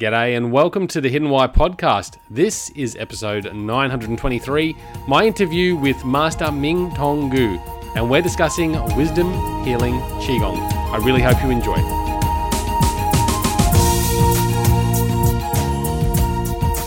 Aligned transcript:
G'day 0.00 0.34
and 0.34 0.50
welcome 0.50 0.86
to 0.86 1.00
the 1.02 1.10
Hidden 1.10 1.28
Why 1.28 1.46
podcast. 1.46 2.16
This 2.30 2.70
is 2.70 2.96
episode 2.96 3.54
923, 3.54 4.74
my 5.06 5.24
interview 5.24 5.76
with 5.76 6.06
Master 6.06 6.50
Ming 6.50 6.90
Tong 6.94 7.28
Gu, 7.28 7.58
and 7.94 8.08
we're 8.08 8.22
discussing 8.22 8.72
wisdom, 8.96 9.30
healing, 9.62 10.00
Qigong. 10.22 10.56
I 10.90 10.96
really 11.04 11.20
hope 11.20 11.42
you 11.42 11.50
enjoy. 11.50 11.74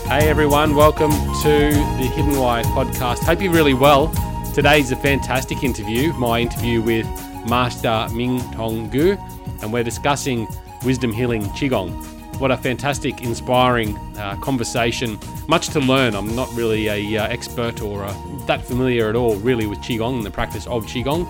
Hey 0.08 0.28
everyone, 0.28 0.74
welcome 0.74 1.12
to 1.12 1.70
the 1.70 2.10
Hidden 2.16 2.36
Why 2.36 2.64
podcast. 2.64 3.20
Hope 3.20 3.40
you're 3.40 3.52
really 3.52 3.74
well. 3.74 4.08
Today's 4.52 4.90
a 4.90 4.96
fantastic 4.96 5.62
interview, 5.62 6.12
my 6.14 6.40
interview 6.40 6.82
with 6.82 7.06
Master 7.48 8.08
Ming 8.12 8.40
Tong 8.50 8.90
Gu, 8.90 9.16
and 9.62 9.72
we're 9.72 9.84
discussing 9.84 10.48
wisdom, 10.82 11.12
healing, 11.12 11.42
Qigong 11.50 12.13
what 12.38 12.50
a 12.50 12.56
fantastic, 12.56 13.22
inspiring 13.22 13.96
uh, 14.18 14.36
conversation. 14.36 15.18
Much 15.48 15.68
to 15.68 15.80
learn. 15.80 16.14
I'm 16.14 16.34
not 16.34 16.52
really 16.54 16.88
a 16.88 17.22
uh, 17.22 17.28
expert 17.28 17.82
or 17.82 18.04
uh, 18.04 18.14
that 18.46 18.64
familiar 18.64 19.08
at 19.08 19.16
all, 19.16 19.36
really, 19.36 19.66
with 19.66 19.78
qigong 19.78 20.16
and 20.16 20.26
the 20.26 20.30
practice 20.30 20.66
of 20.66 20.84
qigong. 20.86 21.28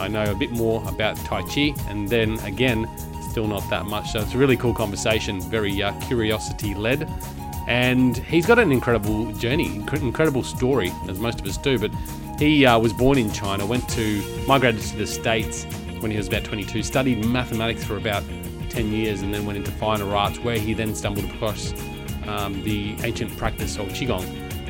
I 0.00 0.08
know 0.08 0.24
a 0.24 0.34
bit 0.34 0.50
more 0.50 0.86
about 0.88 1.16
tai 1.18 1.42
chi, 1.42 1.74
and 1.88 2.08
then 2.08 2.38
again, 2.40 2.88
still 3.30 3.46
not 3.46 3.68
that 3.70 3.86
much. 3.86 4.12
So 4.12 4.20
it's 4.20 4.34
a 4.34 4.38
really 4.38 4.56
cool 4.56 4.74
conversation, 4.74 5.40
very 5.40 5.82
uh, 5.82 5.92
curiosity 6.06 6.74
led. 6.74 7.10
And 7.66 8.16
he's 8.16 8.46
got 8.46 8.58
an 8.58 8.70
incredible 8.70 9.32
journey, 9.32 9.76
incredible 9.76 10.42
story, 10.42 10.92
as 11.08 11.18
most 11.18 11.40
of 11.40 11.46
us 11.46 11.56
do. 11.56 11.78
But 11.78 11.90
he 12.38 12.64
uh, 12.64 12.78
was 12.78 12.92
born 12.92 13.18
in 13.18 13.32
China, 13.32 13.66
went 13.66 13.88
to 13.90 14.22
migrated 14.46 14.80
to 14.82 14.96
the 14.96 15.06
States 15.06 15.64
when 16.00 16.10
he 16.10 16.16
was 16.16 16.28
about 16.28 16.44
22, 16.44 16.82
studied 16.82 17.24
mathematics 17.24 17.84
for 17.84 17.96
about 17.96 18.22
10 18.76 18.92
years 18.92 19.22
and 19.22 19.32
then 19.32 19.46
went 19.46 19.56
into 19.56 19.70
finer 19.70 20.14
arts, 20.14 20.38
where 20.40 20.58
he 20.58 20.74
then 20.74 20.94
stumbled 20.94 21.24
across 21.24 21.72
um, 22.28 22.62
the 22.62 22.94
ancient 23.04 23.34
practice 23.38 23.78
of 23.78 23.88
Qigong. 23.88 24.26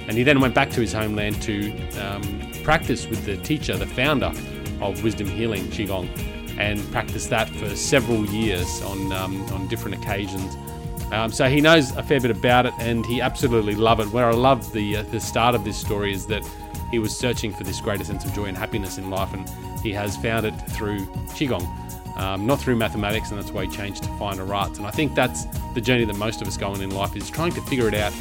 And 0.06 0.16
he 0.16 0.22
then 0.22 0.40
went 0.40 0.54
back 0.54 0.70
to 0.70 0.80
his 0.80 0.92
homeland 0.92 1.42
to 1.42 1.76
um, 1.98 2.22
practice 2.62 3.08
with 3.08 3.24
the 3.26 3.36
teacher, 3.38 3.76
the 3.76 3.86
founder 3.86 4.32
of 4.80 5.02
Wisdom 5.02 5.26
Healing 5.26 5.64
Qigong, 5.64 6.08
and 6.56 6.80
practiced 6.92 7.30
that 7.30 7.50
for 7.50 7.74
several 7.74 8.24
years 8.26 8.80
on, 8.82 9.12
um, 9.12 9.42
on 9.52 9.66
different 9.66 10.00
occasions. 10.00 10.54
Um, 11.10 11.32
so 11.32 11.48
he 11.48 11.60
knows 11.60 11.90
a 11.96 12.02
fair 12.04 12.20
bit 12.20 12.30
about 12.30 12.66
it, 12.66 12.74
and 12.78 13.04
he 13.06 13.20
absolutely 13.20 13.74
loved 13.74 14.02
it. 14.02 14.08
Where 14.10 14.26
I 14.26 14.34
love 14.34 14.72
the 14.72 14.98
uh, 14.98 15.02
the 15.02 15.20
start 15.20 15.54
of 15.54 15.64
this 15.64 15.76
story 15.76 16.12
is 16.12 16.26
that 16.26 16.42
he 16.90 16.98
was 16.98 17.16
searching 17.16 17.52
for 17.52 17.64
this 17.64 17.80
greater 17.80 18.04
sense 18.04 18.24
of 18.24 18.32
joy 18.32 18.46
and 18.46 18.56
happiness 18.56 18.98
in 18.98 19.10
life, 19.10 19.32
and 19.32 19.48
he 19.82 19.92
has 19.92 20.16
found 20.16 20.46
it 20.46 20.54
through 20.70 21.06
qigong 21.36 21.64
um, 22.16 22.46
not 22.46 22.60
through 22.60 22.76
mathematics, 22.76 23.30
and 23.30 23.38
that's 23.38 23.50
why 23.50 23.66
he 23.66 23.70
changed 23.70 24.02
to 24.04 24.08
finer 24.18 24.52
arts. 24.54 24.78
And 24.78 24.86
I 24.86 24.90
think 24.90 25.14
that's 25.14 25.44
the 25.74 25.80
journey 25.80 26.04
that 26.04 26.16
most 26.16 26.42
of 26.42 26.48
us 26.48 26.56
go 26.56 26.68
on 26.68 26.80
in 26.80 26.90
life 26.90 27.16
is 27.16 27.30
trying 27.30 27.52
to 27.52 27.60
figure 27.62 27.88
it 27.88 27.94
out. 27.94 28.12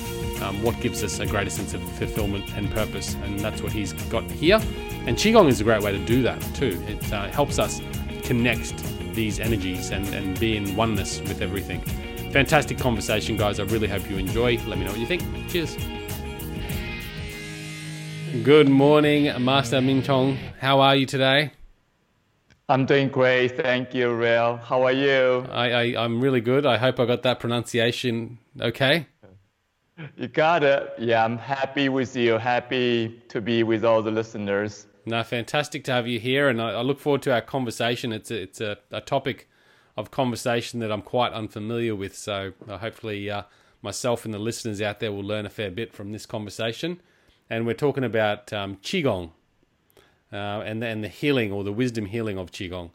Um, 0.41 0.61
what 0.63 0.79
gives 0.81 1.01
us 1.01 1.19
a 1.19 1.25
greater 1.25 1.49
sense 1.49 1.73
of 1.73 1.81
fulfillment 1.93 2.45
and 2.57 2.69
purpose, 2.71 3.15
and 3.23 3.39
that's 3.39 3.61
what 3.61 3.71
he's 3.71 3.93
got 4.09 4.29
here. 4.29 4.59
And 5.05 5.15
qigong 5.17 5.47
is 5.47 5.61
a 5.61 5.63
great 5.63 5.81
way 5.81 5.91
to 5.91 6.05
do 6.05 6.21
that 6.23 6.41
too. 6.53 6.83
It 6.87 7.13
uh, 7.13 7.29
helps 7.29 7.57
us 7.57 7.79
connect 8.23 8.75
these 9.13 9.39
energies 9.39 9.91
and, 9.91 10.05
and 10.13 10.37
be 10.39 10.57
in 10.57 10.75
oneness 10.75 11.21
with 11.21 11.41
everything. 11.41 11.81
Fantastic 12.31 12.77
conversation, 12.77 13.37
guys. 13.37 13.61
I 13.61 13.63
really 13.63 13.87
hope 13.87 14.09
you 14.09 14.17
enjoy. 14.17 14.57
Let 14.67 14.77
me 14.77 14.83
know 14.83 14.91
what 14.91 14.99
you 14.99 15.07
think. 15.07 15.23
Cheers. 15.49 15.77
Good 18.43 18.67
morning, 18.67 19.31
Master 19.43 19.79
Ming 19.79 20.03
Tong. 20.03 20.37
How 20.59 20.81
are 20.81 20.95
you 20.97 21.05
today? 21.05 21.51
I'm 22.67 22.87
doing 22.87 23.09
great. 23.09 23.57
Thank 23.57 23.93
you, 23.93 24.07
Riall. 24.07 24.59
How 24.59 24.83
are 24.83 24.91
you? 24.91 25.45
I, 25.51 25.71
I, 25.71 26.03
I'm 26.03 26.19
really 26.19 26.41
good. 26.41 26.65
I 26.65 26.77
hope 26.77 26.99
I 26.99 27.05
got 27.05 27.21
that 27.21 27.39
pronunciation 27.39 28.39
okay. 28.59 29.05
You 30.17 30.27
got 30.27 30.63
it. 30.63 30.91
Yeah, 30.97 31.23
I'm 31.23 31.37
happy 31.37 31.89
with 31.89 32.15
you. 32.15 32.33
Happy 32.33 33.21
to 33.29 33.39
be 33.39 33.63
with 33.63 33.85
all 33.85 34.01
the 34.01 34.11
listeners. 34.11 34.87
No, 35.05 35.23
fantastic 35.23 35.83
to 35.85 35.91
have 35.91 36.07
you 36.07 36.19
here, 36.19 36.49
and 36.49 36.59
I, 36.59 36.71
I 36.71 36.81
look 36.81 36.99
forward 36.99 37.21
to 37.23 37.33
our 37.33 37.41
conversation. 37.41 38.11
It's 38.11 38.31
a, 38.31 38.41
it's 38.41 38.59
a, 38.59 38.77
a, 38.91 38.99
topic 38.99 39.47
of 39.95 40.09
conversation 40.09 40.79
that 40.79 40.91
I'm 40.91 41.03
quite 41.03 41.31
unfamiliar 41.31 41.95
with, 41.95 42.17
so 42.17 42.53
uh, 42.67 42.79
hopefully 42.79 43.29
uh, 43.29 43.43
myself 43.83 44.25
and 44.25 44.33
the 44.33 44.39
listeners 44.39 44.81
out 44.81 44.99
there 44.99 45.11
will 45.11 45.23
learn 45.23 45.45
a 45.45 45.49
fair 45.49 45.69
bit 45.69 45.93
from 45.93 46.11
this 46.11 46.25
conversation. 46.25 46.99
And 47.49 47.67
we're 47.67 47.75
talking 47.75 48.03
about 48.03 48.51
um, 48.51 48.77
qigong, 48.77 49.29
uh, 50.31 50.61
and 50.65 50.83
and 50.83 51.03
the 51.03 51.07
healing 51.07 51.51
or 51.51 51.63
the 51.63 51.73
wisdom 51.73 52.05
healing 52.05 52.37
of 52.37 52.51
qigong. 52.51 52.91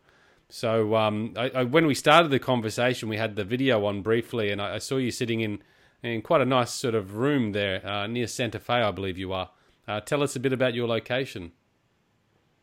So 0.48 0.96
um, 0.96 1.34
I, 1.36 1.50
I, 1.50 1.64
when 1.64 1.86
we 1.86 1.94
started 1.94 2.30
the 2.30 2.40
conversation, 2.40 3.08
we 3.08 3.16
had 3.16 3.36
the 3.36 3.44
video 3.44 3.84
on 3.86 4.02
briefly, 4.02 4.50
and 4.50 4.60
I, 4.60 4.74
I 4.74 4.78
saw 4.78 4.96
you 4.96 5.10
sitting 5.10 5.40
in 5.40 5.62
in 6.02 6.22
quite 6.22 6.40
a 6.40 6.46
nice 6.46 6.72
sort 6.72 6.94
of 6.94 7.16
room 7.16 7.52
there 7.52 7.86
uh, 7.86 8.06
near 8.06 8.26
Santa 8.26 8.58
Fe, 8.58 8.74
I 8.74 8.90
believe 8.90 9.18
you 9.18 9.32
are. 9.32 9.50
Uh, 9.86 10.00
tell 10.00 10.22
us 10.22 10.36
a 10.36 10.40
bit 10.40 10.52
about 10.52 10.74
your 10.74 10.88
location. 10.88 11.52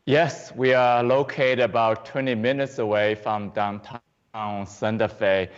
Yes, 0.05 0.53
we 0.55 0.73
are 0.73 1.03
located 1.03 1.59
about 1.59 2.05
20 2.05 2.33
minutes 2.35 2.79
away 2.79 3.15
from 3.15 3.49
downtown 3.49 4.65
Santa 4.65 5.07
Fe. 5.07 5.49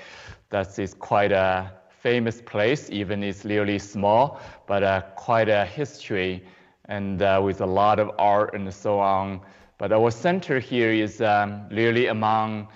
That 0.50 0.78
is 0.80 0.94
quite 0.96 1.32
a 1.32 1.72
famous 1.90 2.42
place, 2.42 2.90
even 2.90 3.24
it's 3.24 3.46
really 3.46 3.78
small, 3.78 4.40
but 4.66 4.84
uh, 4.84 5.02
quite 5.16 5.50
a 5.50 5.66
history 5.66 6.44
and 6.90 7.22
uh, 7.22 7.40
with 7.42 7.62
a 7.62 7.66
lot 7.66 8.00
of 8.00 8.12
art 8.20 8.54
and 8.54 8.74
so 8.74 9.00
on. 9.00 9.40
But 9.78 9.94
our 9.94 10.12
center 10.12 10.60
here 10.60 10.92
is 10.92 11.22
um, 11.22 11.70
really 11.70 12.08
among 12.08 12.68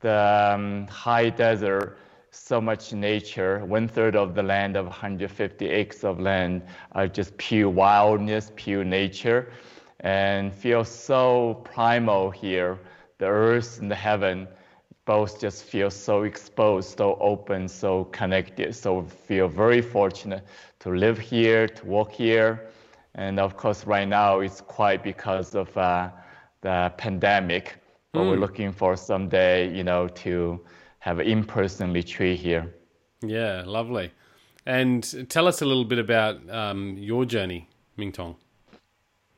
the 0.00 0.54
um, 0.54 0.86
high 0.86 1.28
desert, 1.28 1.98
so 2.30 2.60
much 2.60 2.92
nature. 2.92 3.64
One 3.64 3.88
third 3.88 4.14
of 4.14 4.34
the 4.34 4.42
land 4.42 4.76
of 4.76 4.86
150 4.86 5.68
acres 5.68 6.04
of 6.04 6.20
land 6.20 6.62
are 6.92 7.08
just 7.08 7.36
pure 7.36 7.68
wildness, 7.68 8.52
pure 8.56 8.84
nature, 8.84 9.52
and 10.00 10.54
feel 10.54 10.84
so 10.84 11.60
primal 11.64 12.30
here. 12.30 12.78
The 13.18 13.26
earth 13.26 13.80
and 13.80 13.90
the 13.90 13.96
heaven 13.96 14.46
both 15.06 15.40
just 15.40 15.64
feel 15.64 15.90
so 15.90 16.22
exposed, 16.22 16.96
so 16.96 17.16
open, 17.20 17.68
so 17.68 18.04
connected. 18.04 18.74
So 18.74 19.02
feel 19.02 19.48
very 19.48 19.80
fortunate 19.80 20.44
to 20.80 20.90
live 20.90 21.18
here, 21.18 21.66
to 21.66 21.86
walk 21.86 22.12
here 22.12 22.68
and 23.16 23.40
of 23.40 23.56
course, 23.56 23.86
right 23.86 24.06
now 24.06 24.40
it's 24.40 24.60
quite 24.60 25.02
because 25.02 25.54
of 25.54 25.76
uh, 25.76 26.10
the 26.60 26.92
pandemic. 26.98 27.76
But 28.12 28.20
mm. 28.20 28.28
we're 28.28 28.34
hmm. 28.36 28.42
looking 28.42 28.72
for 28.72 28.96
someday, 28.96 29.74
you 29.74 29.82
know, 29.82 30.08
to 30.08 30.60
have 31.00 31.18
an 31.18 31.26
in-person 31.26 31.92
retreat 31.92 32.38
here. 32.38 32.74
Yeah, 33.22 33.62
lovely. 33.66 34.12
And 34.66 35.28
tell 35.30 35.46
us 35.48 35.62
a 35.62 35.64
little 35.64 35.84
bit 35.84 35.98
about 35.98 36.48
um, 36.50 36.96
your 36.98 37.24
journey, 37.24 37.68
Ming 37.96 38.12
Tong. 38.12 38.36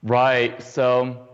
Right. 0.03 0.61
So 0.63 1.29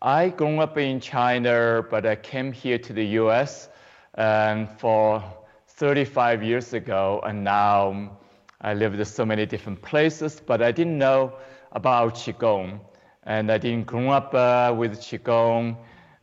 I 0.00 0.30
grew 0.30 0.60
up 0.60 0.78
in 0.78 1.00
China, 1.00 1.84
but 1.90 2.06
I 2.06 2.16
came 2.16 2.52
here 2.52 2.78
to 2.78 2.92
the 2.92 3.04
U.S. 3.20 3.68
Um, 4.16 4.66
for 4.78 5.22
35 5.68 6.42
years 6.42 6.72
ago, 6.72 7.20
and 7.24 7.42
now 7.42 8.18
I 8.60 8.74
lived 8.74 8.98
in 8.98 9.04
so 9.04 9.26
many 9.26 9.46
different 9.46 9.82
places, 9.82 10.40
but 10.44 10.62
I 10.62 10.70
didn't 10.70 10.98
know 10.98 11.32
about 11.72 12.14
Qigong. 12.14 12.80
And 13.24 13.50
I 13.50 13.58
didn't 13.58 13.86
grow 13.86 14.10
up 14.10 14.34
uh, 14.34 14.74
with 14.76 14.98
Qigong. 14.98 15.76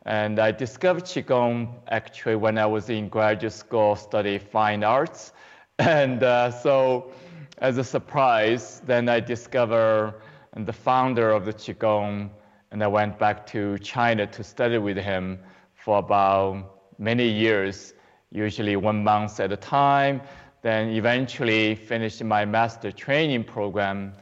And 0.06 0.38
I 0.38 0.50
discovered 0.50 1.04
Qigong 1.04 1.74
actually 1.88 2.36
when 2.36 2.58
I 2.58 2.66
was 2.66 2.88
in 2.90 3.08
graduate 3.08 3.52
school 3.52 3.96
studying 3.96 4.40
fine 4.40 4.84
arts. 4.84 5.32
And 5.78 6.22
uh, 6.22 6.50
so, 6.50 7.10
as 7.56 7.78
a 7.78 7.84
surprise, 7.84 8.82
then 8.84 9.08
I 9.08 9.18
discovered 9.20 10.14
the 10.56 10.72
founder 10.72 11.30
of 11.30 11.46
the 11.46 11.54
Qigong, 11.54 12.30
and 12.70 12.82
I 12.82 12.86
went 12.86 13.18
back 13.18 13.46
to 13.46 13.78
China 13.78 14.26
to 14.26 14.44
study 14.44 14.78
with 14.78 14.98
him 14.98 15.38
for 15.74 15.98
about 15.98 16.80
many 16.98 17.26
years, 17.26 17.94
usually 18.30 18.76
one 18.76 19.02
month 19.02 19.40
at 19.40 19.52
a 19.52 19.56
time. 19.56 20.20
Then 20.62 20.90
eventually 20.90 21.74
finished 21.74 22.22
my 22.22 22.44
master 22.44 22.92
training 22.92 23.44
program 23.44 24.12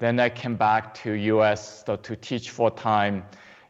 then 0.00 0.18
I 0.18 0.30
came 0.30 0.56
back 0.56 0.94
to 1.02 1.12
US 1.12 1.84
to 1.84 2.16
teach 2.16 2.50
full 2.50 2.70
time 2.70 3.22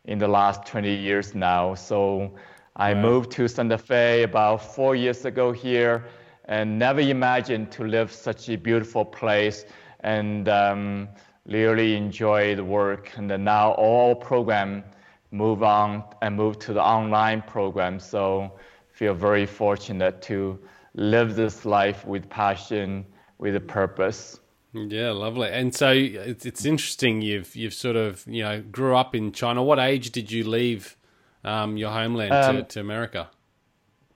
in 0.05 0.19
the 0.19 0.29
last 0.29 0.65
20 0.65 0.95
years 0.95 1.35
now. 1.35 1.75
So 1.75 2.35
I 2.77 2.95
wow. 2.95 3.03
moved 3.03 3.33
to 3.33 3.49
Santa 3.49 3.77
Fe 3.77 4.23
about 4.23 4.75
four 4.75 4.95
years 4.95 5.25
ago 5.25 5.53
here 5.53 6.07
and 6.47 6.79
never 6.79 7.01
imagined 7.01 7.71
to 7.73 7.85
live 7.85 8.13
such 8.13 8.49
a 8.49 8.57
beautiful 8.57 9.05
place 9.05 9.65
and 10.01 10.49
um, 10.49 11.09
really 11.47 11.97
enjoy 11.97 12.55
the 12.55 12.65
work. 12.65 13.11
And 13.17 13.29
now 13.45 13.73
all 13.73 14.15
program 14.15 14.85
move 15.33 15.65
on 15.65 16.05
and 16.23 16.37
move 16.37 16.61
to 16.61 16.73
the 16.73 16.83
online 16.83 17.43
program. 17.43 17.99
So 17.99 18.53
feel 18.93 19.15
very 19.15 19.47
fortunate 19.47 20.23
to 20.23 20.59
live 20.95 21.35
this 21.35 21.65
life 21.65 22.07
with 22.07 22.29
passion, 22.29 23.05
with 23.39 23.57
a 23.57 23.61
purpose. 23.61 24.41
Yeah, 24.73 25.11
lovely. 25.11 25.49
And 25.49 25.75
so 25.75 25.91
it's, 25.93 26.47
it's 26.47 26.65
interesting. 26.65 27.23
You've 27.23 27.55
you've 27.57 27.75
sort 27.75 27.97
of 27.97 28.25
you 28.27 28.43
know 28.43 28.63
grew 28.63 28.97
up 28.97 29.15
in 29.15 29.33
China. 29.33 29.63
What 29.63 29.79
age 29.79 30.11
did 30.11 30.31
you 30.31 30.49
leave 30.49 30.97
um, 31.45 31.77
your 31.77 31.91
homeland 31.91 32.33
um, 32.33 32.57
to, 32.57 32.63
to 32.63 32.81
America? 32.81 33.29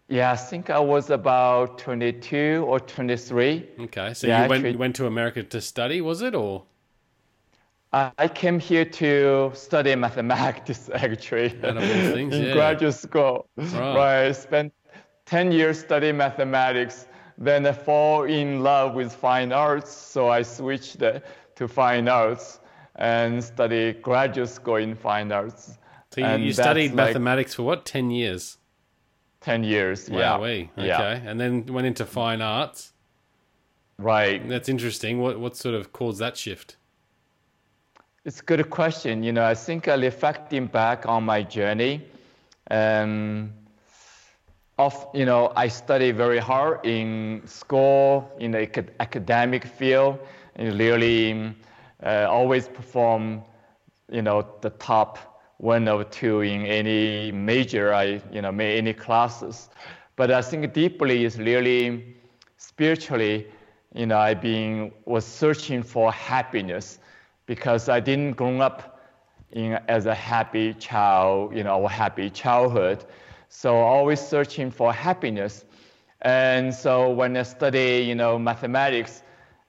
Yeah, 0.08 0.32
I 0.32 0.36
think 0.36 0.68
I 0.68 0.78
was 0.78 1.08
about 1.08 1.78
22 1.78 2.64
or 2.68 2.78
23. 2.78 3.68
Okay, 3.80 4.12
so 4.12 4.26
Yeah, 4.26 4.44
you 4.44 4.50
went 4.50 4.78
went 4.78 4.96
to 4.96 5.06
America 5.06 5.42
to 5.42 5.60
study, 5.60 6.00
was 6.00 6.20
it, 6.20 6.34
or 6.34 6.64
I 8.18 8.26
came 8.26 8.58
here 8.58 8.84
to 8.84 9.52
study 9.54 9.94
mathematics 9.94 10.90
actually 10.94 11.54
Out 11.62 11.76
of 11.76 11.82
all 11.84 12.12
things, 12.12 12.34
in 12.34 12.46
yeah. 12.46 12.52
graduate 12.52 12.94
school. 12.94 13.46
Right. 13.56 14.26
I 14.26 14.32
spent 14.32 14.72
10 15.26 15.52
years 15.52 15.78
studying 15.78 16.16
mathematics. 16.16 17.06
Then 17.36 17.66
I 17.66 17.72
fall 17.72 18.24
in 18.24 18.62
love 18.62 18.94
with 18.94 19.12
fine 19.12 19.52
arts, 19.52 19.90
so 19.90 20.28
I 20.28 20.42
switched 20.42 20.98
to 21.00 21.68
fine 21.68 22.08
arts 22.08 22.60
and 22.96 23.42
study 23.42 23.92
graduate 23.92 24.48
school 24.48 24.76
in 24.76 24.94
fine 24.94 25.32
arts. 25.32 25.78
so 26.12 26.20
you, 26.20 26.46
you 26.46 26.52
studied 26.52 26.94
like 26.94 27.08
mathematics 27.08 27.54
for 27.54 27.64
what? 27.64 27.84
Ten 27.84 28.10
years. 28.10 28.58
10 29.40 29.62
years. 29.62 30.08
Yeah. 30.08 30.36
Okay, 30.36 30.70
Yeah. 30.76 31.20
and 31.26 31.38
then 31.38 31.66
went 31.66 31.86
into 31.86 32.06
fine 32.06 32.40
arts. 32.40 32.92
Right. 33.98 34.48
That's 34.48 34.68
interesting. 34.68 35.20
What 35.20 35.38
what 35.38 35.56
sort 35.56 35.74
of 35.74 35.92
caused 35.92 36.18
that 36.20 36.36
shift? 36.36 36.76
It's 38.24 38.40
a 38.40 38.42
good 38.42 38.70
question. 38.70 39.22
You 39.22 39.32
know, 39.32 39.44
I 39.44 39.54
think 39.54 39.86
uh, 39.86 39.98
reflecting 40.00 40.66
back 40.66 41.06
on 41.06 41.24
my 41.24 41.42
journey, 41.42 42.00
um, 42.70 43.52
of 44.78 45.06
you 45.14 45.24
know, 45.24 45.52
I 45.56 45.68
studied 45.68 46.16
very 46.16 46.38
hard 46.38 46.84
in 46.84 47.42
school 47.46 48.30
in 48.38 48.50
the 48.50 48.84
academic 49.00 49.64
field, 49.64 50.18
and 50.56 50.78
really 50.78 51.54
uh, 52.02 52.26
always 52.28 52.68
perform, 52.68 53.42
you 54.10 54.22
know, 54.22 54.46
the 54.60 54.70
top 54.70 55.18
one 55.58 55.88
or 55.88 56.04
two 56.04 56.40
in 56.40 56.66
any 56.66 57.30
major 57.30 57.94
I 57.94 58.20
you 58.32 58.42
know 58.42 58.50
any 58.50 58.92
classes. 58.92 59.70
But 60.16 60.30
I 60.30 60.42
think 60.42 60.72
deeply 60.72 61.24
is 61.24 61.38
really 61.38 62.16
spiritually, 62.56 63.46
you 63.94 64.06
know, 64.06 64.18
I 64.18 64.34
been 64.34 64.92
was 65.06 65.24
searching 65.24 65.82
for 65.82 66.12
happiness 66.12 66.98
because 67.46 67.88
I 67.88 68.00
didn't 68.00 68.32
grow 68.32 68.60
up 68.60 69.00
in 69.52 69.78
as 69.88 70.06
a 70.06 70.14
happy 70.14 70.74
child, 70.74 71.56
you 71.56 71.62
know, 71.62 71.80
or 71.80 71.90
happy 71.90 72.30
childhood. 72.30 73.04
So 73.56 73.76
always 73.76 74.20
searching 74.20 74.72
for 74.72 74.92
happiness. 74.92 75.64
And 76.22 76.74
so 76.74 77.10
when 77.10 77.36
I 77.36 77.44
study, 77.44 78.04
you 78.08 78.16
know, 78.16 78.36
mathematics, 78.36 79.22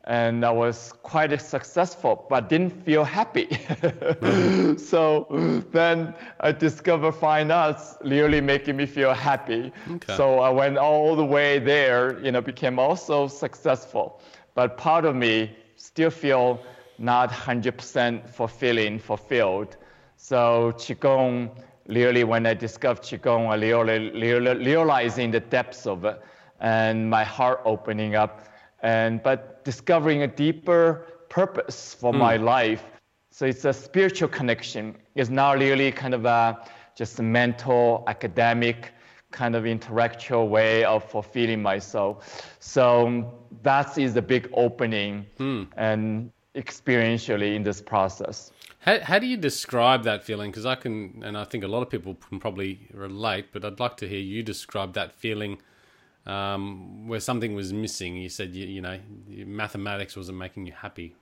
and 0.05 0.43
I 0.43 0.51
was 0.51 0.91
quite 1.03 1.39
successful, 1.39 2.25
but 2.27 2.49
didn't 2.49 2.71
feel 2.83 3.03
happy. 3.03 3.47
so 4.77 5.27
then 5.71 6.15
I 6.39 6.51
discovered 6.51 7.13
fine 7.13 7.51
arts 7.51 7.95
really 8.03 8.41
making 8.41 8.75
me 8.75 8.87
feel 8.87 9.13
happy. 9.13 9.71
Okay. 9.91 10.15
So 10.15 10.39
I 10.39 10.49
went 10.49 10.77
all 10.77 11.15
the 11.15 11.25
way 11.25 11.59
there, 11.59 12.19
you 12.23 12.31
know, 12.31 12.41
became 12.41 12.79
also 12.79 13.27
successful. 13.27 14.19
But 14.55 14.77
part 14.77 15.05
of 15.05 15.15
me 15.15 15.55
still 15.75 16.09
feel 16.09 16.59
not 16.97 17.29
100% 17.29 18.29
fulfilling, 18.29 18.97
fulfilled. 18.99 19.77
So 20.17 20.73
Qigong, 20.75 21.51
really 21.87 22.23
when 22.23 22.45
I 22.45 22.53
discovered 22.53 23.03
Qigong, 23.03 23.47
I 23.47 23.55
really, 23.55 24.11
really 24.11 24.65
realizing 24.65 25.31
the 25.31 25.39
depths 25.39 25.85
of 25.85 26.05
it 26.05 26.21
and 26.59 27.09
my 27.09 27.23
heart 27.23 27.61
opening 27.65 28.15
up 28.15 28.47
and 28.81 29.21
but 29.23 29.63
discovering 29.65 30.21
a 30.21 30.27
deeper 30.27 31.07
purpose 31.29 31.93
for 31.93 32.11
hmm. 32.11 32.19
my 32.19 32.37
life. 32.37 32.83
So 33.31 33.45
it's 33.45 33.65
a 33.65 33.73
spiritual 33.73 34.29
connection. 34.29 34.95
It's 35.15 35.29
not 35.29 35.57
really 35.57 35.91
kind 35.91 36.13
of 36.13 36.25
a 36.25 36.65
just 36.95 37.19
a 37.19 37.23
mental, 37.23 38.03
academic, 38.07 38.93
kind 39.31 39.55
of 39.55 39.65
intellectual 39.65 40.47
way 40.47 40.85
of 40.85 41.03
fulfilling 41.03 41.61
myself. 41.61 42.55
So 42.59 43.33
that 43.63 43.97
is 43.97 44.13
the 44.13 44.21
big 44.21 44.49
opening 44.53 45.25
hmm. 45.37 45.63
and 45.75 46.31
experientially 46.55 47.55
in 47.55 47.63
this 47.63 47.81
process. 47.81 48.51
How, 48.85 48.99
how 48.99 49.17
do 49.17 49.25
you 49.25 49.35
describe 49.35 50.03
that 50.03 50.23
feeling? 50.23 50.51
Because 50.51 50.67
I 50.67 50.75
can, 50.75 51.23
and 51.25 51.35
I 51.35 51.43
think 51.43 51.63
a 51.63 51.67
lot 51.67 51.81
of 51.81 51.89
people 51.89 52.13
can 52.29 52.39
probably 52.39 52.87
relate, 52.93 53.47
but 53.51 53.65
I'd 53.65 53.79
like 53.79 53.97
to 53.97 54.07
hear 54.07 54.19
you 54.19 54.43
describe 54.43 54.93
that 54.93 55.11
feeling 55.11 55.57
um, 56.27 57.07
where 57.07 57.19
something 57.19 57.55
was 57.55 57.73
missing. 57.73 58.15
You 58.15 58.29
said, 58.29 58.53
you, 58.53 58.67
you 58.67 58.81
know, 58.81 58.99
mathematics 59.27 60.15
wasn't 60.15 60.37
making 60.37 60.67
you 60.67 60.73
happy. 60.73 61.15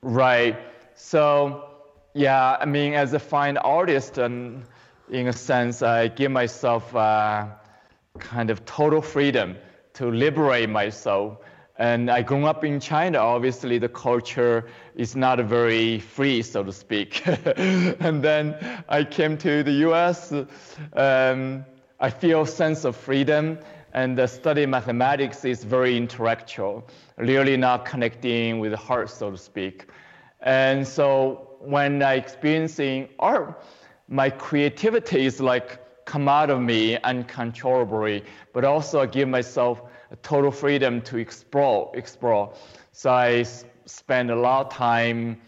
Right. 0.00 0.56
So, 0.94 1.66
yeah, 2.14 2.56
I 2.58 2.64
mean, 2.64 2.94
as 2.94 3.12
a 3.12 3.18
fine 3.18 3.58
artist, 3.58 4.16
and 4.16 4.62
in 5.10 5.28
a 5.28 5.34
sense, 5.34 5.82
I 5.82 6.08
give 6.08 6.32
myself 6.32 6.96
uh, 6.96 7.46
kind 8.18 8.48
of 8.48 8.64
total 8.64 9.02
freedom 9.02 9.54
to 9.94 10.10
liberate 10.10 10.70
myself. 10.70 11.40
And 11.76 12.08
I 12.08 12.22
grew 12.22 12.46
up 12.46 12.64
in 12.64 12.78
China. 12.78 13.18
Obviously, 13.18 13.78
the 13.78 13.88
culture 13.88 14.66
is 14.94 15.16
not 15.16 15.40
very 15.40 15.98
free, 15.98 16.40
so 16.42 16.62
to 16.62 16.72
speak. 16.72 17.26
and 17.26 18.22
then 18.22 18.56
I 18.88 19.02
came 19.02 19.36
to 19.38 19.64
the 19.64 19.72
U.S. 19.88 20.32
Um, 20.92 21.64
I 21.98 22.10
feel 22.10 22.46
sense 22.46 22.84
of 22.84 22.94
freedom, 22.94 23.58
and 23.92 24.16
the 24.16 24.28
study 24.28 24.66
mathematics 24.66 25.44
is 25.44 25.64
very 25.64 25.96
intellectual, 25.96 26.88
really 27.16 27.56
not 27.56 27.84
connecting 27.84 28.60
with 28.60 28.70
the 28.70 28.76
heart, 28.76 29.10
so 29.10 29.32
to 29.32 29.38
speak. 29.38 29.88
And 30.42 30.86
so 30.86 31.56
when 31.60 32.02
I 32.02 32.14
experiencing 32.14 33.08
art, 33.18 33.64
my 34.08 34.30
creativity 34.30 35.26
is 35.26 35.40
like 35.40 35.80
come 36.04 36.28
out 36.28 36.50
of 36.50 36.60
me 36.60 36.98
uncontrollably, 36.98 38.22
but 38.52 38.64
also 38.64 39.00
I 39.00 39.06
give 39.06 39.28
myself 39.28 39.82
total 40.22 40.50
freedom 40.50 41.00
to 41.02 41.18
explore, 41.18 41.90
explore. 41.94 42.54
So 42.92 43.10
I 43.10 43.44
spend 43.86 44.30
a 44.30 44.36
lot 44.36 44.66
of 44.66 44.72
time 44.72 45.40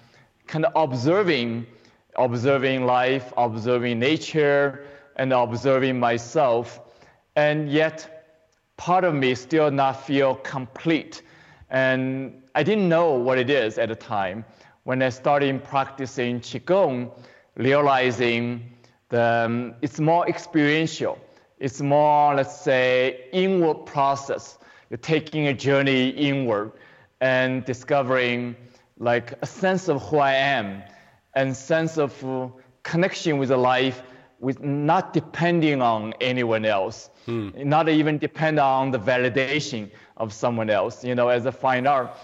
kind 0.46 0.64
of 0.64 0.72
observing, 0.74 1.66
observing 2.16 2.86
life, 2.86 3.32
observing 3.36 3.98
nature, 3.98 4.84
and 5.16 5.32
observing 5.32 5.98
myself. 5.98 6.80
And 7.34 7.70
yet, 7.70 8.26
part 8.76 9.04
of 9.04 9.14
me 9.14 9.34
still 9.34 9.70
not 9.70 10.06
feel 10.06 10.36
complete. 10.36 11.22
And 11.70 12.42
I 12.54 12.62
didn't 12.62 12.88
know 12.88 13.12
what 13.12 13.38
it 13.38 13.50
is 13.50 13.78
at 13.78 13.88
the 13.88 13.96
time. 13.96 14.44
When 14.84 15.02
I 15.02 15.08
started 15.08 15.64
practicing 15.64 16.40
Qigong, 16.40 17.10
realizing 17.56 18.70
the, 19.08 19.22
um, 19.22 19.74
it's 19.82 19.98
more 19.98 20.28
experiential. 20.28 21.18
It's 21.58 21.80
more, 21.80 22.34
let's 22.34 22.60
say, 22.60 23.24
inward 23.32 23.86
process. 23.86 24.58
You're 24.90 24.98
taking 24.98 25.48
a 25.48 25.54
journey 25.54 26.10
inward 26.10 26.72
and 27.20 27.64
discovering 27.64 28.56
like 28.98 29.32
a 29.42 29.46
sense 29.46 29.88
of 29.88 30.02
who 30.02 30.18
I 30.18 30.34
am 30.34 30.82
and 31.34 31.56
sense 31.56 31.98
of 31.98 32.24
uh, 32.24 32.48
connection 32.82 33.38
with 33.38 33.48
the 33.48 33.56
life 33.56 34.02
with 34.38 34.62
not 34.62 35.12
depending 35.12 35.80
on 35.80 36.12
anyone 36.20 36.64
else, 36.66 37.10
not 37.26 37.88
even 37.88 38.18
depend 38.18 38.58
on 38.58 38.90
the 38.90 38.98
validation 38.98 39.90
of 40.18 40.32
someone 40.32 40.68
else. 40.68 41.02
You 41.02 41.14
know, 41.14 41.28
as 41.28 41.46
a 41.46 41.52
fine 41.52 41.86
art, 41.86 42.14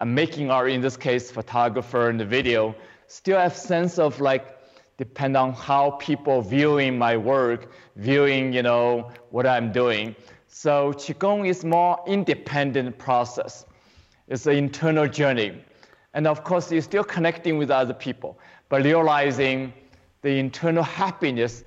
I'm 0.00 0.14
making 0.14 0.50
art 0.50 0.70
in 0.70 0.80
this 0.80 0.96
case, 0.96 1.30
photographer 1.30 2.08
and 2.08 2.18
the 2.18 2.24
video, 2.24 2.74
still 3.06 3.38
have 3.38 3.54
sense 3.54 3.98
of 3.98 4.20
like 4.20 4.57
depend 4.98 5.36
on 5.36 5.52
how 5.52 5.92
people 5.92 6.42
viewing 6.42 6.98
my 6.98 7.16
work, 7.16 7.70
viewing 7.96 8.52
you 8.52 8.62
know 8.62 9.10
what 9.30 9.46
I'm 9.46 9.72
doing. 9.72 10.14
So 10.48 10.92
qigong 10.92 11.48
is 11.48 11.64
more 11.64 11.98
independent 12.06 12.98
process. 12.98 13.64
It's 14.26 14.46
an 14.46 14.56
internal 14.56 15.08
journey, 15.08 15.64
and 16.12 16.26
of 16.26 16.44
course 16.44 16.70
you're 16.70 16.82
still 16.82 17.04
connecting 17.04 17.56
with 17.56 17.70
other 17.70 17.94
people, 17.94 18.38
but 18.68 18.84
realizing 18.84 19.72
the 20.22 20.38
internal 20.38 20.82
happiness 20.82 21.64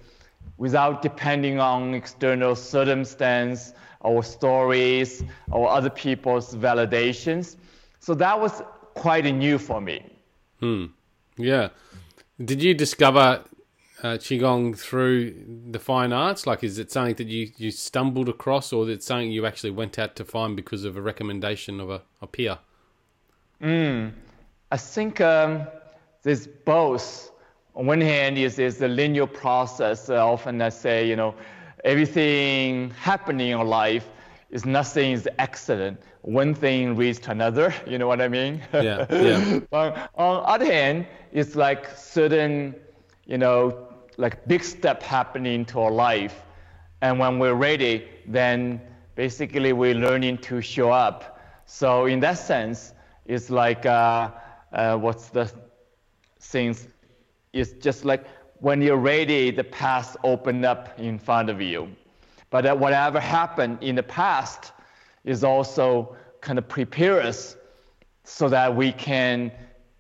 without 0.58 1.02
depending 1.02 1.60
on 1.60 1.94
external 1.96 2.56
circumstance 2.56 3.74
or 4.02 4.24
stories 4.24 5.24
or 5.52 5.70
other 5.70 5.90
people's 5.90 6.54
validations. 6.56 7.56
So 8.00 8.14
that 8.16 8.40
was 8.40 8.62
quite 8.94 9.26
new 9.26 9.58
for 9.58 9.80
me. 9.80 10.06
Hmm. 10.60 10.86
Yeah. 11.38 11.70
Did 12.44 12.64
you 12.64 12.74
discover 12.74 13.44
uh, 14.04 14.18
qigong 14.18 14.78
through 14.78 15.36
the 15.70 15.80
fine 15.80 16.12
arts? 16.14 16.48
Like, 16.48 16.64
is 16.64 16.80
it 16.80 16.92
something 16.92 17.16
that 17.16 17.28
you, 17.28 17.52
you 17.58 17.72
stumbled 17.72 18.30
across, 18.30 18.74
or 18.74 18.84
is 18.84 18.90
it 18.90 19.04
something 19.04 19.32
you 19.32 19.46
actually 19.46 19.72
went 19.72 20.00
out 20.00 20.16
to 20.16 20.26
find 20.26 20.56
because 20.56 20.84
of 20.84 20.98
a 20.98 21.02
recommendation 21.02 21.80
of 21.80 21.90
a, 21.90 22.02
a 22.22 22.28
peer? 22.28 22.58
I 24.72 24.78
think 24.78 25.22
um, 25.22 25.68
there's 26.24 26.48
both. 26.48 27.32
On 27.76 27.86
one 27.86 28.02
hand, 28.02 28.38
is 28.38 28.60
is 28.60 28.78
the 28.78 28.88
linear 28.88 29.28
process. 29.28 30.10
Uh, 30.10 30.26
often 30.26 30.62
I 30.62 30.70
say, 30.70 31.08
you 31.08 31.16
know, 31.16 31.36
everything 31.86 32.90
happening 32.92 33.52
in 33.52 33.68
life 33.68 34.10
is 34.50 34.66
nothing 34.66 35.14
is 35.14 35.28
accident. 35.40 36.02
One 36.22 36.54
thing 36.54 36.98
leads 36.98 37.20
to 37.20 37.32
another. 37.32 37.74
You 37.88 37.98
know 37.98 38.08
what 38.08 38.22
I 38.22 38.28
mean? 38.28 38.62
Yeah, 38.74 39.06
yeah. 39.10 39.60
but 39.70 40.12
on 40.16 40.44
the 40.44 40.50
other 40.50 40.66
hand, 40.66 41.08
it's 41.32 41.56
like 41.56 41.88
certain, 41.98 42.76
you 43.26 43.38
know, 43.38 43.88
like 44.18 44.48
big 44.48 44.64
step 44.64 45.02
happening 45.02 45.66
to 45.66 45.80
our 45.80 45.92
life, 45.92 46.44
And 47.02 47.18
when 47.18 47.40
we're 47.40 47.56
ready, 47.56 48.08
then 48.28 48.80
basically 49.16 49.74
we're 49.74 49.96
learning 49.96 50.38
to 50.40 50.62
show 50.62 50.92
up. 50.92 51.40
So 51.66 52.06
in 52.06 52.20
that 52.20 52.38
sense, 52.38 52.94
it's 53.26 53.50
like 53.50 53.86
uh, 53.86 54.32
uh, 54.72 54.98
what's 54.98 55.30
the 55.30 55.52
things? 56.40 56.88
It's 57.54 57.74
just 57.74 58.06
like 58.06 58.26
when 58.60 58.82
you're 58.82 58.98
ready, 58.98 59.52
the 59.52 59.64
path 59.64 60.16
open 60.24 60.64
up 60.64 61.00
in 61.00 61.18
front 61.18 61.50
of 61.50 61.60
you. 61.60 61.90
But 62.52 62.78
whatever 62.78 63.20
happened 63.20 63.80
in 63.82 63.96
the 63.96 64.04
past 64.04 64.74
is 65.24 65.44
also 65.44 66.16
kind 66.42 66.60
of 66.60 66.68
prepare 66.68 67.22
us 67.22 67.56
so 68.24 68.50
that 68.50 68.76
we 68.76 68.92
can 68.92 69.52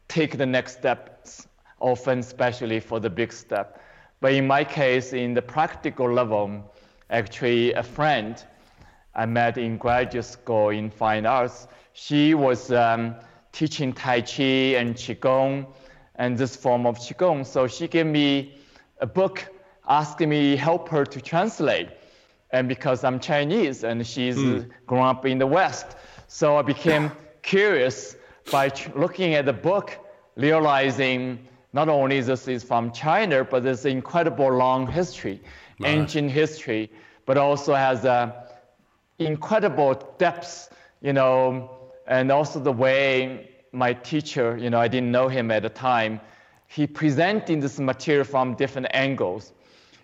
take 0.07 0.37
the 0.37 0.45
next 0.45 0.73
steps, 0.79 1.10
often 1.81 2.19
especially 2.19 2.79
for 2.79 2.99
the 2.99 3.09
big 3.09 3.33
step. 3.33 3.81
But 4.21 4.33
in 4.33 4.47
my 4.47 4.63
case, 4.63 5.13
in 5.13 5.33
the 5.33 5.41
practical 5.41 6.11
level, 6.11 6.73
actually 7.09 7.73
a 7.73 7.83
friend 7.83 8.41
I 9.15 9.25
met 9.25 9.57
in 9.57 9.77
graduate 9.77 10.25
school 10.25 10.69
in 10.69 10.89
fine 10.89 11.25
arts, 11.25 11.67
she 11.93 12.33
was 12.33 12.71
um, 12.71 13.15
teaching 13.51 13.91
Tai 13.91 14.21
Chi 14.21 14.77
and 14.79 14.95
Qigong 14.95 15.65
and 16.15 16.37
this 16.37 16.55
form 16.55 16.85
of 16.85 16.97
Qigong. 16.99 17.45
So 17.45 17.67
she 17.67 17.87
gave 17.87 18.05
me 18.05 18.55
a 18.99 19.07
book 19.07 19.45
asking 19.87 20.29
me 20.29 20.55
help 20.55 20.87
her 20.89 21.03
to 21.03 21.19
translate. 21.19 21.89
And 22.51 22.67
because 22.67 23.03
I'm 23.03 23.19
Chinese 23.19 23.83
and 23.83 24.05
she's 24.05 24.37
mm. 24.37 24.69
grown 24.85 25.07
up 25.07 25.25
in 25.25 25.37
the 25.39 25.47
West, 25.47 25.95
so 26.27 26.57
I 26.57 26.61
became 26.61 27.11
curious 27.41 28.15
by 28.51 28.71
looking 28.95 29.33
at 29.33 29.45
the 29.45 29.53
book, 29.53 29.97
realizing 30.35 31.47
not 31.73 31.89
only 31.89 32.19
this 32.21 32.47
is 32.47 32.63
from 32.63 32.91
China, 32.91 33.43
but 33.43 33.63
there's 33.63 33.85
incredible 33.85 34.51
long 34.51 34.87
history, 34.87 35.41
right. 35.79 35.89
ancient 35.89 36.31
history, 36.31 36.91
but 37.25 37.37
also 37.37 37.73
has 37.73 38.05
a 38.05 38.47
incredible 39.19 39.93
depths, 40.17 40.69
you 41.01 41.13
know, 41.13 41.69
and 42.07 42.31
also 42.31 42.59
the 42.59 42.71
way 42.71 43.49
my 43.71 43.93
teacher, 43.93 44.57
you 44.57 44.69
know, 44.69 44.79
I 44.79 44.87
didn't 44.87 45.11
know 45.11 45.27
him 45.27 45.51
at 45.51 45.63
the 45.63 45.69
time, 45.69 46.19
he 46.67 46.87
presenting 46.87 47.59
this 47.59 47.79
material 47.79 48.25
from 48.25 48.55
different 48.55 48.87
angles 48.91 49.53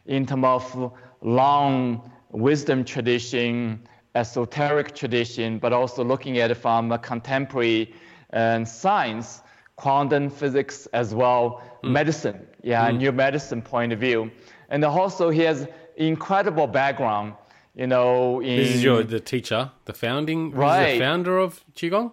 in 0.05 0.25
terms 0.25 0.45
of 0.45 0.93
long 1.21 2.11
wisdom 2.31 2.83
tradition, 2.83 3.81
esoteric 4.15 4.95
tradition, 4.95 5.59
but 5.59 5.73
also 5.73 6.03
looking 6.03 6.39
at 6.39 6.51
it 6.51 6.55
from 6.55 6.91
a 6.91 6.97
contemporary 6.97 7.93
uh, 8.33 8.63
science, 8.65 9.41
quantum 9.77 10.29
physics 10.29 10.87
as 10.87 11.15
well, 11.15 11.61
mm. 11.83 11.91
medicine, 11.91 12.45
yeah, 12.61 12.89
mm. 12.89 12.97
new 12.97 13.11
medicine 13.11 13.61
point 13.61 13.93
of 13.93 13.99
view. 13.99 14.29
And 14.69 14.83
also 14.83 15.29
he 15.29 15.41
has 15.41 15.67
incredible 15.95 16.67
background, 16.67 17.33
you 17.75 17.87
know. 17.87 18.41
In, 18.41 18.57
this 18.57 18.75
is 18.75 18.83
your 18.83 19.03
the 19.03 19.21
teacher, 19.21 19.71
the 19.85 19.93
founding, 19.93 20.51
right. 20.51 20.93
the 20.93 20.99
founder 20.99 21.37
of 21.37 21.63
Qigong? 21.73 22.11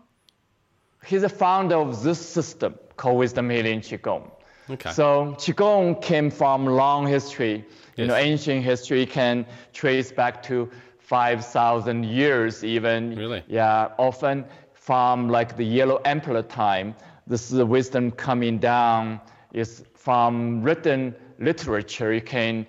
He's 1.04 1.23
the 1.23 1.28
founder 1.28 1.76
of 1.76 2.02
this 2.02 2.25
system 2.25 2.78
called 2.97 3.18
Wisdom 3.18 3.50
Healing 3.50 3.80
Qigong. 3.80 4.30
Okay. 4.71 4.92
So 4.92 5.35
Qigong 5.38 6.00
came 6.00 6.30
from 6.30 6.66
long 6.66 7.06
history. 7.06 7.56
Yes. 7.56 7.66
You 7.97 8.06
know, 8.06 8.16
ancient 8.16 8.64
history 8.64 9.04
can 9.04 9.47
trace 9.73 10.11
back 10.11 10.42
to 10.44 10.71
5,000 11.00 12.04
years 12.04 12.64
even. 12.64 13.14
Really? 13.14 13.42
Yeah, 13.47 13.92
often 13.99 14.47
from 14.73 15.28
like 15.28 15.56
the 15.56 15.64
Yellow 15.64 16.00
Emperor 16.04 16.42
time. 16.42 16.94
This 17.26 17.50
is 17.50 17.57
the 17.57 17.66
wisdom 17.66 18.11
coming 18.11 18.59
down 18.59 19.21
is 19.52 19.85
from 19.95 20.62
written 20.62 21.14
literature. 21.38 22.12
You 22.12 22.21
can 22.21 22.66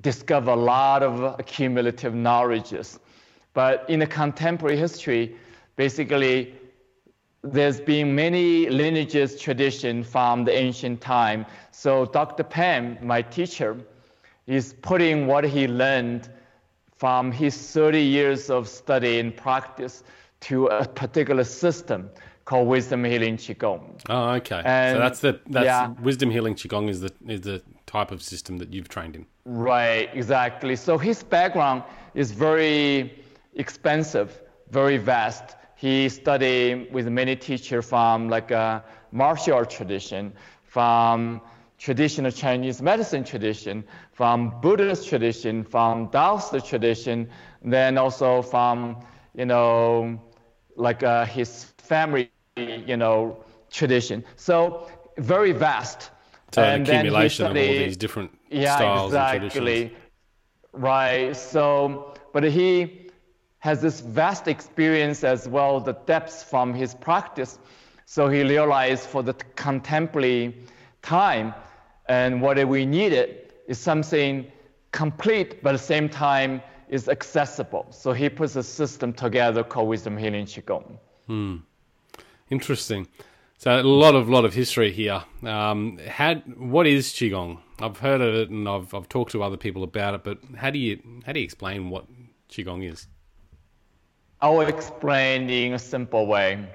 discover 0.00 0.50
a 0.50 0.56
lot 0.56 1.02
of 1.02 1.46
cumulative 1.46 2.14
knowledges. 2.14 2.98
But 3.54 3.88
in 3.88 4.00
the 4.00 4.06
contemporary 4.06 4.76
history, 4.76 5.36
basically 5.76 6.54
there's 7.42 7.80
been 7.80 8.14
many 8.14 8.68
lineages 8.68 9.40
tradition 9.40 10.02
from 10.02 10.44
the 10.44 10.52
ancient 10.52 11.00
time. 11.00 11.46
So 11.70 12.04
Dr. 12.06 12.42
Pang, 12.42 12.98
my 13.00 13.22
teacher, 13.22 13.76
is 14.46 14.74
putting 14.82 15.26
what 15.26 15.44
he 15.44 15.66
learned 15.66 16.28
from 16.96 17.32
his 17.32 17.56
30 17.72 18.00
years 18.00 18.50
of 18.50 18.68
study 18.68 19.18
and 19.18 19.34
practice 19.34 20.04
to 20.40 20.66
a 20.66 20.86
particular 20.86 21.44
system 21.44 22.10
called 22.44 22.68
Wisdom 22.68 23.04
Healing 23.04 23.36
Qigong. 23.36 24.00
Oh, 24.08 24.30
okay. 24.32 24.62
And 24.64 24.96
so 24.96 24.98
that's 24.98 25.20
the 25.20 25.40
that's 25.46 25.64
yeah. 25.64 25.88
Wisdom 26.02 26.30
Healing 26.30 26.54
Qigong 26.54 26.88
is 26.88 27.00
the 27.00 27.12
is 27.26 27.40
the 27.42 27.62
type 27.86 28.10
of 28.10 28.22
system 28.22 28.58
that 28.58 28.72
you've 28.72 28.88
trained 28.88 29.16
in. 29.16 29.26
Right, 29.44 30.10
exactly. 30.12 30.76
So 30.76 30.98
his 30.98 31.22
background 31.22 31.82
is 32.14 32.32
very 32.32 33.22
expensive, 33.54 34.40
very 34.70 34.96
vast 34.96 35.56
he 35.84 36.08
studied 36.08 36.92
with 36.92 37.08
many 37.08 37.36
teachers 37.36 37.84
from 37.84 38.30
like 38.30 38.50
a 38.50 38.82
martial 39.12 39.54
art 39.54 39.68
tradition, 39.68 40.32
from 40.62 41.42
traditional 41.78 42.30
Chinese 42.30 42.80
medicine 42.80 43.22
tradition, 43.22 43.84
from 44.12 44.58
Buddhist 44.62 45.06
tradition, 45.06 45.62
from 45.62 46.08
Taoist 46.08 46.64
tradition, 46.64 47.28
then 47.62 47.98
also 47.98 48.40
from, 48.40 49.04
you 49.34 49.44
know, 49.44 50.18
like 50.76 51.02
uh, 51.02 51.26
his 51.26 51.64
family, 51.76 52.30
you 52.56 52.96
know, 52.96 53.44
tradition. 53.70 54.24
So 54.36 54.88
very 55.18 55.52
vast. 55.52 56.10
So 56.52 56.62
and 56.62 56.88
an 56.88 56.96
accumulation 56.96 57.46
studied, 57.46 57.62
of 57.62 57.68
all 57.68 57.84
these 57.86 57.96
different 57.96 58.30
yeah, 58.50 58.76
styles 58.76 59.10
exactly. 59.10 59.40
and 59.42 59.52
traditions. 59.52 60.00
Right. 60.72 61.36
So, 61.36 62.14
but 62.32 62.44
he 62.44 63.10
has 63.58 63.80
this 63.80 64.00
vast 64.00 64.46
experience 64.46 65.24
as 65.24 65.48
well, 65.48 65.80
the 65.80 65.94
depths 66.06 66.42
from 66.42 66.74
his 66.74 66.94
practice. 66.94 67.58
So 68.06 68.28
he 68.28 68.42
realized 68.42 69.04
for 69.04 69.22
the 69.22 69.34
contemporary 69.56 70.54
time, 71.02 71.54
and 72.06 72.42
what 72.42 72.62
we 72.68 72.84
needed 72.84 73.52
is 73.66 73.78
something 73.78 74.46
complete, 74.92 75.62
but 75.62 75.70
at 75.70 75.78
the 75.80 75.86
same 75.86 76.08
time 76.08 76.60
is 76.88 77.08
accessible. 77.08 77.86
So 77.90 78.12
he 78.12 78.28
puts 78.28 78.56
a 78.56 78.62
system 78.62 79.12
together 79.12 79.64
called 79.64 79.88
Wisdom 79.88 80.16
Healing 80.16 80.44
Qigong. 80.44 80.98
Hmm. 81.26 81.56
Interesting. 82.50 83.08
So 83.58 83.80
a 83.80 83.82
lot 83.82 84.14
of 84.14 84.28
lot 84.28 84.44
of 84.44 84.54
history 84.54 84.92
here. 84.92 85.22
Um, 85.42 85.98
how, 86.06 86.34
what 86.56 86.86
is 86.86 87.08
qigong? 87.08 87.60
I've 87.80 87.98
heard 87.98 88.20
of 88.20 88.34
it 88.34 88.50
and 88.50 88.68
I've 88.68 88.92
I've 88.92 89.08
talked 89.08 89.32
to 89.32 89.42
other 89.42 89.56
people 89.56 89.82
about 89.82 90.14
it, 90.14 90.24
but 90.24 90.38
how 90.56 90.70
do 90.70 90.78
you 90.78 91.00
how 91.24 91.32
do 91.32 91.40
you 91.40 91.44
explain 91.44 91.90
what 91.90 92.06
qigong 92.50 92.90
is? 92.90 93.06
I 94.40 94.50
will 94.50 94.68
explain 94.68 95.48
in 95.48 95.74
a 95.74 95.78
simple 95.78 96.26
way. 96.26 96.68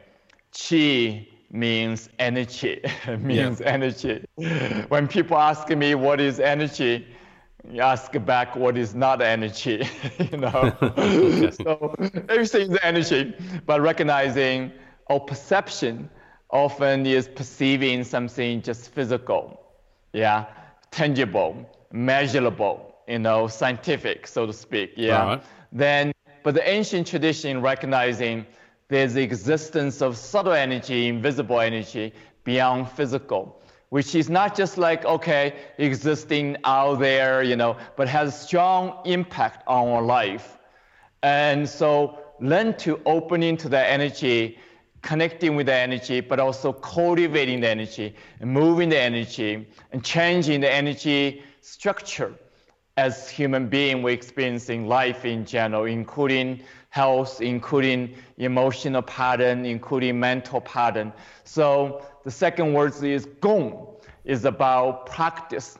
Qi 0.53 1.27
means 1.51 2.09
energy, 2.17 2.81
means 3.19 3.59
yeah. 3.59 3.67
energy. 3.67 4.25
When 4.88 5.07
people 5.07 5.38
ask 5.38 5.69
me 5.69 5.93
what 5.95 6.19
is 6.19 6.39
energy, 6.39 7.05
you 7.69 7.81
ask 7.81 8.11
back 8.25 8.55
what 8.55 8.77
is 8.77 8.95
not 8.95 9.21
energy, 9.21 9.88
you 10.31 10.38
know. 10.38 10.75
so 11.51 11.95
everything 12.29 12.71
is 12.71 12.79
energy, 12.81 13.33
but 13.65 13.81
recognizing 13.81 14.71
or 15.10 15.20
perception 15.20 16.10
often 16.51 17.06
is 17.06 17.28
perceiving 17.28 18.04
something 18.04 18.62
just 18.62 18.92
physical, 18.92 19.60
yeah, 20.13 20.46
tangible, 20.92 21.70
measurable, 21.92 22.96
you 23.08 23.20
know, 23.20 23.48
scientific, 23.48 24.28
so 24.28 24.46
to 24.46 24.54
speak, 24.54 24.94
yeah. 24.96 25.24
Right. 25.24 25.44
Then 25.72 26.12
but 26.44 26.54
the 26.54 26.68
ancient 26.68 27.06
tradition 27.06 27.62
recognizing 27.62 28.46
there's 28.88 29.13
the 29.13 29.22
existence 29.22 30.01
of 30.01 30.18
subtle 30.18 30.54
energy, 30.54 31.08
invisible 31.08 31.60
energy 31.60 32.13
beyond 32.44 32.89
physical, 32.89 33.62
which 33.89 34.16
is 34.16 34.30
not 34.30 34.56
just 34.56 34.78
like, 34.78 35.06
okay, 35.06 35.56
existing 35.78 36.58
out 36.63 37.00
there, 37.00 37.44
you 37.44 37.56
know, 37.56 37.78
but 37.98 38.08
has 38.08 38.39
strong 38.39 39.00
impact 39.06 39.63
on 39.68 39.89
our 39.89 40.01
life. 40.01 40.58
And 41.22 41.68
so 41.68 42.18
learn 42.39 42.78
to 42.78 43.00
open 43.06 43.44
into 43.44 43.70
the 43.70 43.86
energy, 43.86 44.58
connecting 45.01 45.56
with 45.56 45.68
the 45.68 45.74
energy, 45.74 46.20
but 46.22 46.39
also 46.39 46.74
cultivating 46.74 47.62
the 47.62 47.70
energy, 47.70 48.15
and 48.39 48.51
moving 48.51 48.89
the 48.89 49.00
energy, 49.00 49.68
and 49.91 50.03
changing 50.03 50.62
the 50.62 50.72
energy 50.72 51.44
structure 51.62 52.34
as 52.98 53.29
human 53.29 53.70
being 53.70 54.01
we're 54.03 54.13
experiencing 54.13 54.88
life 54.88 55.24
in 55.24 55.46
general, 55.46 55.86
including 55.86 56.62
health, 56.89 57.39
including 57.39 58.13
emotional 58.38 59.01
pattern, 59.01 59.65
including 59.65 60.20
mental 60.20 60.60
pattern. 60.62 61.13
So 61.46 62.03
the 62.25 62.32
second 62.32 62.74
word 62.74 62.94
is 63.01 63.25
gong, 63.39 63.88
is 64.25 64.44
about 64.44 65.06
practice 65.06 65.77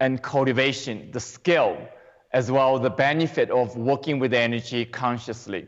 and 0.00 0.22
cultivation, 0.22 1.10
the 1.12 1.20
skill, 1.20 1.76
as 2.32 2.50
well 2.50 2.78
the 2.78 2.90
benefit 2.90 3.50
of 3.50 3.76
working 3.76 4.18
with 4.18 4.32
energy 4.32 4.84
consciously. 4.84 5.66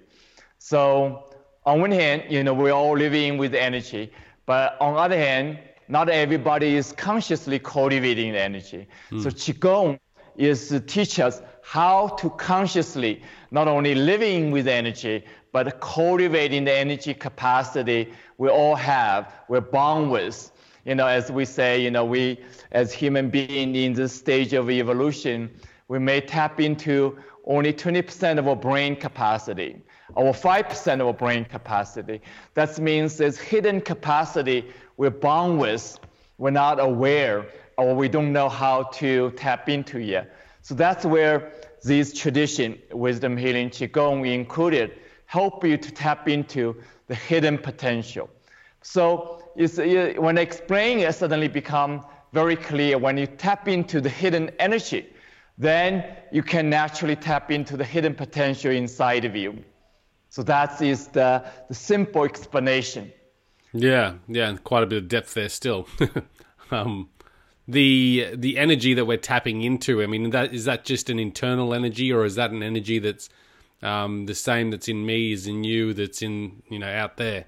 So 0.58 1.35
on 1.66 1.80
one 1.80 1.90
hand, 1.90 2.22
you 2.30 2.44
know, 2.44 2.54
we're 2.54 2.70
all 2.70 2.96
living 2.96 3.38
with 3.38 3.54
energy, 3.54 4.12
but 4.46 4.76
on 4.80 4.94
the 4.94 5.00
other 5.00 5.18
hand, 5.18 5.58
not 5.88 6.08
everybody 6.08 6.76
is 6.76 6.92
consciously 6.92 7.58
cultivating 7.58 8.32
the 8.32 8.40
energy. 8.40 8.86
Mm. 9.10 9.22
So 9.22 9.30
Qigong 9.30 9.98
is 10.36 10.68
to 10.68 10.80
teach 10.80 11.18
us 11.18 11.42
how 11.62 12.08
to 12.20 12.30
consciously 12.30 13.22
not 13.50 13.66
only 13.66 13.94
living 13.96 14.52
with 14.52 14.68
energy, 14.68 15.24
but 15.50 15.80
cultivating 15.80 16.64
the 16.64 16.72
energy 16.72 17.14
capacity 17.14 18.12
we 18.38 18.48
all 18.48 18.76
have, 18.76 19.32
we're 19.48 19.60
born 19.60 20.10
with. 20.10 20.52
You 20.84 20.94
know, 20.94 21.06
as 21.06 21.32
we 21.32 21.44
say, 21.44 21.82
you 21.82 21.90
know, 21.90 22.04
we 22.04 22.38
as 22.70 22.92
human 22.92 23.28
beings 23.28 23.76
in 23.76 23.92
this 23.94 24.12
stage 24.12 24.52
of 24.52 24.70
evolution, 24.70 25.50
we 25.88 25.98
may 25.98 26.20
tap 26.20 26.60
into 26.60 27.18
only 27.44 27.72
20% 27.72 28.38
of 28.38 28.46
our 28.46 28.54
brain 28.54 28.94
capacity 28.94 29.82
or 30.16 30.32
5% 30.32 30.94
of 31.00 31.06
our 31.06 31.12
brain 31.12 31.44
capacity. 31.44 32.20
That 32.54 32.78
means 32.78 33.18
there's 33.18 33.38
hidden 33.38 33.80
capacity 33.80 34.64
we're 34.96 35.10
born 35.10 35.58
with, 35.58 35.98
we're 36.38 36.50
not 36.50 36.80
aware, 36.80 37.46
or 37.76 37.94
we 37.94 38.08
don't 38.08 38.32
know 38.32 38.48
how 38.48 38.84
to 38.94 39.30
tap 39.32 39.68
into 39.68 40.00
yet. 40.00 40.34
So 40.62 40.74
that's 40.74 41.04
where 41.04 41.52
this 41.84 42.12
tradition, 42.12 42.78
wisdom 42.90 43.36
healing 43.36 43.70
qigong 43.70 44.22
we 44.22 44.32
included, 44.32 44.92
help 45.26 45.62
you 45.64 45.76
to 45.76 45.90
tap 45.92 46.28
into 46.28 46.76
the 47.08 47.14
hidden 47.14 47.58
potential. 47.58 48.30
So 48.82 49.42
it's, 49.54 49.76
when 49.76 50.38
I 50.38 50.40
explain 50.40 51.00
it, 51.00 51.14
suddenly 51.14 51.48
become 51.48 52.04
very 52.32 52.56
clear. 52.56 52.98
When 52.98 53.18
you 53.18 53.26
tap 53.26 53.68
into 53.68 54.00
the 54.00 54.08
hidden 54.08 54.50
energy, 54.58 55.06
then 55.58 56.04
you 56.32 56.42
can 56.42 56.70
naturally 56.70 57.16
tap 57.16 57.50
into 57.50 57.76
the 57.76 57.84
hidden 57.84 58.14
potential 58.14 58.72
inside 58.72 59.24
of 59.24 59.36
you. 59.36 59.62
So 60.36 60.42
that 60.42 60.82
is 60.82 61.06
the, 61.06 61.42
the 61.68 61.74
simple 61.74 62.24
explanation. 62.24 63.10
Yeah, 63.72 64.16
yeah, 64.28 64.50
and 64.50 64.62
quite 64.62 64.82
a 64.82 64.86
bit 64.86 64.98
of 64.98 65.08
depth 65.08 65.32
there 65.32 65.48
still. 65.48 65.88
um, 66.70 67.08
the 67.66 68.34
the 68.34 68.58
energy 68.58 68.92
that 68.92 69.06
we're 69.06 69.16
tapping 69.16 69.62
into. 69.62 70.02
I 70.02 70.06
mean, 70.06 70.28
that 70.28 70.52
is 70.52 70.66
that 70.66 70.84
just 70.84 71.08
an 71.08 71.18
internal 71.18 71.72
energy, 71.72 72.12
or 72.12 72.26
is 72.26 72.34
that 72.34 72.50
an 72.50 72.62
energy 72.62 72.98
that's 72.98 73.30
um, 73.80 74.26
the 74.26 74.34
same 74.34 74.70
that's 74.70 74.88
in 74.88 75.06
me 75.06 75.32
is 75.32 75.46
in 75.46 75.64
you, 75.64 75.94
that's 75.94 76.20
in 76.20 76.62
you 76.68 76.80
know 76.80 76.92
out 76.92 77.16
there? 77.16 77.46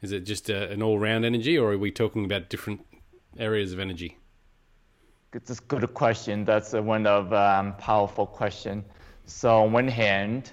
Is 0.00 0.12
it 0.12 0.20
just 0.20 0.48
a, 0.50 0.70
an 0.70 0.84
all 0.84 1.00
round 1.00 1.24
energy, 1.24 1.58
or 1.58 1.72
are 1.72 1.78
we 1.78 1.90
talking 1.90 2.24
about 2.24 2.48
different 2.48 2.86
areas 3.38 3.72
of 3.72 3.80
energy? 3.80 4.18
It's 5.32 5.50
a 5.50 5.60
good 5.62 5.92
question. 5.94 6.44
That's 6.44 6.74
a 6.74 6.80
one 6.80 7.08
of 7.08 7.32
um, 7.32 7.74
powerful 7.74 8.24
question. 8.24 8.84
So 9.26 9.64
on 9.64 9.72
one 9.72 9.88
hand, 9.88 10.52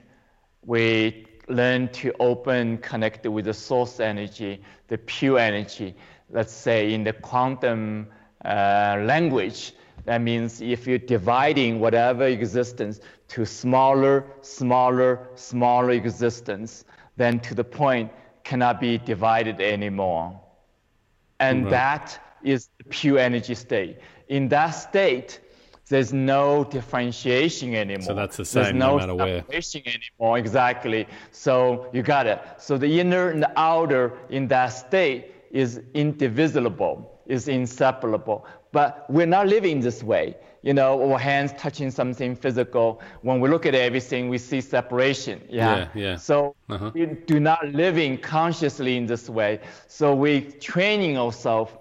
we 0.65 1.26
learn 1.47 1.87
to 1.89 2.13
open, 2.19 2.77
connect 2.79 3.25
with 3.25 3.45
the 3.45 3.53
source 3.53 3.99
energy, 3.99 4.61
the 4.87 4.97
pure 4.97 5.39
energy. 5.39 5.95
Let's 6.29 6.53
say 6.53 6.93
in 6.93 7.03
the 7.03 7.13
quantum 7.13 8.07
uh, 8.43 9.01
language, 9.03 9.73
that 10.05 10.21
means 10.21 10.61
if 10.61 10.87
you're 10.87 10.97
dividing 10.97 11.79
whatever 11.79 12.25
existence 12.25 12.99
to 13.29 13.45
smaller, 13.45 14.25
smaller, 14.41 15.27
smaller 15.35 15.91
existence, 15.91 16.85
then 17.17 17.39
to 17.41 17.55
the 17.55 17.63
point 17.63 18.11
cannot 18.43 18.79
be 18.79 18.97
divided 18.97 19.59
anymore. 19.59 20.39
And 21.39 21.67
that 21.67 22.19
is 22.43 22.69
the 22.77 22.85
pure 22.85 23.19
energy 23.19 23.53
state. 23.55 23.99
In 24.29 24.47
that 24.49 24.71
state, 24.71 25.39
there's 25.89 26.11
no 26.11 26.63
differentiation 26.65 27.73
anymore. 27.73 28.01
So 28.01 28.13
that's 28.13 28.37
the 28.37 28.45
same 28.45 28.63
there's 28.63 28.75
no, 28.75 28.97
no 28.97 28.97
matter 28.97 29.15
where. 29.15 29.45
anymore, 29.49 30.37
exactly. 30.37 31.07
So 31.31 31.89
you 31.93 32.03
got 32.03 32.27
it. 32.27 32.41
So 32.57 32.77
the 32.77 32.99
inner 32.99 33.29
and 33.29 33.41
the 33.41 33.51
outer 33.57 34.13
in 34.29 34.47
that 34.49 34.67
state 34.67 35.33
is 35.51 35.81
indivisible, 35.93 37.21
is 37.25 37.47
inseparable. 37.47 38.45
But 38.73 39.05
we're 39.09 39.25
not 39.27 39.47
living 39.47 39.79
this 39.79 40.03
way. 40.03 40.35
You 40.61 40.73
know, 40.73 41.11
our 41.11 41.17
hands 41.17 41.53
touching 41.57 41.89
something 41.89 42.35
physical. 42.35 43.01
When 43.21 43.39
we 43.39 43.47
look 43.47 43.65
at 43.65 43.73
everything, 43.73 44.27
we 44.27 44.37
see 44.37 44.59
separation. 44.59 45.41
Yeah, 45.49 45.77
yeah. 45.77 45.87
yeah. 45.95 46.15
So 46.17 46.55
uh-huh. 46.69 46.91
we 46.93 47.05
do 47.05 47.39
not 47.39 47.65
living 47.69 48.17
consciously 48.17 48.97
in 48.97 49.05
this 49.05 49.29
way. 49.29 49.61
So 49.87 50.13
we're 50.13 50.41
training 50.41 51.17
ourselves 51.17 51.71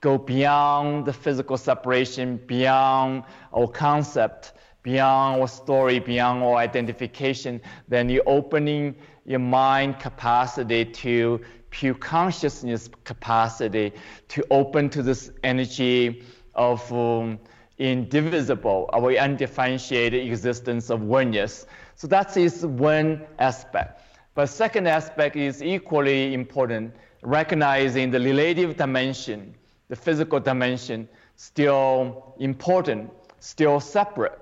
go 0.00 0.16
beyond 0.16 1.06
the 1.06 1.12
physical 1.12 1.56
separation, 1.56 2.36
beyond 2.46 3.24
our 3.52 3.66
concept, 3.66 4.52
beyond 4.82 5.40
our 5.40 5.48
story, 5.48 5.98
beyond 5.98 6.42
our 6.42 6.56
identification, 6.56 7.60
then 7.88 8.08
you're 8.08 8.22
opening 8.26 8.94
your 9.24 9.40
mind 9.40 9.98
capacity 9.98 10.84
to 10.84 11.40
pure 11.70 11.94
consciousness 11.94 12.88
capacity 13.04 13.92
to 14.28 14.44
open 14.50 14.88
to 14.88 15.02
this 15.02 15.30
energy 15.42 16.24
of 16.54 16.90
um, 16.92 17.38
indivisible, 17.78 18.88
our 18.92 19.10
undifferentiated 19.10 20.26
existence 20.26 20.90
of 20.90 21.02
oneness. 21.02 21.66
So 21.94 22.06
that 22.08 22.36
is 22.36 22.64
one 22.64 23.26
aspect. 23.38 24.02
But 24.34 24.46
second 24.46 24.86
aspect 24.86 25.36
is 25.36 25.62
equally 25.62 26.32
important, 26.32 26.94
recognizing 27.22 28.10
the 28.10 28.20
relative 28.20 28.76
dimension 28.76 29.54
the 29.88 29.96
physical 29.96 30.40
dimension 30.40 31.08
still 31.36 32.34
important, 32.38 33.10
still 33.40 33.80
separate. 33.80 34.38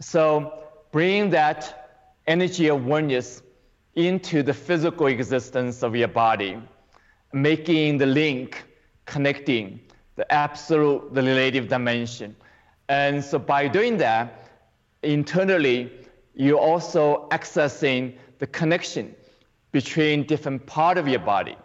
So 0.00 0.52
bring 0.92 1.30
that 1.30 2.12
energy 2.26 2.68
of 2.68 2.84
oneness 2.84 3.42
into 3.94 4.42
the 4.42 4.54
physical 4.54 5.06
existence 5.06 5.82
of 5.82 5.94
your 5.94 6.08
body, 6.08 6.58
making 7.32 7.98
the 7.98 8.06
link, 8.06 8.64
connecting 9.06 9.80
the 10.16 10.30
absolute, 10.32 11.14
the 11.14 11.22
relative 11.22 11.68
dimension. 11.68 12.34
And 12.88 13.24
so 13.24 13.38
by 13.38 13.68
doing 13.68 13.96
that, 13.98 14.48
internally, 15.02 15.90
you're 16.34 16.58
also 16.58 17.28
accessing 17.30 18.16
the 18.38 18.46
connection 18.46 19.14
between 19.72 20.24
different 20.24 20.66
part 20.66 20.98
of 20.98 21.08
your 21.08 21.20
body. 21.20 21.56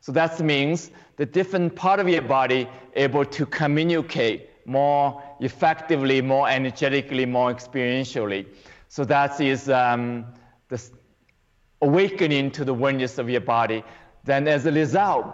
So 0.00 0.12
that 0.12 0.40
means 0.40 0.90
the 1.16 1.26
different 1.26 1.74
part 1.74 2.00
of 2.00 2.08
your 2.08 2.22
body 2.22 2.68
able 2.94 3.24
to 3.24 3.46
communicate 3.46 4.50
more 4.66 5.22
effectively, 5.40 6.20
more 6.20 6.48
energetically, 6.48 7.24
more 7.24 7.52
experientially. 7.52 8.46
So 8.88 9.04
that 9.04 9.40
is 9.40 9.68
um, 9.68 10.26
the 10.68 10.82
awakening 11.82 12.50
to 12.52 12.64
the 12.64 12.74
oneness 12.74 13.18
of 13.18 13.30
your 13.30 13.40
body. 13.40 13.84
Then 14.24 14.48
as 14.48 14.66
a 14.66 14.72
result, 14.72 15.26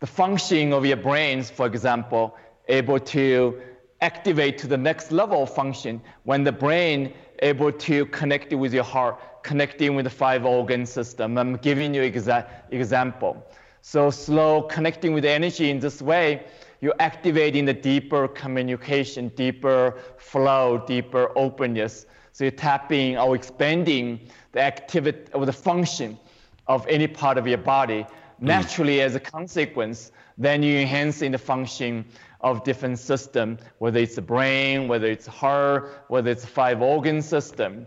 the 0.00 0.06
functioning 0.06 0.72
of 0.72 0.84
your 0.84 0.96
brains, 0.96 1.50
for 1.50 1.66
example, 1.66 2.36
able 2.68 2.98
to 2.98 3.60
activate 4.00 4.58
to 4.58 4.66
the 4.66 4.76
next 4.76 5.12
level 5.12 5.44
of 5.44 5.54
function 5.54 6.00
when 6.24 6.44
the 6.44 6.52
brain 6.52 7.12
able 7.40 7.72
to 7.72 8.06
connect 8.06 8.52
with 8.52 8.72
your 8.72 8.84
heart, 8.84 9.18
connecting 9.42 9.94
with 9.94 10.04
the 10.04 10.10
five 10.10 10.44
organ 10.44 10.86
system. 10.86 11.36
I'm 11.38 11.56
giving 11.56 11.94
you 11.94 12.02
exa- 12.02 12.46
example. 12.70 13.44
So 13.86 14.10
slow 14.10 14.62
connecting 14.62 15.12
with 15.12 15.26
energy 15.26 15.68
in 15.68 15.78
this 15.78 16.00
way, 16.00 16.46
you're 16.80 16.94
activating 17.00 17.66
the 17.66 17.74
deeper 17.74 18.26
communication, 18.26 19.28
deeper 19.36 19.98
flow, 20.16 20.82
deeper 20.86 21.30
openness. 21.36 22.06
So 22.32 22.44
you're 22.44 22.50
tapping 22.52 23.18
or 23.18 23.36
expanding 23.36 24.20
the 24.52 24.62
activity 24.62 25.30
or 25.34 25.44
the 25.44 25.52
function 25.52 26.18
of 26.66 26.86
any 26.88 27.06
part 27.06 27.36
of 27.36 27.46
your 27.46 27.58
body. 27.58 28.04
Mm. 28.04 28.08
Naturally, 28.40 29.02
as 29.02 29.16
a 29.16 29.20
consequence, 29.20 30.12
then 30.38 30.62
you're 30.62 30.80
enhancing 30.80 31.32
the 31.32 31.38
function 31.38 32.06
of 32.40 32.64
different 32.64 32.98
system, 32.98 33.58
whether 33.80 34.00
it's 34.00 34.14
the 34.14 34.22
brain, 34.22 34.88
whether 34.88 35.08
it's 35.08 35.26
heart, 35.26 36.04
whether 36.08 36.30
it's 36.30 36.46
five 36.46 36.80
organ 36.80 37.20
system. 37.20 37.86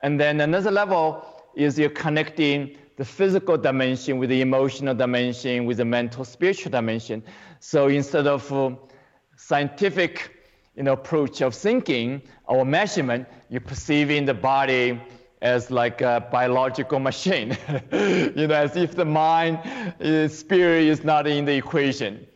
And 0.00 0.18
then 0.18 0.40
another 0.40 0.70
level 0.70 1.44
is 1.54 1.78
you're 1.78 1.90
connecting 1.90 2.78
the 2.96 3.04
physical 3.04 3.56
dimension 3.56 4.18
with 4.18 4.30
the 4.30 4.40
emotional 4.40 4.94
dimension, 4.94 5.66
with 5.66 5.76
the 5.76 5.84
mental 5.84 6.24
spiritual 6.24 6.72
dimension. 6.72 7.22
So 7.60 7.88
instead 7.88 8.26
of 8.26 8.50
uh, 8.52 8.70
scientific 9.36 10.32
you 10.76 10.82
know, 10.82 10.92
approach 10.92 11.40
of 11.40 11.54
thinking 11.54 12.22
or 12.46 12.64
measurement, 12.64 13.26
you're 13.48 13.60
perceiving 13.60 14.24
the 14.24 14.34
body 14.34 15.00
as 15.42 15.70
like 15.70 16.00
a 16.00 16.26
biological 16.32 16.98
machine, 16.98 17.56
you 17.92 18.46
know, 18.46 18.54
as 18.54 18.76
if 18.76 18.94
the 18.94 19.04
mind, 19.04 19.58
uh, 20.00 20.28
spirit 20.28 20.84
is 20.84 21.04
not 21.04 21.26
in 21.26 21.44
the 21.44 21.54
equation. 21.54 22.26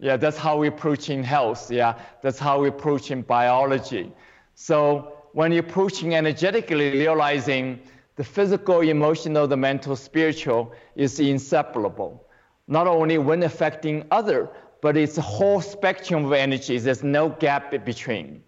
Yeah, 0.00 0.16
that's 0.16 0.36
how 0.36 0.58
we're 0.58 0.70
approaching 0.70 1.22
health. 1.22 1.70
Yeah, 1.70 1.98
that's 2.22 2.38
how 2.38 2.60
we're 2.60 2.68
approaching 2.68 3.22
biology. 3.22 4.12
So 4.54 5.12
when 5.32 5.52
you're 5.52 5.64
approaching 5.64 6.14
energetically, 6.14 6.92
realizing 6.92 7.80
the 8.18 8.24
physical, 8.24 8.80
emotional, 8.80 9.46
the 9.46 9.56
mental, 9.56 9.94
spiritual 9.94 10.72
is 10.96 11.20
inseparable. 11.20 12.26
Not 12.66 12.88
only 12.88 13.16
when 13.16 13.44
affecting 13.44 14.04
other, 14.10 14.50
but 14.82 14.96
it's 14.96 15.18
a 15.18 15.22
whole 15.22 15.60
spectrum 15.60 16.24
of 16.24 16.32
energies. 16.32 16.82
There's 16.82 17.04
no 17.04 17.28
gap 17.28 17.70
between. 17.84 18.42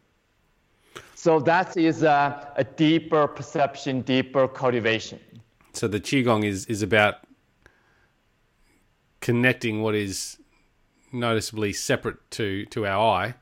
So 1.14 1.38
that 1.40 1.76
is 1.76 2.02
a, 2.02 2.52
a 2.56 2.64
deeper 2.64 3.28
perception, 3.28 4.00
deeper 4.00 4.48
cultivation. 4.48 5.20
So 5.72 5.86
the 5.86 6.00
qigong 6.00 6.44
is 6.44 6.66
is 6.66 6.82
about 6.82 7.14
connecting 9.20 9.82
what 9.82 9.94
is 9.94 10.36
noticeably 11.12 11.72
separate 11.72 12.18
to 12.32 12.66
to 12.66 12.86
our 12.86 13.00
eye, 13.22 13.34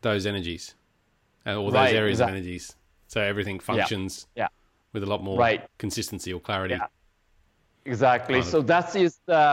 those 0.00 0.24
energies, 0.24 0.74
uh, 1.44 1.50
and 1.50 1.58
all 1.58 1.66
those 1.66 1.74
Right, 1.74 1.94
areas 1.94 2.20
exactly. 2.20 2.32
of 2.32 2.36
energies. 2.38 2.74
So 3.08 3.20
everything 3.20 3.60
functions 3.60 4.26
Yeah. 4.34 4.48
With 4.96 5.04
a 5.04 5.10
lot 5.14 5.22
more 5.22 5.38
Right. 5.38 5.62
consistency 5.78 6.32
or 6.32 6.40
clarity. 6.40 6.74
Yeah. 6.74 6.86
Exactly. 7.84 8.40
Kind 8.40 8.46
of. 8.46 8.50
So 8.50 8.62
that 8.62 8.96
is 8.96 9.20
the, 9.26 9.44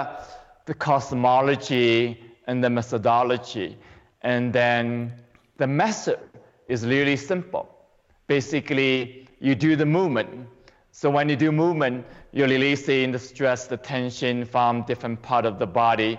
the 0.65 0.73
cosmology 0.73 2.19
and 2.47 2.63
the 2.63 2.69
methodology. 2.69 3.77
And 4.21 4.53
then 4.53 5.13
the 5.57 5.67
method 5.67 6.19
is 6.67 6.85
really 6.85 7.17
simple. 7.17 7.65
Basically, 8.27 9.27
you 9.39 9.53
do 9.53 9.75
the 9.75 9.85
movement. 9.85 10.29
So 10.91 11.09
when 11.09 11.27
you 11.27 11.35
do 11.35 11.51
movement, 11.51 12.05
you're 12.31 12.47
releasing 12.47 13.11
the 13.11 13.19
stress, 13.19 13.67
the 13.67 13.77
tension 13.77 14.45
from 14.45 14.83
different 14.83 15.21
part 15.21 15.45
of 15.45 15.59
the 15.59 15.67
body. 15.67 16.17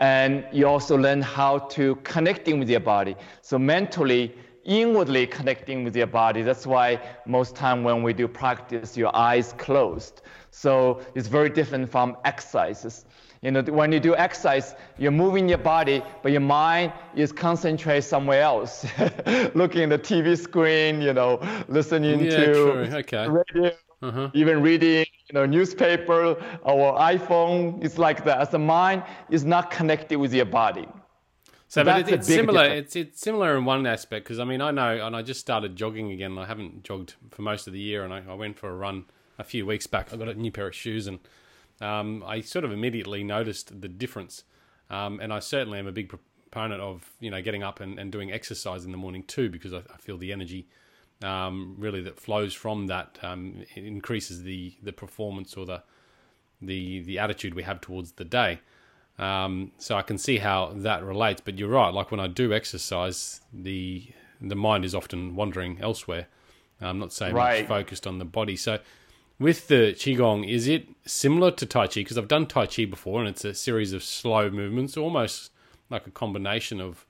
And 0.00 0.44
you 0.52 0.66
also 0.66 0.96
learn 0.98 1.22
how 1.22 1.60
to 1.76 1.94
connecting 2.02 2.58
with 2.58 2.68
your 2.68 2.80
body. 2.80 3.14
So 3.42 3.58
mentally, 3.58 4.34
inwardly 4.64 5.26
connecting 5.26 5.84
with 5.84 5.96
your 5.96 6.06
body. 6.06 6.42
That's 6.42 6.66
why 6.66 7.00
most 7.26 7.56
time 7.56 7.84
when 7.84 8.02
we 8.02 8.12
do 8.12 8.28
practice, 8.28 8.90
your 8.90 9.08
eyes 9.08 9.46
closed. 9.48 10.14
So 10.44 11.00
it's 11.10 11.24
very 11.24 11.48
different 11.48 11.88
from 11.88 12.16
exercises. 12.24 13.04
You 13.42 13.50
know, 13.50 13.62
when 13.62 13.92
you 13.92 14.00
do 14.00 14.14
exercise, 14.16 14.74
you're 14.98 15.10
moving 15.12 15.48
your 15.48 15.58
body, 15.58 16.02
but 16.22 16.32
your 16.32 16.40
mind 16.40 16.92
is 17.14 17.32
concentrated 17.32 18.04
somewhere 18.04 18.42
else, 18.42 18.86
looking 19.54 19.82
at 19.84 19.90
the 19.90 19.98
TV 19.98 20.36
screen, 20.36 21.00
you 21.02 21.12
know, 21.12 21.40
listening 21.68 22.28
Yeah, 22.28 22.48
to 22.52 22.52
true. 22.52 22.88
Okay. 22.92 23.24
radio, 23.24 23.70
Uh-huh. 24.02 24.30
even 24.32 24.62
reading, 24.62 25.06
you 25.28 25.34
know, 25.34 25.46
newspaper 25.46 26.36
or 26.62 26.94
iPhone. 26.98 27.82
It's 27.84 27.98
like 27.98 28.24
that. 28.24 28.38
As 28.40 28.50
the 28.50 28.58
mind 28.58 29.02
is 29.30 29.44
not 29.44 29.70
connected 29.70 30.18
with 30.18 30.32
your 30.34 30.46
body. 30.46 30.86
So, 31.74 31.82
but 31.82 32.02
it, 32.02 32.08
it's 32.08 32.28
similar. 32.28 32.62
difference. 32.62 32.86
It's 32.86 32.96
it's 32.96 33.20
similar 33.20 33.58
in 33.58 33.64
one 33.64 33.84
aspect 33.84 34.24
because 34.24 34.38
I 34.38 34.44
mean 34.44 34.60
I 34.60 34.70
know, 34.70 35.04
and 35.04 35.16
I 35.16 35.22
just 35.22 35.40
started 35.40 35.74
jogging 35.74 36.12
again. 36.12 36.38
I 36.38 36.46
haven't 36.46 36.84
jogged 36.84 37.14
for 37.32 37.42
most 37.42 37.66
of 37.66 37.72
the 37.72 37.80
year, 37.80 38.04
and 38.04 38.14
I, 38.14 38.22
I 38.28 38.34
went 38.34 38.56
for 38.56 38.70
a 38.70 38.76
run 38.76 39.06
a 39.40 39.42
few 39.42 39.66
weeks 39.66 39.88
back. 39.88 40.12
I 40.12 40.16
got 40.16 40.28
a 40.28 40.34
new 40.34 40.52
pair 40.52 40.68
of 40.68 40.74
shoes, 40.76 41.08
and 41.08 41.18
um, 41.80 42.22
I 42.24 42.42
sort 42.42 42.64
of 42.64 42.70
immediately 42.70 43.24
noticed 43.24 43.80
the 43.80 43.88
difference. 43.88 44.44
Um, 44.88 45.18
and 45.18 45.32
I 45.32 45.40
certainly 45.40 45.80
am 45.80 45.88
a 45.88 45.92
big 45.92 46.10
proponent 46.10 46.80
of 46.80 47.10
you 47.18 47.28
know 47.28 47.42
getting 47.42 47.64
up 47.64 47.80
and, 47.80 47.98
and 47.98 48.12
doing 48.12 48.30
exercise 48.30 48.84
in 48.84 48.92
the 48.92 48.96
morning 48.96 49.24
too, 49.24 49.50
because 49.50 49.74
I, 49.74 49.78
I 49.92 49.96
feel 49.98 50.16
the 50.16 50.32
energy 50.32 50.68
um, 51.24 51.74
really 51.76 52.02
that 52.02 52.20
flows 52.20 52.54
from 52.54 52.86
that 52.86 53.18
um, 53.20 53.64
increases 53.74 54.44
the 54.44 54.76
the 54.80 54.92
performance 54.92 55.56
or 55.56 55.66
the 55.66 55.82
the 56.62 57.00
the 57.00 57.18
attitude 57.18 57.54
we 57.54 57.64
have 57.64 57.80
towards 57.80 58.12
the 58.12 58.24
day. 58.24 58.60
Um, 59.18 59.70
so 59.78 59.94
I 59.96 60.02
can 60.02 60.18
see 60.18 60.38
how 60.38 60.72
that 60.76 61.04
relates. 61.04 61.40
But 61.40 61.58
you're 61.58 61.68
right. 61.68 61.92
Like 61.94 62.10
when 62.10 62.20
I 62.20 62.26
do 62.26 62.52
exercise, 62.52 63.40
the 63.52 64.06
the 64.40 64.56
mind 64.56 64.84
is 64.84 64.94
often 64.94 65.36
wandering 65.36 65.78
elsewhere. 65.80 66.26
I'm 66.80 66.98
not 66.98 67.18
much 67.20 67.32
Right. 67.32 67.66
focused 67.66 68.06
on 68.06 68.18
the 68.18 68.24
body. 68.24 68.56
So 68.56 68.80
with 69.38 69.68
the 69.68 69.94
qigong, 69.96 70.46
is 70.48 70.66
it 70.68 70.86
similar 71.06 71.50
to 71.52 71.64
tai 71.66 71.86
chi? 71.86 72.00
Because 72.00 72.18
I've 72.18 72.28
done 72.28 72.46
tai 72.46 72.66
chi 72.66 72.84
before, 72.84 73.20
and 73.20 73.28
it's 73.28 73.44
a 73.44 73.54
series 73.54 73.92
of 73.92 74.02
slow 74.02 74.50
movements, 74.50 74.96
almost 74.96 75.50
like 75.90 76.06
a 76.06 76.10
combination 76.10 76.80
of 76.80 77.06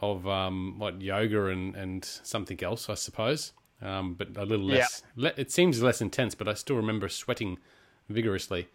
of 0.00 0.26
um, 0.28 0.78
what 0.78 1.00
yoga 1.02 1.46
and 1.46 1.74
and 1.74 2.04
something 2.04 2.62
else, 2.62 2.88
I 2.88 2.94
suppose. 2.94 3.52
Um, 3.82 4.14
but 4.14 4.36
a 4.36 4.44
little 4.44 4.66
Yeah. 4.68 4.78
less. 4.78 5.02
Le- 5.16 5.32
it 5.36 5.50
seems 5.52 5.82
less 5.82 6.00
intense, 6.00 6.34
but 6.34 6.48
I 6.48 6.54
still 6.54 6.76
remember 6.76 7.08
sweating 7.08 7.58
vigorously 8.08 8.68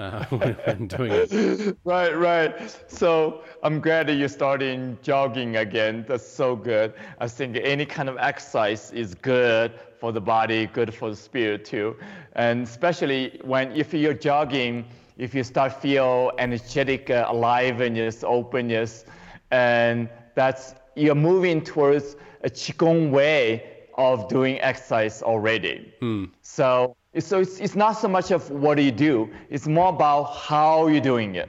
uh, 0.00 0.24
when, 0.30 0.86
doing 0.86 1.12
it. 1.12 1.76
Right, 1.84 2.16
right. 2.16 2.52
So 2.88 3.42
I'm 3.62 3.80
glad 3.80 4.06
that 4.08 4.14
you're 4.14 4.28
starting 4.28 4.98
jogging 5.02 5.56
again. 5.56 6.04
That's 6.08 6.26
so 6.26 6.56
good. 6.56 6.94
I 7.18 7.28
think 7.28 7.58
any 7.62 7.84
kind 7.84 8.08
of 8.08 8.16
exercise 8.18 8.90
is 8.92 9.14
good 9.14 9.72
for 9.98 10.12
the 10.12 10.20
body, 10.20 10.66
good 10.66 10.94
for 10.94 11.10
the 11.10 11.16
spirit 11.16 11.64
too. 11.64 11.96
And 12.32 12.62
especially 12.62 13.40
when 13.44 13.72
if 13.72 13.92
you're 13.92 14.14
jogging, 14.14 14.86
if 15.18 15.34
you 15.34 15.44
start 15.44 15.80
feel 15.82 16.32
energetic, 16.38 17.10
uh, 17.10 17.26
aliveness, 17.28 18.24
openness, 18.24 19.04
and 19.50 20.08
that's 20.34 20.74
you're 20.96 21.14
moving 21.14 21.62
towards 21.62 22.16
a 22.42 22.48
qigong 22.50 23.10
way 23.10 23.80
of 23.98 24.28
doing 24.28 24.58
exercise 24.60 25.22
already. 25.22 25.92
So, 26.40 26.96
so 27.18 27.40
it's, 27.40 27.58
it's 27.58 27.74
not 27.74 27.92
so 27.92 28.08
much 28.08 28.30
of 28.30 28.50
what 28.50 28.78
you 28.78 28.92
do, 28.92 29.30
it's 29.48 29.66
more 29.66 29.88
about 29.88 30.24
how 30.36 30.86
you're 30.86 31.00
doing 31.00 31.34
it. 31.34 31.48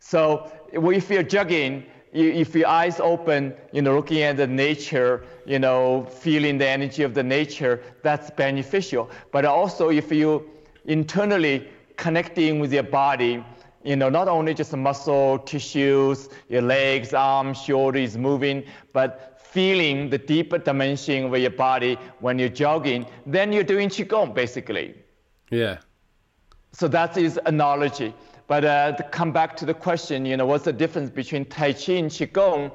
So 0.00 0.50
if 0.72 1.10
you're 1.10 1.22
jogging, 1.22 1.86
if 2.12 2.54
your 2.54 2.68
eyes 2.68 3.00
open, 3.00 3.54
you 3.72 3.82
know, 3.82 3.94
looking 3.94 4.22
at 4.22 4.36
the 4.36 4.46
nature, 4.46 5.24
you 5.46 5.58
know, 5.58 6.04
feeling 6.04 6.58
the 6.58 6.68
energy 6.68 7.02
of 7.02 7.14
the 7.14 7.22
nature, 7.22 7.82
that's 8.02 8.30
beneficial. 8.30 9.10
But 9.32 9.44
also 9.44 9.90
if 9.90 10.10
you 10.10 10.50
internally 10.84 11.68
connecting 11.96 12.58
with 12.60 12.72
your 12.72 12.82
body, 12.82 13.44
you 13.84 13.96
know, 13.96 14.08
not 14.08 14.28
only 14.28 14.52
just 14.52 14.76
muscle 14.76 15.38
tissues, 15.38 16.28
your 16.48 16.62
legs, 16.62 17.14
arms, 17.14 17.62
shoulders 17.62 18.16
moving, 18.16 18.64
but 18.92 19.29
feeling 19.52 20.10
the 20.10 20.18
deeper 20.18 20.58
dimension 20.58 21.24
of 21.24 21.36
your 21.38 21.50
body 21.50 21.96
when 22.20 22.38
you're 22.38 22.48
jogging, 22.64 23.06
then 23.26 23.52
you're 23.52 23.64
doing 23.74 23.88
qigong 23.88 24.34
basically. 24.34 24.94
Yeah. 25.50 25.78
So 26.72 26.86
that 26.88 27.16
is 27.16 27.38
analogy. 27.46 28.14
But 28.46 28.64
uh, 28.64 28.92
to 28.92 29.02
come 29.04 29.32
back 29.32 29.56
to 29.58 29.64
the 29.64 29.74
question, 29.74 30.24
you 30.24 30.36
know, 30.36 30.46
what's 30.46 30.64
the 30.64 30.72
difference 30.72 31.10
between 31.10 31.44
Tai 31.44 31.72
Chi 31.72 31.92
and 31.94 32.10
Qigong? 32.10 32.70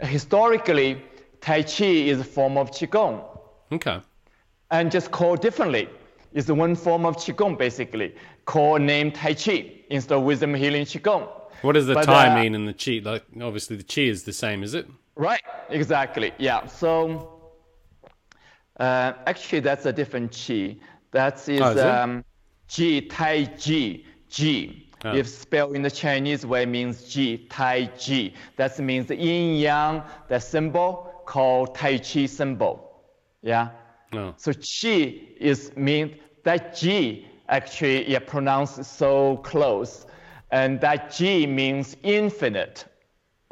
Historically, 0.00 1.02
Tai 1.40 1.62
Chi 1.62 1.84
is 1.84 2.20
a 2.20 2.24
form 2.24 2.56
of 2.56 2.70
Qigong 2.70 3.24
Okay. 3.70 4.00
and 4.70 4.90
just 4.90 5.10
called 5.10 5.40
differently. 5.40 5.88
It's 6.34 6.48
one 6.48 6.74
form 6.74 7.04
of 7.04 7.16
Qigong 7.16 7.56
basically, 7.58 8.14
called 8.46 8.82
named 8.82 9.14
Tai 9.14 9.34
Chi 9.34 9.72
instead 9.90 10.16
of 10.16 10.22
Wisdom 10.22 10.54
Healing 10.54 10.84
Qigong. 10.84 11.28
What 11.62 11.72
does 11.74 11.86
the 11.86 11.94
But, 11.94 12.06
Tai 12.06 12.28
uh, 12.28 12.42
mean 12.42 12.54
and 12.54 12.66
the 12.66 12.74
chi? 12.74 13.00
Like 13.08 13.24
obviously 13.40 13.76
the 13.76 13.84
chi 13.84 14.02
is 14.02 14.24
the 14.24 14.32
same, 14.32 14.62
is 14.64 14.74
it? 14.74 14.86
Right, 15.14 15.42
exactly. 15.68 16.32
Yeah. 16.38 16.66
So 16.66 17.40
uh, 18.80 19.12
actually, 19.26 19.60
that's 19.60 19.86
a 19.86 19.92
different 19.92 20.32
chi. 20.32 20.76
That 21.10 21.46
is, 21.48 21.60
Oh, 21.60 21.70
is 21.70 21.78
um, 21.78 22.24
ji 22.68 23.02
tai 23.02 23.44
ji 23.44 24.06
ji. 24.28 24.88
Oh. 25.04 25.14
If 25.14 25.28
spelled 25.28 25.74
in 25.74 25.82
the 25.82 25.90
Chinese 25.90 26.46
way, 26.46 26.64
means 26.64 27.04
ji 27.04 27.46
tai 27.50 27.90
ji. 27.98 28.34
That 28.56 28.78
means 28.78 29.06
the 29.08 29.16
yin 29.16 29.56
yang, 29.56 30.02
the 30.28 30.38
symbol 30.38 31.22
called 31.26 31.74
tai 31.74 31.98
chi 31.98 32.26
symbol. 32.26 33.02
Yeah. 33.42 33.70
No. 34.12 34.34
So 34.36 34.52
chi 34.52 35.20
is 35.38 35.76
mean 35.76 36.16
that 36.44 36.76
ji 36.76 37.26
actually 37.48 38.08
yeah 38.10 38.20
pronounced 38.20 38.84
so 38.84 39.38
close, 39.38 40.06
and 40.50 40.80
that 40.80 41.12
ji 41.12 41.46
means 41.46 41.96
infinite, 42.02 42.86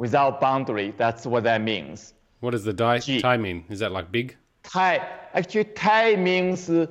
without 0.00 0.40
boundary. 0.40 0.94
That's 0.96 1.26
what 1.26 1.44
that 1.44 1.60
means. 1.60 2.14
What 2.40 2.52
does 2.52 2.64
the 2.64 2.72
Chi. 2.72 3.20
tai 3.20 3.36
mean? 3.36 3.64
Is 3.68 3.80
that 3.80 3.92
like 3.92 4.10
big? 4.10 4.34
Tai 4.62 5.06
actually 5.34 5.64
Tai 5.64 6.16
means 6.16 6.70
um, 6.70 6.86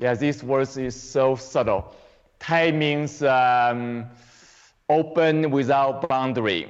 yeah 0.00 0.14
this 0.14 0.42
word 0.42 0.68
is 0.76 1.00
so 1.00 1.36
subtle. 1.36 1.94
Tai 2.38 2.72
means 2.72 3.22
um, 3.22 4.06
open 4.88 5.50
without 5.50 6.08
boundary. 6.08 6.68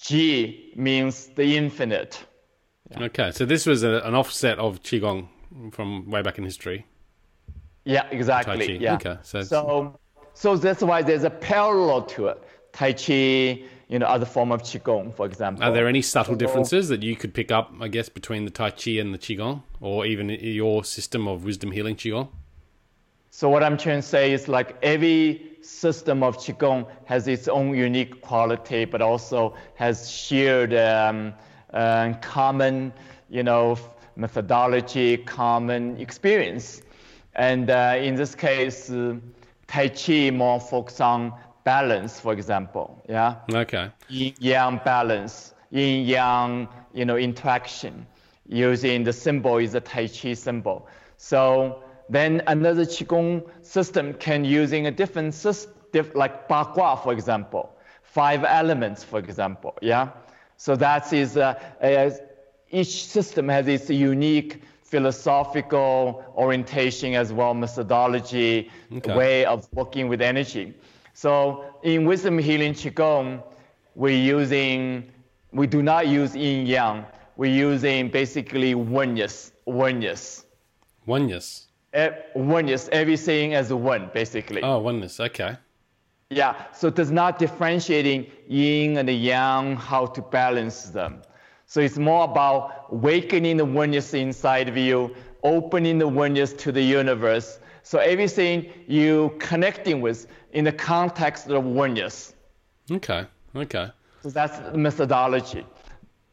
G 0.00 0.72
means 0.76 1.26
the 1.28 1.56
infinite. 1.56 2.24
Okay, 3.00 3.32
so 3.32 3.44
this 3.44 3.66
was 3.66 3.82
a, 3.82 4.00
an 4.04 4.14
offset 4.14 4.58
of 4.58 4.82
qigong 4.82 5.28
from 5.72 6.10
way 6.10 6.22
back 6.22 6.38
in 6.38 6.44
history. 6.44 6.86
Yeah, 7.84 8.06
exactly. 8.10 8.78
Yeah. 8.78 8.94
Okay, 8.94 9.18
so 9.22 9.42
so, 9.42 9.98
so 10.34 10.56
that's 10.56 10.82
why 10.82 11.02
there's 11.02 11.24
a 11.24 11.30
parallel 11.30 12.02
to 12.02 12.26
it. 12.28 12.42
Tai 12.72 12.92
Chi, 12.92 13.62
you 13.88 13.98
know, 13.98 14.06
other 14.06 14.26
form 14.26 14.50
of 14.50 14.62
Qigong, 14.62 15.14
for 15.14 15.26
example. 15.26 15.62
Are 15.64 15.72
there 15.72 15.86
any 15.86 16.02
subtle 16.02 16.34
differences 16.34 16.88
that 16.88 17.02
you 17.02 17.14
could 17.14 17.32
pick 17.32 17.52
up, 17.52 17.72
I 17.80 17.88
guess, 17.88 18.08
between 18.08 18.44
the 18.44 18.50
Tai 18.50 18.70
Chi 18.70 18.92
and 18.92 19.14
the 19.14 19.18
Qigong, 19.18 19.62
or 19.80 20.04
even 20.04 20.28
your 20.28 20.84
system 20.84 21.28
of 21.28 21.44
wisdom 21.44 21.70
healing 21.70 21.96
Qigong? 21.96 22.28
So 23.30 23.48
what 23.48 23.62
I'm 23.62 23.76
trying 23.76 24.00
to 24.00 24.06
say 24.06 24.32
is 24.32 24.48
like 24.48 24.76
every 24.82 25.56
system 25.60 26.22
of 26.22 26.36
Qigong 26.38 26.86
has 27.04 27.26
its 27.26 27.48
own 27.48 27.74
unique 27.74 28.20
quality, 28.20 28.84
but 28.84 29.02
also 29.02 29.54
has 29.74 30.10
shared 30.10 30.74
um, 30.74 31.34
uh, 31.72 32.14
common, 32.20 32.92
you 33.28 33.42
know, 33.42 33.78
methodology, 34.16 35.16
common 35.16 35.96
experience. 36.00 36.82
And 37.34 37.70
uh, 37.70 37.96
in 37.98 38.14
this 38.14 38.34
case, 38.34 38.90
uh, 38.90 39.16
Tai 39.66 39.88
Chi 39.88 40.30
more 40.30 40.60
focus 40.60 41.00
on 41.00 41.32
balance, 41.64 42.20
for 42.20 42.32
example, 42.32 43.02
yeah? 43.08 43.36
Okay. 43.52 43.90
yin 44.08 44.34
yang 44.38 44.80
balance, 44.84 45.54
yin 45.70 46.06
yang 46.06 46.68
you 46.92 47.04
know 47.04 47.16
interaction. 47.16 48.06
Using 48.46 49.04
the 49.04 49.12
symbol 49.12 49.58
is 49.58 49.74
a 49.74 49.80
Tai 49.80 50.08
Chi 50.08 50.34
symbol. 50.34 50.86
So 51.16 51.82
then 52.10 52.42
another 52.46 52.84
Qigong 52.84 53.42
system 53.62 54.12
can 54.14 54.44
using 54.44 54.86
a 54.86 54.90
different 54.90 55.34
system, 55.34 55.72
like 56.14 56.48
Ba 56.48 56.70
Gua, 56.74 56.96
for 56.96 57.12
example. 57.12 57.70
five 58.14 58.44
elements, 58.44 59.02
for 59.02 59.18
example. 59.18 59.74
Yeah. 59.82 60.10
So 60.56 60.76
that 60.76 61.12
is 61.12 61.36
uh, 61.36 61.54
uh, 61.82 62.10
each 62.70 63.06
system 63.06 63.48
has 63.48 63.66
its 63.66 63.90
unique 63.90 64.62
philosophical 64.94 66.22
orientation 66.36 67.14
as 67.14 67.32
well, 67.32 67.52
methodology, 67.52 68.70
okay. 68.96 69.16
way 69.16 69.44
of 69.44 69.66
working 69.72 70.06
with 70.06 70.20
energy. 70.22 70.72
So 71.14 71.64
in 71.82 72.04
wisdom 72.04 72.38
healing 72.38 72.74
qigong, 72.74 73.42
we're 73.96 74.24
using 74.38 75.10
we 75.50 75.66
do 75.66 75.82
not 75.82 76.06
use 76.06 76.36
yin 76.36 76.64
yang. 76.64 77.04
We're 77.36 77.56
using 77.70 78.08
basically 78.08 78.76
oneness. 78.76 79.50
Oneness. 79.66 80.44
Oneness. 81.06 81.66
E- 81.92 82.16
oneness. 82.36 82.88
Everything 82.92 83.54
as 83.54 83.72
one, 83.72 84.10
basically. 84.14 84.62
Oh, 84.62 84.78
oneness. 84.78 85.18
Okay. 85.18 85.56
Yeah. 86.30 86.54
So 86.72 86.86
it 86.86 86.94
does 86.94 87.10
not 87.10 87.40
differentiating 87.40 88.26
yin 88.46 88.96
and 88.98 89.10
yang, 89.10 89.74
how 89.74 90.06
to 90.06 90.22
balance 90.22 90.90
them. 90.98 91.22
So 91.66 91.80
it's 91.80 91.98
more 91.98 92.24
about 92.24 92.86
awakening 92.90 93.56
the 93.56 93.64
oneness 93.64 94.14
inside 94.14 94.68
of 94.68 94.76
you, 94.76 95.14
opening 95.42 95.98
the 95.98 96.08
oneness 96.08 96.52
to 96.54 96.72
the 96.72 96.82
universe. 96.82 97.58
So 97.82 97.98
everything 97.98 98.70
you 98.86 99.34
connecting 99.38 100.00
with 100.00 100.26
in 100.52 100.64
the 100.64 100.72
context 100.72 101.48
of 101.48 101.64
oneness. 101.64 102.34
Okay. 102.90 103.26
Okay. 103.56 103.90
So 104.22 104.30
that's 104.30 104.58
the 104.58 104.78
methodology. 104.78 105.66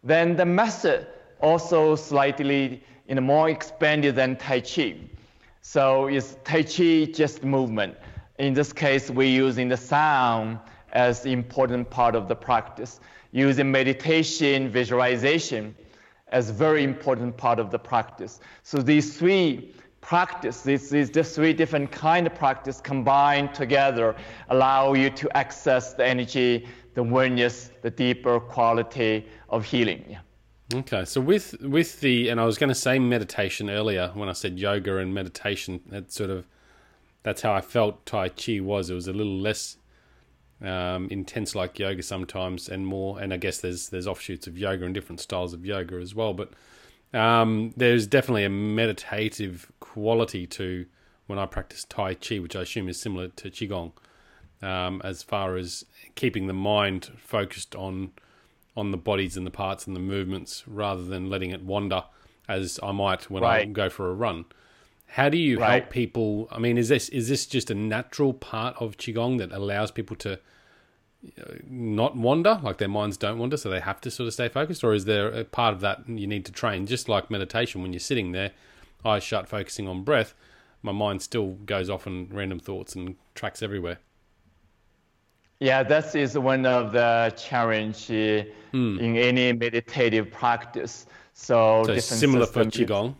Then 0.03 0.35
the 0.35 0.45
method 0.45 1.07
also 1.41 1.95
slightly 1.95 2.83
you 3.07 3.15
know, 3.15 3.21
more 3.21 3.49
expanded 3.49 4.15
than 4.15 4.37
Tai 4.37 4.61
Chi. 4.61 4.95
So 5.61 6.07
it's 6.07 6.37
Tai 6.43 6.63
Chi 6.63 7.11
just 7.11 7.43
movement? 7.43 7.95
In 8.39 8.53
this 8.53 8.73
case, 8.73 9.09
we're 9.09 9.29
using 9.29 9.67
the 9.67 9.77
sound 9.77 10.59
as 10.93 11.25
important 11.25 11.89
part 11.89 12.15
of 12.15 12.27
the 12.27 12.35
practice, 12.35 12.99
using 13.31 13.71
meditation, 13.71 14.69
visualization 14.69 15.75
as 16.29 16.49
very 16.49 16.83
important 16.83 17.35
part 17.35 17.59
of 17.59 17.71
the 17.71 17.79
practice. 17.79 18.39
So 18.63 18.77
these 18.77 19.17
three 19.17 19.73
practice, 19.99 20.61
these, 20.61 20.89
these, 20.89 21.35
three 21.35 21.53
different 21.53 21.91
kind 21.91 22.25
of 22.25 22.33
practice 22.33 22.81
combined 22.81 23.53
together 23.53 24.15
allow 24.49 24.93
you 24.93 25.09
to 25.11 25.37
access 25.37 25.93
the 25.93 26.05
energy 26.05 26.67
the 26.93 27.01
awareness, 27.01 27.71
the 27.81 27.89
deeper 27.89 28.39
quality 28.39 29.25
of 29.49 29.65
healing. 29.65 30.17
Okay, 30.73 31.03
so 31.05 31.19
with 31.19 31.55
with 31.61 31.99
the 31.99 32.29
and 32.29 32.39
I 32.39 32.45
was 32.45 32.57
going 32.57 32.69
to 32.69 32.75
say 32.75 32.97
meditation 32.97 33.69
earlier 33.69 34.11
when 34.13 34.29
I 34.29 34.33
said 34.33 34.57
yoga 34.57 34.97
and 34.97 35.13
meditation. 35.13 35.81
That 35.87 36.13
sort 36.13 36.29
of 36.29 36.45
that's 37.23 37.41
how 37.41 37.53
I 37.53 37.61
felt 37.61 38.05
Tai 38.05 38.29
Chi 38.29 38.59
was. 38.61 38.89
It 38.89 38.93
was 38.93 39.07
a 39.07 39.13
little 39.13 39.37
less 39.37 39.77
um, 40.62 41.08
intense 41.10 41.56
like 41.56 41.80
yoga 41.80 42.04
sometimes, 42.04 42.69
and 42.69 42.86
more. 42.86 43.19
And 43.19 43.34
I 43.34 43.38
guess 43.38 43.60
there's 43.62 43.89
there's 43.89 44.08
offshoots 44.08 44.47
of 44.47 44.58
yoga 44.58 44.86
and 44.86 44.93
different 44.93 45.19
styles 45.19 45.54
of 45.54 45.65
yoga 45.65 45.95
as 45.95 46.15
well. 46.15 46.34
But 46.34 46.52
um, 47.13 47.74
there's 47.78 48.08
definitely 48.08 48.45
a 48.45 48.50
meditative 48.50 49.71
quality 49.80 50.47
to 50.47 50.86
when 51.28 51.39
I 51.39 51.45
practice 51.45 51.86
Tai 51.88 52.15
Chi, 52.15 52.39
which 52.39 52.56
I 52.56 52.62
assume 52.62 52.89
is 52.89 53.00
similar 53.00 53.30
to 53.30 53.50
Qigong 53.50 53.93
um, 54.62 55.02
as 55.04 55.24
far 55.24 55.58
as 55.58 55.86
keeping 56.15 56.47
the 56.47 56.54
mind 56.54 57.12
focused 57.17 57.76
on 57.76 58.12
on 58.78 58.91
the 58.91 58.97
bodies 58.97 59.36
and 59.36 59.45
the 59.45 59.52
parts 59.52 59.86
and 59.86 59.95
the 59.95 60.00
movements 60.00 60.63
rather 60.65 61.04
than 61.04 61.30
letting 61.30 61.52
it 61.52 61.62
wander 61.62 62.04
as 62.47 62.80
I 62.82 62.91
might 62.91 63.30
when 63.30 63.43
right. 63.43 63.63
I 63.63 63.65
go 63.65 63.89
for 63.89 64.10
a 64.10 64.13
run. 64.13 64.45
How 65.13 65.28
do 65.28 65.38
you 65.38 65.60
right. 65.60 65.82
help 65.82 65.89
people? 65.89 66.47
I 66.52 66.60
mean, 66.60 66.78
is 66.78 66.88
this 66.88 67.10
is 67.10 67.28
this 67.28 67.45
just 67.45 67.69
a 67.69 67.76
natural 67.76 68.34
part 68.34 68.76
of 68.80 68.95
qigong 68.95 69.39
that 69.39 69.52
allows 69.52 69.91
people 69.91 70.15
to 70.17 70.39
not 71.69 72.15
wander, 72.15 72.60
like 72.63 72.78
their 72.78 72.88
minds 72.88 73.17
don't 73.17 73.38
wander, 73.38 73.58
so 73.58 73.69
they 73.69 73.82
have 73.82 74.00
to 74.02 74.10
sort 74.10 74.28
of 74.28 74.34
stay 74.34 74.47
focused, 74.47 74.86
or 74.86 74.93
is 74.93 75.04
there 75.06 75.28
a 75.28 75.43
part 75.43 75.74
of 75.74 75.82
that 75.82 76.08
you 76.08 76.28
need 76.28 76.45
to 76.45 76.52
train, 76.52 76.86
just 76.86 77.10
like 77.10 77.30
meditation 77.30 77.82
when 77.82 77.91
you're 77.91 78.00
sitting 78.00 78.32
there, 78.32 78.52
eyes 79.04 79.21
shut, 79.21 79.50
focusing 79.50 79.86
on 79.88 80.04
breath, 80.04 80.34
my 80.82 80.93
mind 80.93 81.21
still 81.21 81.52
goes 81.65 81.89
off 81.89 82.08
on 82.08 82.30
random 82.32 82.60
thoughts 82.60 82.95
and 82.95 83.15
tracks 83.36 83.62
everywhere. 83.62 84.00
Yeah, 85.60 85.84
that 85.84 86.15
is 86.15 86.38
one 86.38 86.65
of 86.65 86.93
the 86.93 87.34
challenge 87.38 88.10
uh, 88.10 88.50
hmm. 88.71 88.97
in 88.97 89.17
any 89.17 89.54
meditative 89.54 90.32
practice. 90.32 91.06
So, 91.34 91.84
so 91.86 91.97
similar 92.00 92.45
for 92.45 92.63
qigong. 92.65 93.15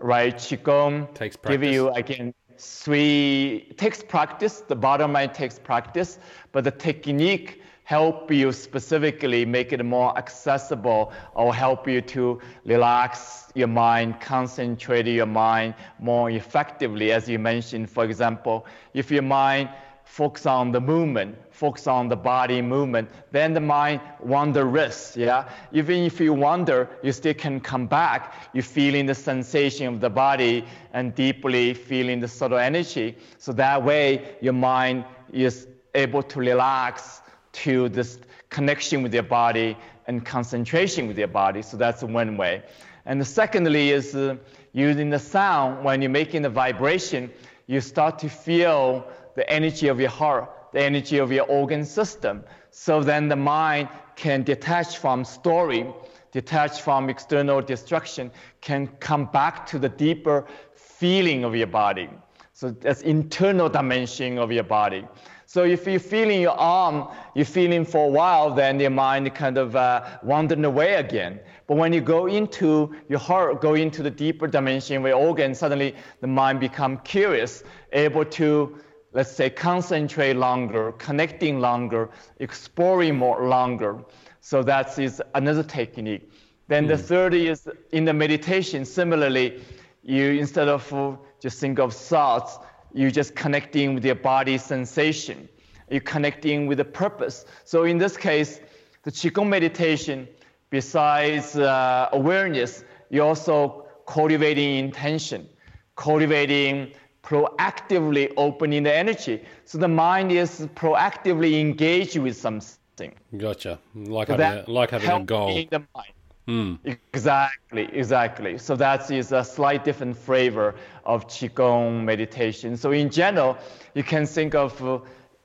Right, 0.00 0.34
qigong 0.34 1.12
takes 1.14 1.36
practice. 1.36 1.60
give 1.60 1.74
you 1.74 1.90
again 1.90 2.34
three 2.58 3.72
takes 3.76 4.02
practice. 4.02 4.60
The 4.60 4.76
bottom 4.76 5.12
line 5.12 5.32
takes 5.32 5.58
practice, 5.58 6.18
but 6.52 6.64
the 6.64 6.70
technique 6.70 7.62
help 7.84 8.30
you 8.30 8.52
specifically 8.52 9.44
make 9.44 9.72
it 9.72 9.84
more 9.84 10.16
accessible 10.16 11.12
or 11.34 11.52
help 11.52 11.88
you 11.88 12.00
to 12.00 12.40
relax 12.64 13.50
your 13.54 13.66
mind, 13.66 14.20
concentrate 14.20 15.06
your 15.06 15.26
mind 15.26 15.74
more 15.98 16.30
effectively. 16.30 17.12
As 17.12 17.28
you 17.28 17.38
mentioned, 17.38 17.90
for 17.90 18.04
example, 18.04 18.64
if 18.94 19.10
your 19.10 19.22
mind 19.22 19.68
focus 20.10 20.44
on 20.44 20.72
the 20.72 20.80
movement, 20.80 21.36
focus 21.52 21.86
on 21.86 22.08
the 22.08 22.16
body 22.16 22.60
movement, 22.60 23.08
then 23.30 23.54
the 23.54 23.60
mind 23.60 24.00
wander 24.18 24.66
wanders, 24.66 25.14
yeah? 25.16 25.48
Even 25.70 25.98
if 25.98 26.18
you 26.18 26.32
wander, 26.32 26.88
you 27.00 27.12
still 27.12 27.32
can 27.32 27.60
come 27.60 27.86
back. 27.86 28.50
You're 28.52 28.64
feeling 28.64 29.06
the 29.06 29.14
sensation 29.14 29.86
of 29.86 30.00
the 30.00 30.10
body 30.10 30.64
and 30.92 31.14
deeply 31.14 31.74
feeling 31.74 32.18
the 32.18 32.26
subtle 32.26 32.58
energy. 32.58 33.16
So 33.38 33.52
that 33.52 33.84
way, 33.84 34.34
your 34.40 34.52
mind 34.52 35.04
is 35.32 35.68
able 35.94 36.24
to 36.24 36.40
relax 36.40 37.22
to 37.52 37.88
this 37.88 38.18
connection 38.48 39.04
with 39.04 39.14
your 39.14 39.22
body 39.22 39.76
and 40.08 40.26
concentration 40.26 41.06
with 41.06 41.18
your 41.18 41.28
body. 41.28 41.62
So 41.62 41.76
that's 41.76 42.02
one 42.02 42.36
way. 42.36 42.64
And 43.06 43.24
secondly 43.24 43.90
is 43.90 44.16
uh, 44.16 44.38
using 44.72 45.08
the 45.08 45.20
sound 45.20 45.84
when 45.84 46.02
you're 46.02 46.10
making 46.10 46.42
the 46.42 46.50
vibration, 46.50 47.30
you 47.68 47.80
start 47.80 48.18
to 48.18 48.28
feel 48.28 49.06
the 49.34 49.48
energy 49.50 49.88
of 49.88 50.00
your 50.00 50.10
heart, 50.10 50.50
the 50.72 50.82
energy 50.82 51.18
of 51.18 51.32
your 51.32 51.46
organ 51.46 51.84
system. 51.84 52.44
So 52.70 53.02
then 53.02 53.28
the 53.28 53.36
mind 53.36 53.88
can 54.16 54.42
detach 54.42 54.98
from 54.98 55.24
story, 55.24 55.86
detach 56.32 56.82
from 56.82 57.10
external 57.10 57.60
destruction, 57.60 58.30
can 58.60 58.86
come 59.00 59.26
back 59.26 59.66
to 59.66 59.78
the 59.78 59.88
deeper 59.88 60.46
feeling 60.74 61.44
of 61.44 61.56
your 61.56 61.66
body. 61.66 62.08
So 62.52 62.70
that's 62.70 63.02
internal 63.02 63.68
dimension 63.68 64.38
of 64.38 64.52
your 64.52 64.64
body. 64.64 65.06
So 65.46 65.64
if 65.64 65.84
you're 65.84 65.98
feeling 65.98 66.42
your 66.42 66.56
arm, 66.56 67.08
you're 67.34 67.44
feeling 67.44 67.84
for 67.84 68.06
a 68.06 68.08
while, 68.08 68.54
then 68.54 68.78
your 68.78 68.90
mind 68.90 69.34
kind 69.34 69.58
of 69.58 69.74
uh, 69.74 70.04
wandering 70.22 70.64
away 70.64 70.94
again. 70.94 71.40
But 71.66 71.76
when 71.76 71.92
you 71.92 72.00
go 72.00 72.26
into 72.26 72.94
your 73.08 73.18
heart, 73.18 73.60
go 73.60 73.74
into 73.74 74.02
the 74.02 74.10
deeper 74.10 74.46
dimension 74.46 74.98
of 74.98 75.02
your 75.02 75.16
organ, 75.16 75.54
suddenly 75.54 75.96
the 76.20 76.28
mind 76.28 76.60
become 76.60 76.98
curious, 76.98 77.64
able 77.92 78.24
to 78.26 78.78
let's 79.12 79.30
say, 79.30 79.50
concentrate 79.50 80.34
longer, 80.34 80.92
connecting 80.92 81.60
longer, 81.60 82.10
exploring 82.38 83.16
more 83.16 83.48
longer. 83.48 83.98
So 84.40 84.62
that 84.62 84.98
is 84.98 85.22
another 85.34 85.62
technique. 85.62 86.30
Then 86.68 86.84
mm. 86.84 86.88
the 86.88 86.96
hmm. 86.96 87.02
third 87.02 87.34
is 87.34 87.68
in 87.92 88.04
the 88.04 88.12
meditation, 88.12 88.84
similarly, 88.84 89.60
you 90.02 90.30
instead 90.30 90.68
of 90.68 91.18
just 91.40 91.58
think 91.58 91.78
of 91.78 91.92
thoughts, 91.92 92.58
you 92.94 93.10
just 93.10 93.34
connecting 93.34 93.94
with 93.94 94.04
your 94.04 94.14
body 94.14 94.58
sensation. 94.58 95.48
You're 95.90 96.00
connecting 96.00 96.66
with 96.66 96.78
the 96.78 96.84
purpose. 96.84 97.44
So 97.64 97.84
in 97.84 97.98
this 97.98 98.16
case, 98.16 98.60
the 99.02 99.10
Qigong 99.10 99.48
meditation, 99.48 100.28
besides 100.70 101.56
uh, 101.56 102.08
awareness, 102.12 102.84
you're 103.10 103.26
also 103.26 103.86
cultivating 104.06 104.76
intention, 104.76 105.48
cultivating 105.96 106.92
proactively 107.22 108.32
opening 108.36 108.82
the 108.82 108.94
energy. 108.94 109.42
So 109.64 109.78
the 109.78 109.88
mind 109.88 110.32
is 110.32 110.66
proactively 110.74 111.60
engaged 111.60 112.16
with 112.16 112.36
something. 112.36 113.14
Gotcha. 113.36 113.78
Like 113.94 114.28
so 114.28 114.36
having 114.36 114.64
a, 114.64 114.70
like 114.70 114.90
having 114.90 115.10
a 115.10 115.24
goal. 115.24 115.64
The 115.70 115.82
mind. 115.94 116.12
Mm. 116.48 116.78
Exactly, 117.14 117.88
exactly. 117.92 118.58
So 118.58 118.74
that 118.76 119.10
is 119.10 119.30
a 119.30 119.44
slight 119.44 119.84
different 119.84 120.16
flavor 120.16 120.74
of 121.04 121.28
qigong 121.28 122.02
meditation. 122.02 122.76
So 122.76 122.90
in 122.90 123.10
general, 123.10 123.56
you 123.94 124.02
can 124.02 124.26
think 124.26 124.54
of 124.54 124.82
uh, 124.84 124.98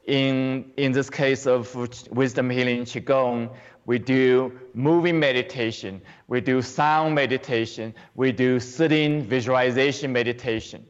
in 0.08 0.72
in 0.78 0.92
this 0.92 1.10
case 1.10 1.46
of 1.46 1.76
wisdom 2.12 2.50
healing 2.50 2.86
qigong, 2.86 3.50
we 3.86 4.00
do 4.00 4.52
moving 4.74 5.20
meditation, 5.20 6.02
we 6.28 6.42
do 6.42 6.62
sound 6.62 7.14
meditation, 7.14 7.94
we 8.16 8.32
do 8.32 8.60
sitting 8.60 9.22
visualization 9.24 10.12
meditation. 10.12 10.86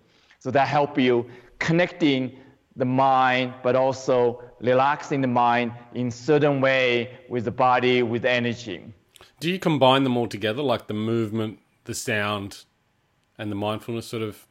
So 0.45 0.51
that 0.51 0.67
help 0.67 0.99
you 0.99 1.25
connecting 1.57 2.37
the 2.75 2.85
mind, 2.85 3.55
but 3.63 3.75
also 3.75 4.43
relaxing 4.61 5.21
the 5.21 5.27
mind 5.27 5.71
in 5.95 6.11
certain 6.11 6.61
way 6.61 7.17
with 7.29 7.45
the 7.45 7.51
body, 7.51 8.03
with 8.03 8.25
energy. 8.25 8.93
Do 9.39 9.49
you 9.49 9.57
combine 9.57 10.03
them 10.03 10.15
all 10.15 10.27
together, 10.27 10.61
like 10.61 10.85
the 10.85 10.93
movement, 10.93 11.57
the 11.85 11.95
sound, 11.95 12.65
and 13.39 13.51
the 13.51 13.55
mindfulness 13.55 14.05
sort 14.05 14.21
of 14.21 14.45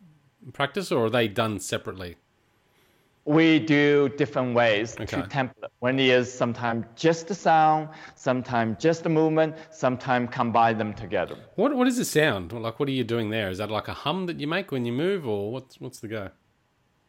practice, 0.52 0.90
or 0.90 1.04
are 1.04 1.10
they 1.10 1.28
done 1.28 1.60
separately? 1.60 2.16
We 3.24 3.58
do 3.58 4.08
different 4.16 4.54
ways 4.54 4.94
Okay. 5.00 5.22
to 5.22 5.28
template. 5.28 5.70
One 5.80 5.98
is 5.98 6.32
sometimes 6.32 6.84
just 6.94 7.28
the 7.28 7.34
sound, 7.34 7.88
sometimes 8.14 8.76
just 8.78 9.02
the 9.02 9.08
movement, 9.08 9.56
sometimes 9.70 10.28
combine 10.30 10.76
them 10.78 10.92
together. 10.94 11.36
What 11.56 11.74
what 11.74 11.86
is 11.86 11.96
the 11.96 12.04
sound? 12.04 12.52
Like 12.52 12.78
what 12.78 12.88
are 12.88 12.92
you 12.92 13.04
doing 13.04 13.30
there? 13.30 13.48
Is 13.50 13.58
that 13.58 13.70
like 13.70 13.88
a 13.88 13.94
hum 13.94 14.26
that 14.26 14.38
you 14.40 14.46
make 14.46 14.70
when 14.72 14.84
you 14.84 14.92
move, 14.92 15.26
or 15.26 15.52
what's 15.52 15.80
what's 15.80 16.00
the 16.00 16.08
go? 16.08 16.30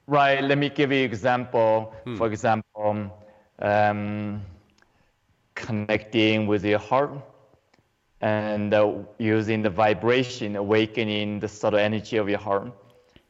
Right. 0.07 0.41
Let 0.43 0.57
me 0.57 0.69
give 0.69 0.91
you 0.91 1.03
example. 1.03 1.93
Hmm. 2.05 2.15
For 2.15 2.27
example, 2.27 3.11
um, 3.59 4.41
connecting 5.55 6.47
with 6.47 6.63
your 6.63 6.79
heart 6.79 7.11
and 8.21 8.73
uh, 8.73 8.93
using 9.17 9.61
the 9.61 9.69
vibration, 9.69 10.55
awakening 10.55 11.39
the 11.39 11.47
subtle 11.47 11.79
energy 11.79 12.17
of 12.17 12.29
your 12.29 12.39
heart. 12.39 12.71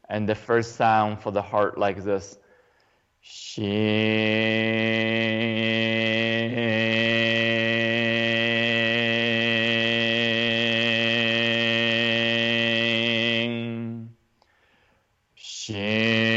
And 0.08 0.28
the 0.28 0.34
first 0.34 0.76
sound 0.76 1.20
for 1.20 1.32
the 1.32 1.42
heart 1.42 1.78
like 1.78 2.04
this. 2.04 2.38
Shin. 3.28 3.66
Shin. 15.34 16.36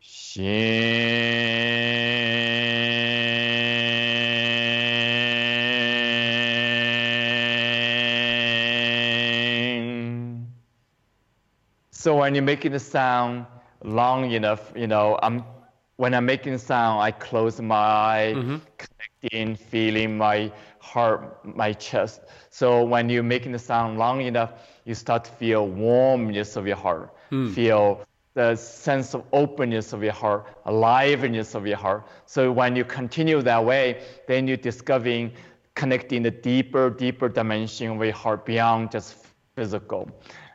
Shin. 0.00 1.35
So 12.06 12.14
when 12.14 12.36
you're 12.36 12.44
making 12.44 12.70
the 12.70 12.78
sound 12.78 13.46
long 13.82 14.30
enough, 14.30 14.72
you 14.76 14.86
know, 14.86 15.18
I'm 15.24 15.42
when 15.96 16.14
I'm 16.14 16.24
making 16.24 16.56
sound, 16.58 17.02
I 17.02 17.10
close 17.10 17.60
my 17.60 17.74
eye, 17.74 18.34
mm-hmm. 18.36 18.58
connecting, 18.78 19.56
feeling 19.56 20.16
my 20.16 20.52
heart, 20.78 21.44
my 21.44 21.72
chest. 21.72 22.20
So 22.48 22.84
when 22.84 23.10
you're 23.10 23.24
making 23.24 23.50
the 23.50 23.58
sound 23.58 23.98
long 23.98 24.20
enough, 24.20 24.52
you 24.84 24.94
start 24.94 25.24
to 25.24 25.32
feel 25.32 25.66
warmness 25.66 26.54
of 26.54 26.64
your 26.64 26.76
heart, 26.76 27.12
hmm. 27.30 27.52
feel 27.52 28.06
the 28.34 28.54
sense 28.54 29.12
of 29.12 29.24
openness 29.32 29.92
of 29.92 30.04
your 30.04 30.12
heart, 30.12 30.46
aliveness 30.64 31.56
of 31.56 31.66
your 31.66 31.76
heart. 31.76 32.06
So 32.26 32.52
when 32.52 32.76
you 32.76 32.84
continue 32.84 33.42
that 33.42 33.64
way, 33.64 34.04
then 34.28 34.46
you're 34.46 34.58
discovering 34.58 35.32
connecting 35.74 36.22
the 36.22 36.30
deeper, 36.30 36.88
deeper 36.88 37.28
dimension 37.28 37.90
of 37.90 38.04
your 38.04 38.14
heart 38.14 38.46
beyond 38.46 38.92
just 38.92 39.26
physical. 39.56 40.08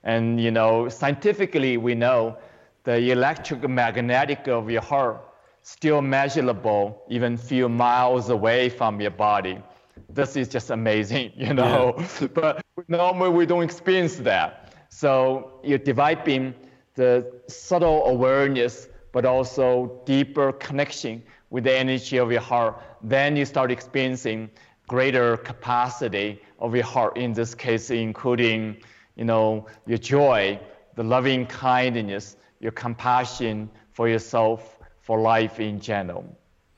And 0.04 0.40
you 0.42 0.52
know, 0.52 0.90
scientifically 0.90 1.78
we 1.78 1.96
know 1.96 2.38
the 2.84 3.12
electric 3.12 3.68
magnetic 3.68 4.48
of 4.48 4.70
your 4.70 4.82
heart 4.82 5.24
still 5.64 6.02
measurable 6.02 7.04
even 7.08 7.38
few 7.38 7.70
miles 7.70 8.30
away 8.30 8.70
from 8.70 9.00
your 9.00 9.12
body. 9.12 9.62
This 10.10 10.36
is 10.36 10.48
just 10.48 10.72
amazing, 10.72 11.32
you 11.36 11.54
know. 11.54 12.04
but 12.34 12.62
normally 12.88 13.30
we 13.30 13.46
don't 13.46 13.64
experience 13.64 14.16
that. 14.18 14.74
So 14.90 15.60
you're 15.64 15.78
developing 15.78 16.54
the 16.96 17.32
subtle 17.48 18.06
awareness, 18.08 18.90
but 19.12 19.26
also 19.26 20.02
deeper 20.06 20.52
connection 20.54 21.24
with 21.50 21.64
the 21.66 21.78
energy 21.78 22.18
of 22.18 22.32
your 22.32 22.42
heart. 22.42 22.82
Then 23.02 23.36
you 23.36 23.46
start 23.46 23.72
experiencing 23.72 24.50
greater 24.88 25.38
capacity 25.38 26.42
of 26.60 26.76
your 26.76 26.84
heart. 26.84 27.18
In 27.18 27.34
this 27.34 27.56
case, 27.56 27.90
including, 27.90 28.78
you 29.22 29.26
know, 29.26 29.68
your 29.86 30.00
joy, 30.00 30.60
the 30.96 31.04
loving 31.04 31.46
kindness, 31.46 32.38
your 32.60 32.72
compassion 32.72 33.70
for 33.92 34.10
yourself, 34.10 34.80
for 35.00 35.22
life 35.22 35.60
in 35.60 35.80
general. 35.80 36.26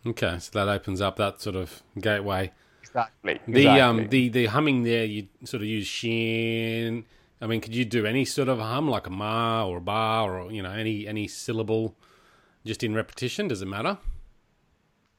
Okay, 0.06 0.38
so 0.40 0.50
that 0.54 0.68
opens 0.68 1.00
up 1.00 1.16
that 1.16 1.40
sort 1.40 1.56
of 1.56 1.82
gateway. 1.98 2.52
Exactly. 2.82 3.40
The 3.48 3.68
um 3.70 4.10
the 4.10 4.28
the 4.28 4.48
humming 4.48 4.84
there, 4.84 5.06
you 5.06 5.30
sort 5.46 5.64
of 5.64 5.70
use 5.70 5.88
shin. 5.88 7.06
I 7.40 7.48
mean, 7.48 7.62
could 7.62 7.74
you 7.74 7.86
do 7.86 8.06
any 8.06 8.26
sort 8.26 8.50
of 8.50 8.60
hum 8.60 8.90
like 8.90 9.08
a 9.08 9.10
ma 9.10 9.66
or 9.66 9.78
a 9.78 9.82
ba 9.82 10.24
or 10.26 10.52
you 10.52 10.62
know 10.62 10.72
any 10.72 11.08
any 11.08 11.30
syllable, 11.30 11.96
just 12.66 12.84
in 12.84 12.94
repetition? 12.94 13.48
Does 13.48 13.62
it 13.62 13.68
matter? 13.68 14.00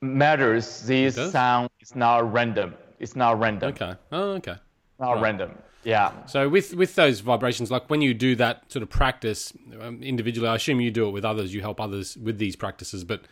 matters. 0.02 0.82
This 0.82 1.14
sound 1.32 1.70
is 1.80 1.96
not 1.96 2.30
random. 2.30 2.74
It's 2.98 3.16
not 3.16 3.40
random. 3.40 3.70
Okay. 3.70 3.94
Oh, 4.12 4.32
okay. 4.32 4.56
Not 5.00 5.22
random. 5.22 5.52
Yeah. 5.84 6.12
So 6.26 6.48
with 6.48 6.74
with 6.74 6.94
those 6.94 7.20
vibrations, 7.20 7.70
like 7.70 7.88
when 7.90 8.00
you 8.00 8.14
do 8.14 8.34
that 8.36 8.72
sort 8.72 8.82
of 8.82 8.90
practice 8.90 9.52
um, 9.80 10.02
individually, 10.02 10.48
I 10.48 10.56
assume 10.56 10.80
you 10.80 10.90
do 10.90 11.06
it 11.06 11.10
with 11.10 11.24
others. 11.24 11.54
You 11.54 11.60
help 11.60 11.80
others 11.80 12.16
with 12.16 12.38
these 12.38 12.56
practices, 12.56 13.04
but 13.04 13.22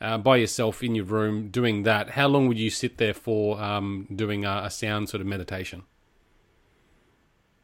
uh, 0.00 0.18
by 0.18 0.36
yourself 0.36 0.82
in 0.82 0.94
your 0.94 1.04
room 1.04 1.48
doing 1.48 1.84
that, 1.84 2.10
how 2.10 2.26
long 2.26 2.48
would 2.48 2.58
you 2.58 2.70
sit 2.70 2.98
there 2.98 3.14
for 3.14 3.60
um, 3.62 4.08
doing 4.14 4.44
a, 4.44 4.62
a 4.64 4.70
sound 4.70 5.08
sort 5.08 5.20
of 5.20 5.26
meditation? 5.26 5.84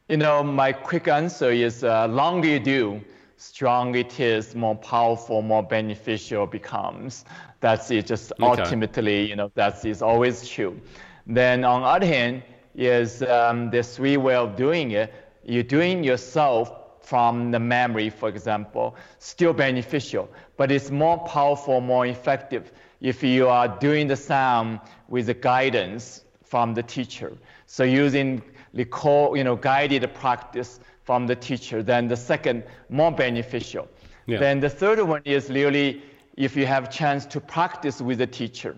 You 0.09 0.17
know, 0.17 0.43
my 0.43 0.73
quick 0.73 1.09
answer 1.09 1.51
is 1.51 1.85
uh, 1.85 2.07
longer 2.09 2.49
you 2.49 2.61
do, 2.61 3.03
stronger 3.37 3.99
it 3.99 4.19
is, 4.21 4.55
more 4.55 4.77
powerful, 4.77 5.43
more 5.43 5.63
beneficial 5.63 6.45
it 6.45 6.51
becomes. 6.51 7.25
That's 7.61 7.91
it. 7.91 8.07
Just 8.07 8.33
Okay. 8.41 8.47
ultimately, 8.47 9.29
you 9.29 9.37
know, 9.37 9.51
that 9.55 9.85
is 9.85 10.01
always 10.01 10.49
true. 10.49 10.81
Then 11.27 11.65
on 11.65 11.83
the 11.83 11.89
other 11.89 12.07
hand, 12.07 12.43
is 12.75 13.23
um, 13.23 13.71
the 13.71 13.83
three 13.83 14.17
way 14.17 14.35
of 14.35 14.57
doing 14.57 14.93
it. 14.93 15.13
You're 15.45 15.63
doing 15.63 16.05
yourself 16.05 16.73
from 17.03 17.51
the 17.51 17.59
memory, 17.59 18.11
for 18.11 18.29
example, 18.29 18.95
still 19.19 19.53
beneficial, 19.53 20.29
but 20.57 20.71
it's 20.71 20.91
more 20.91 21.19
powerful, 21.21 21.81
more 21.81 22.07
effective 22.07 22.71
if 23.01 23.23
you 23.23 23.49
are 23.49 23.69
doing 23.69 24.09
the 24.09 24.17
sound 24.17 24.81
with 25.09 25.27
the 25.27 25.35
guidance 25.35 26.25
from 26.45 26.75
the 26.75 26.83
teacher. 26.83 27.33
So 27.67 27.85
using 27.85 28.43
core, 28.91 29.37
you 29.37 29.45
know, 29.45 29.57
guided 29.57 30.13
practice 30.15 30.81
from 31.03 31.27
the 31.27 31.37
teacher, 31.37 31.83
then 31.83 32.09
the 32.09 32.17
second 32.17 32.65
more 32.91 33.11
beneficial. 33.11 33.89
Yeah. 34.27 34.39
Then 34.39 34.61
the 34.61 34.71
third 34.71 35.01
one 35.01 35.23
is 35.25 35.49
really 35.49 36.03
if 36.37 36.57
you 36.57 36.67
have 36.67 36.91
chance 36.91 37.27
to 37.27 37.41
practice 37.41 38.01
with 38.01 38.19
the 38.19 38.27
teacher, 38.27 38.77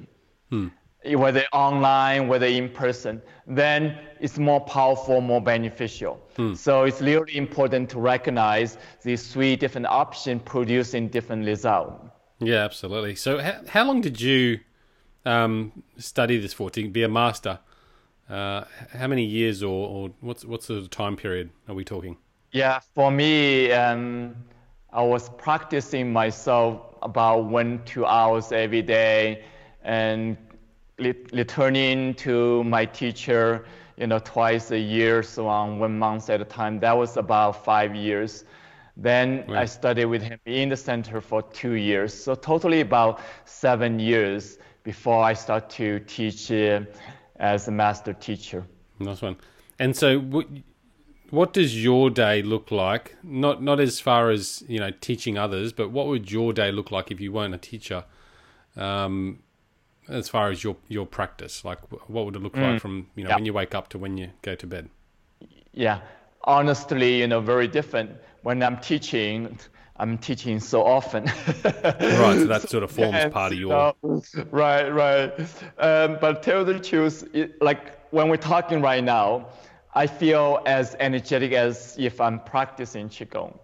whether 1.04 1.44
online, 1.52 2.28
whether 2.28 2.46
in 2.46 2.68
person, 2.68 3.22
then 3.46 3.98
it's 4.20 4.38
more 4.38 4.60
powerful, 4.60 5.20
more 5.20 5.40
beneficial. 5.40 6.20
So 6.54 6.84
it's 6.84 7.00
really 7.00 7.36
important 7.36 7.90
to 7.90 8.00
recognize 8.00 8.78
these 9.02 9.32
three 9.32 9.56
different 9.56 9.86
options 9.86 10.42
producing 10.44 11.08
different 11.08 11.46
results. 11.46 12.06
Yeah, 12.38 12.64
absolutely. 12.64 13.16
So, 13.16 13.38
how, 13.38 13.60
how 13.68 13.84
long 13.84 14.00
did 14.00 14.20
you 14.20 14.60
um, 15.26 15.82
study 15.98 16.38
this 16.38 16.54
for 16.54 16.70
to 16.70 16.88
be 16.88 17.02
a 17.02 17.08
master? 17.08 17.58
Uh, 18.28 18.64
how 18.92 19.06
many 19.06 19.24
years, 19.24 19.62
or, 19.62 19.88
or 19.88 20.10
what's 20.20 20.44
what's 20.44 20.68
the 20.68 20.86
time 20.88 21.16
period 21.16 21.50
are 21.68 21.74
we 21.74 21.84
talking? 21.84 22.16
Yeah, 22.52 22.78
for 22.94 23.10
me, 23.10 23.70
um, 23.72 24.34
I 24.92 25.02
was 25.02 25.28
practicing 25.30 26.12
myself 26.12 26.80
about 27.02 27.44
one, 27.44 27.82
two 27.84 28.06
hours 28.06 28.52
every 28.52 28.82
day 28.82 29.44
and 29.82 30.36
returning 31.32 32.14
to 32.14 32.64
my 32.64 32.84
teacher, 32.84 33.64
you 33.96 34.06
know, 34.06 34.18
twice 34.18 34.70
a 34.70 34.78
year, 34.78 35.22
so 35.22 35.46
on 35.46 35.78
one 35.78 35.98
month 35.98 36.30
at 36.30 36.40
a 36.40 36.44
time. 36.44 36.80
That 36.80 36.96
was 36.96 37.16
about 37.16 37.64
five 37.64 37.94
years. 37.94 38.44
Then 38.96 39.44
I 39.48 39.64
studied 39.64 40.06
with 40.06 40.22
him 40.22 40.38
in 40.44 40.68
the 40.68 40.76
center 40.76 41.20
for 41.20 41.42
two 41.42 41.72
years. 41.72 42.12
So 42.12 42.34
totally 42.34 42.80
about 42.80 43.20
seven 43.44 43.98
years 43.98 44.58
before 44.82 45.22
I 45.22 45.32
start 45.32 45.70
to 45.70 46.00
teach 46.00 46.50
uh, 46.50 46.82
as 47.36 47.68
a 47.68 47.70
master 47.70 48.12
teacher. 48.12 48.66
Nice 48.98 49.22
one. 49.22 49.36
And 49.78 49.96
so, 49.96 50.18
what, 50.18 50.46
what 51.30 51.52
does 51.52 51.82
your 51.82 52.10
day 52.10 52.42
look 52.42 52.70
like? 52.70 53.16
Not 53.22 53.62
not 53.62 53.80
as 53.80 54.00
far 54.00 54.30
as 54.30 54.62
you 54.68 54.78
know 54.78 54.90
teaching 55.00 55.38
others, 55.38 55.72
but 55.72 55.90
what 55.90 56.06
would 56.08 56.30
your 56.30 56.52
day 56.52 56.70
look 56.70 56.90
like 56.90 57.10
if 57.10 57.20
you 57.20 57.32
weren't 57.32 57.54
a 57.54 57.58
teacher? 57.58 58.04
Um, 58.76 59.40
as 60.10 60.28
far 60.28 60.50
as 60.50 60.62
your 60.64 60.76
your 60.88 61.06
practice, 61.06 61.64
like 61.64 61.78
what 62.08 62.24
would 62.26 62.36
it 62.36 62.42
look 62.42 62.56
like 62.56 62.80
from 62.80 63.06
you 63.14 63.24
know 63.24 63.30
Yeah. 63.30 63.36
when 63.36 63.46
you 63.46 63.52
wake 63.52 63.74
up 63.74 63.88
to 63.90 63.98
when 63.98 64.18
you 64.18 64.30
go 64.42 64.54
to 64.54 64.66
bed? 64.66 64.88
Yeah, 65.72 66.00
honestly, 66.44 67.18
you 67.20 67.26
know, 67.28 67.40
very 67.40 67.68
different. 67.68 68.10
When 68.42 68.62
I'm 68.62 68.78
teaching, 68.78 69.58
I'm 69.96 70.18
teaching 70.18 70.60
so 70.60 70.82
often. 70.84 71.24
Right, 72.00 72.38
so 72.38 72.46
that 72.46 72.68
sort 72.68 72.82
of 72.82 72.90
forms 72.90 73.12
Yes, 73.12 73.32
part 73.32 73.52
of 73.52 73.58
you 73.58 73.68
your. 73.68 73.94
know, 74.02 74.22
right, 74.50 74.88
right. 74.88 75.32
Um, 75.78 76.18
but 76.20 76.42
tell 76.42 76.64
the 76.64 76.78
truth, 76.80 77.28
it, 77.32 77.60
like 77.62 77.98
when 78.10 78.28
we're 78.28 78.36
talking 78.36 78.80
right 78.82 79.04
now, 79.04 79.48
I 79.94 80.06
feel 80.06 80.62
as 80.66 80.96
energetic 80.98 81.52
as 81.52 81.96
if 81.98 82.20
I'm 82.20 82.40
practicing 82.40 83.08
qigong. 83.08 83.58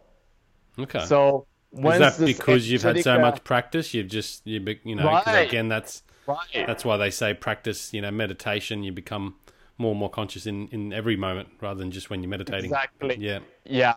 Okay. 0.78 1.05
So 1.07 1.47
Is 1.72 1.99
that 1.99 2.18
because 2.24 2.70
you've 2.70 2.82
had 2.82 3.01
so 3.03 3.18
much 3.18 3.42
practice? 3.44 3.94
You've 3.94 4.09
just 4.09 4.47
you 4.47 4.61
you 4.84 4.94
know 4.97 5.05
right. 5.07 5.49
again 5.49 5.68
that's 5.68 6.03
right. 6.27 6.66
that's 6.66 6.85
why 6.85 6.97
they 6.97 7.11
say 7.11 7.35
practice. 7.35 7.93
You 7.93 8.03
know, 8.03 8.11
meditation. 8.11 8.83
You 8.83 8.93
become 8.93 9.37
more 9.79 9.91
and 9.91 10.01
more 10.01 10.11
conscious 10.11 10.47
in 10.47 10.68
in 10.68 10.93
every 10.93 11.16
moment 11.16 11.49
rather 11.61 11.79
than 11.79 11.91
just 11.91 12.11
when 12.11 12.22
you're 12.22 12.31
meditating. 12.31 12.66
Exactly. 12.66 13.16
Yeah. 13.18 13.41
Yeah. 13.64 13.95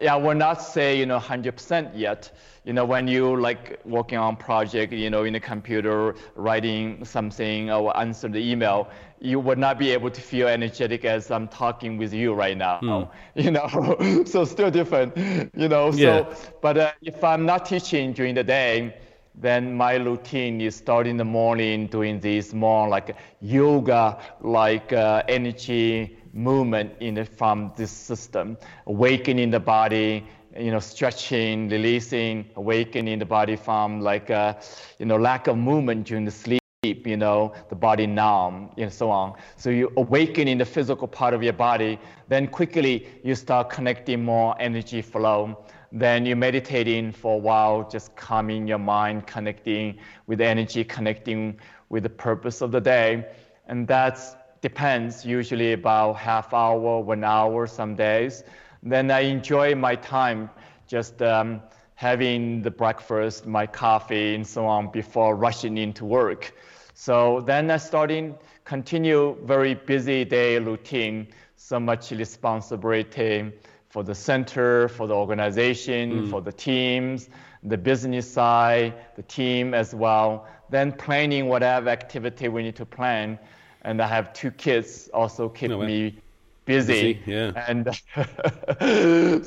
Yeah. 0.00 0.16
We're 0.16 0.34
not 0.34 0.62
say 0.62 0.98
you 0.98 1.06
know 1.06 1.18
hundred 1.18 1.56
percent 1.56 1.94
yet. 1.94 2.32
You 2.64 2.72
know, 2.72 2.86
when 2.86 3.06
you 3.06 3.36
like 3.38 3.78
working 3.84 4.16
on 4.16 4.36
project, 4.36 4.92
you 4.92 5.10
know, 5.10 5.24
in 5.24 5.34
the 5.34 5.40
computer, 5.40 6.14
writing 6.34 7.04
something 7.04 7.70
or 7.70 7.94
answer 7.94 8.26
the 8.26 8.38
email, 8.38 8.88
you 9.20 9.38
would 9.38 9.58
not 9.58 9.78
be 9.78 9.90
able 9.90 10.10
to 10.10 10.20
feel 10.20 10.48
energetic 10.48 11.04
as 11.04 11.30
I'm 11.30 11.46
talking 11.48 11.98
with 11.98 12.14
you 12.14 12.32
right 12.32 12.56
now. 12.56 12.80
Mm. 12.80 13.10
You 13.34 13.50
know, 13.50 14.24
so 14.26 14.44
still 14.44 14.70
different. 14.70 15.16
You 15.54 15.68
know, 15.68 15.90
so 15.90 15.98
yeah. 15.98 16.34
but 16.62 16.78
uh, 16.78 16.92
if 17.02 17.22
I'm 17.22 17.44
not 17.44 17.66
teaching 17.66 18.12
during 18.12 18.34
the 18.34 18.44
day, 18.44 18.94
then 19.34 19.76
my 19.76 19.96
routine 19.96 20.60
is 20.60 20.76
start 20.76 21.06
in 21.06 21.16
the 21.16 21.24
morning 21.24 21.86
doing 21.88 22.20
this 22.20 22.52
more 22.52 22.88
like 22.88 23.16
yoga, 23.40 24.18
like 24.40 24.92
uh, 24.92 25.22
energy 25.28 26.18
movement 26.32 26.92
in 27.00 27.14
the, 27.14 27.24
from 27.24 27.72
this 27.76 27.90
system, 27.90 28.56
awakening 28.86 29.50
the 29.50 29.60
body, 29.60 30.24
you 30.56 30.70
know, 30.70 30.78
stretching, 30.78 31.68
releasing, 31.68 32.48
awakening 32.56 33.18
the 33.18 33.24
body 33.24 33.56
from 33.56 34.00
like, 34.00 34.30
uh, 34.30 34.54
you 34.98 35.06
know, 35.06 35.16
lack 35.16 35.48
of 35.48 35.56
movement 35.56 36.06
during 36.06 36.24
the 36.24 36.30
sleep, 36.30 36.60
you 36.82 37.16
know, 37.16 37.52
the 37.70 37.74
body 37.74 38.06
numb, 38.06 38.70
and 38.78 38.92
so 38.92 39.10
on. 39.10 39.34
So 39.56 39.70
you 39.70 39.92
awaken 39.96 40.46
in 40.46 40.58
the 40.58 40.64
physical 40.64 41.08
part 41.08 41.34
of 41.34 41.42
your 41.42 41.54
body, 41.54 41.98
then 42.28 42.46
quickly 42.46 43.08
you 43.24 43.34
start 43.34 43.70
connecting 43.70 44.24
more 44.24 44.54
energy 44.60 45.02
flow. 45.02 45.64
Then 45.96 46.26
you're 46.26 46.34
meditating 46.34 47.12
for 47.12 47.36
a 47.36 47.38
while, 47.38 47.88
just 47.88 48.16
calming 48.16 48.66
your 48.66 48.80
mind, 48.80 49.28
connecting 49.28 49.96
with 50.26 50.40
energy, 50.40 50.82
connecting 50.82 51.60
with 51.88 52.02
the 52.02 52.10
purpose 52.10 52.62
of 52.62 52.72
the 52.72 52.80
day. 52.80 53.24
And 53.68 53.86
that 53.86 54.60
depends 54.60 55.24
usually 55.24 55.72
about 55.72 56.14
half 56.14 56.52
hour, 56.52 56.98
one 56.98 57.22
hour, 57.22 57.68
some 57.68 57.94
days. 57.94 58.42
Then 58.82 59.08
I 59.12 59.20
enjoy 59.20 59.76
my 59.76 59.94
time 59.94 60.50
just 60.88 61.22
um, 61.22 61.62
having 61.94 62.62
the 62.62 62.72
breakfast, 62.72 63.46
my 63.46 63.64
coffee, 63.64 64.34
and 64.34 64.44
so 64.44 64.66
on 64.66 64.90
before 64.90 65.36
rushing 65.36 65.78
into 65.78 66.04
work. 66.04 66.56
So 66.94 67.40
then 67.40 67.70
I 67.70 67.76
starting 67.76 68.34
continue 68.64 69.36
very 69.44 69.74
busy 69.74 70.24
day 70.24 70.58
routine, 70.58 71.28
so 71.54 71.78
much 71.78 72.10
responsibility 72.10 73.52
for 73.94 74.02
the 74.02 74.14
center, 74.14 74.88
for 74.88 75.06
the 75.06 75.14
organization, 75.14 76.26
mm. 76.26 76.28
for 76.28 76.40
the 76.40 76.50
teams, 76.50 77.28
the 77.62 77.78
business 77.78 78.28
side, 78.28 78.92
the 79.14 79.22
team 79.22 79.72
as 79.72 79.94
well. 79.94 80.48
Then 80.68 80.90
planning 80.90 81.46
whatever 81.46 81.90
activity 81.90 82.48
we 82.48 82.64
need 82.64 82.74
to 82.74 82.84
plan. 82.84 83.38
And 83.82 84.02
I 84.02 84.08
have 84.08 84.32
two 84.32 84.50
kids 84.50 85.08
also 85.14 85.48
keep 85.48 85.70
no 85.70 85.78
me 85.78 86.20
busy. 86.64 87.22
busy. 87.22 87.22
Yeah. 87.24 87.52
And 87.68 87.84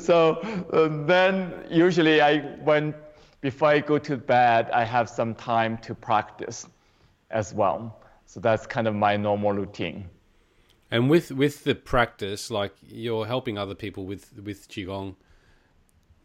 so 0.00 0.16
uh, 0.72 1.04
then 1.04 1.52
usually 1.68 2.22
I 2.22 2.38
when 2.68 2.94
before 3.42 3.68
I 3.68 3.80
go 3.80 3.98
to 3.98 4.16
bed, 4.16 4.70
I 4.70 4.82
have 4.82 5.10
some 5.10 5.34
time 5.34 5.76
to 5.86 5.94
practice 5.94 6.66
as 7.30 7.52
well. 7.52 8.00
So 8.24 8.40
that's 8.40 8.66
kind 8.66 8.88
of 8.88 8.94
my 8.94 9.14
normal 9.18 9.52
routine. 9.52 10.08
And 10.90 11.10
with 11.10 11.30
with 11.30 11.64
the 11.64 11.74
practice, 11.74 12.50
like 12.50 12.72
you're 12.86 13.26
helping 13.26 13.58
other 13.58 13.74
people 13.74 14.06
with 14.06 14.32
with 14.42 14.68
qigong. 14.68 15.16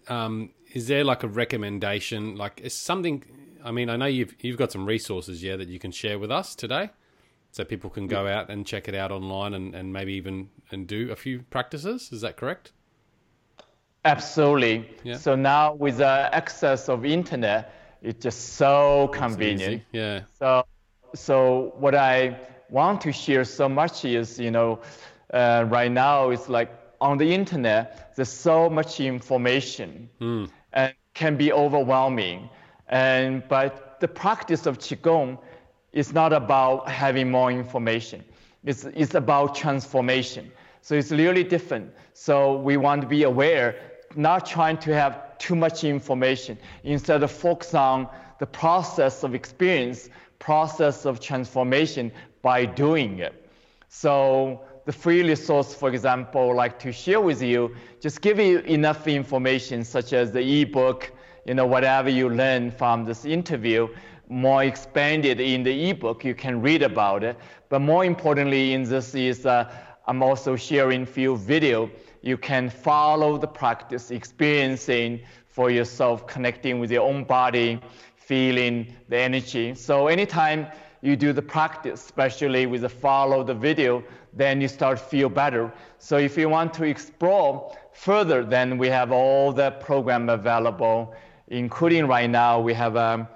Um, 0.08 0.52
is 0.74 0.88
there 0.88 1.04
like 1.04 1.24
a 1.24 1.28
recommendation? 1.28 2.36
Like, 2.36 2.62
is 2.62 2.76
something? 2.76 3.24
I 3.64 3.72
mean, 3.72 3.90
I 3.90 3.96
know 3.96 4.06
you've 4.06 4.36
you've 4.40 4.58
got 4.58 4.72
some 4.72 4.86
resources, 4.86 5.44
yeah, 5.44 5.56
that 5.58 5.68
you 5.68 5.80
can 5.80 5.92
share 5.92 6.18
with 6.18 6.32
us 6.32 6.56
today, 6.56 6.90
so 7.52 7.64
people 7.64 7.90
can 7.90 8.08
go 8.08 8.28
out 8.28 8.50
and 8.50 8.66
check 8.66 8.88
it 8.88 8.96
out 8.96 9.12
online 9.12 9.54
and, 9.54 9.76
and 9.76 9.94
maybe 9.94 10.14
even 10.14 10.50
and 10.72 10.88
do 10.88 11.12
a 11.12 11.16
few 11.16 11.44
practices. 11.50 12.10
Is 12.12 12.22
that 12.22 12.38
correct? 12.38 12.72
Absolutely. 14.06 14.90
Yeah. 15.04 15.18
So 15.18 15.36
now 15.36 15.74
with 15.74 15.98
the 15.98 16.30
access 16.34 16.90
of 16.90 17.06
internet, 17.06 17.74
it's 18.02 18.24
just 18.24 18.54
so 18.56 19.10
convenient. 19.14 19.84
Yeah. 19.92 20.22
So 20.40 20.66
so 21.16 21.74
what 21.78 21.96
I 21.96 22.38
want 22.74 23.02
to 23.02 23.12
share 23.12 23.46
so 23.46 23.70
much 23.70 24.04
is, 24.04 24.40
you 24.40 24.50
know, 24.50 24.80
uh, 25.32 25.66
right 25.70 25.92
now 25.92 26.32
it's 26.32 26.50
like 26.50 26.72
on 27.00 27.18
the 27.18 27.34
internet, 27.34 28.16
there's 28.16 28.30
so 28.30 28.70
much 28.70 29.00
information 29.00 30.10
mm. 30.20 30.50
and 30.74 30.94
can 31.14 31.38
be 31.38 31.54
overwhelming. 31.54 32.50
And 32.90 33.44
but 33.48 34.00
the 34.00 34.08
practice 34.08 34.66
of 34.66 34.80
qigong 34.80 35.38
is 35.92 36.14
not 36.14 36.34
about 36.34 36.90
having 36.90 37.30
more 37.30 37.52
information. 37.52 38.24
It's, 38.66 38.86
it's 38.86 39.14
about 39.14 39.54
transformation. 39.56 40.52
So 40.82 40.96
it's 40.96 41.12
really 41.12 41.44
different. 41.44 41.94
So 42.14 42.58
we 42.58 42.78
want 42.78 43.02
to 43.02 43.08
be 43.08 43.24
aware, 43.24 43.76
not 44.16 44.46
trying 44.46 44.78
to 44.80 44.94
have 44.96 45.38
too 45.38 45.56
much 45.56 45.84
information. 45.84 46.58
Instead 46.84 47.22
of 47.22 47.32
focus 47.32 47.76
on 47.76 48.08
the 48.40 48.48
process 48.48 49.24
of 49.24 49.36
experience, 49.36 50.10
process 50.40 51.06
of 51.06 51.20
transformation, 51.20 52.12
by 52.44 52.66
doing 52.66 53.18
it. 53.18 53.50
So 53.90 54.62
the 54.86 54.92
free 54.92 55.24
resource, 55.24 55.74
for 55.74 55.90
example, 55.90 56.56
like 56.56 56.78
to 56.80 56.92
share 56.92 57.22
with 57.22 57.42
you, 57.42 57.76
just 58.00 58.22
give 58.22 58.38
you 58.38 58.60
enough 58.60 59.08
information 59.08 59.84
such 59.84 60.14
as 60.14 60.32
the 60.32 60.62
ebook, 60.62 61.12
you 61.46 61.56
know, 61.56 61.66
whatever 61.66 62.10
you 62.10 62.30
learn 62.30 62.70
from 62.70 63.06
this 63.06 63.26
interview, 63.26 63.88
more 64.30 64.64
expanded 64.64 65.40
in 65.40 65.64
the 65.64 65.90
ebook, 65.90 66.24
you 66.24 66.36
can 66.36 66.62
read 66.62 66.84
about 66.84 67.24
it. 67.24 67.38
But 67.70 67.80
more 67.80 68.06
importantly 68.06 68.74
in 68.74 68.84
this 68.84 69.16
is 69.16 69.46
uh, 69.46 69.74
I'm 70.06 70.22
also 70.22 70.56
sharing 70.56 71.06
few 71.06 71.38
video. 71.38 71.90
You 72.22 72.38
can 72.38 72.70
follow 72.70 73.38
the 73.38 73.48
practice, 73.48 74.12
experiencing 74.12 75.22
for 75.48 75.70
yourself, 75.70 76.28
connecting 76.28 76.80
with 76.80 76.92
your 76.92 77.08
own 77.08 77.24
body, 77.24 77.80
feeling 78.16 78.94
the 79.08 79.18
energy. 79.18 79.76
So 79.76 80.08
anytime 80.08 80.68
you 81.04 81.18
do 81.18 81.34
the 81.34 81.42
practice, 81.42 82.02
especially 82.06 82.66
with 82.66 82.82
the 82.82 82.90
follow 82.90 83.44
the 83.44 83.54
video, 83.54 84.02
then 84.32 84.62
you 84.62 84.70
start 84.70 84.98
feel 84.98 85.28
better. 85.28 85.72
So 86.00 86.16
if 86.18 86.38
you 86.38 86.48
want 86.48 86.74
to 86.76 86.86
explore 86.86 87.76
further, 87.92 88.46
then 88.46 88.78
we 88.78 88.88
have 88.88 89.12
all 89.12 89.52
the 89.52 89.72
program 89.72 90.30
available, 90.30 91.14
including 91.50 92.08
right 92.08 92.30
now 92.30 92.62
we 92.62 92.74
have 92.74 92.96
a 92.96 93.00
um, 93.00 93.28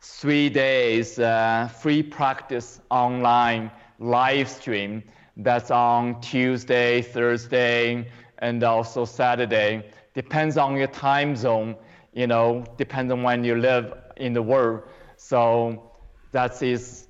three 0.00 0.48
days 0.48 1.20
uh, 1.20 1.68
free 1.80 2.02
practice 2.02 2.80
online 2.90 3.70
live 4.00 4.48
stream 4.48 5.04
that's 5.36 5.70
on 5.70 6.20
Tuesday, 6.20 7.00
Thursday, 7.00 8.08
and 8.38 8.64
also 8.64 9.04
Saturday. 9.04 9.88
Depends 10.14 10.56
on 10.56 10.76
your 10.76 10.88
time 10.88 11.36
zone, 11.36 11.76
you 12.12 12.26
know, 12.26 12.64
depends 12.76 13.12
on 13.12 13.22
when 13.22 13.44
you 13.44 13.54
live 13.54 13.94
in 14.16 14.32
the 14.32 14.42
world. 14.42 14.82
So 15.16 15.92
that 16.32 16.62
is 16.62 17.08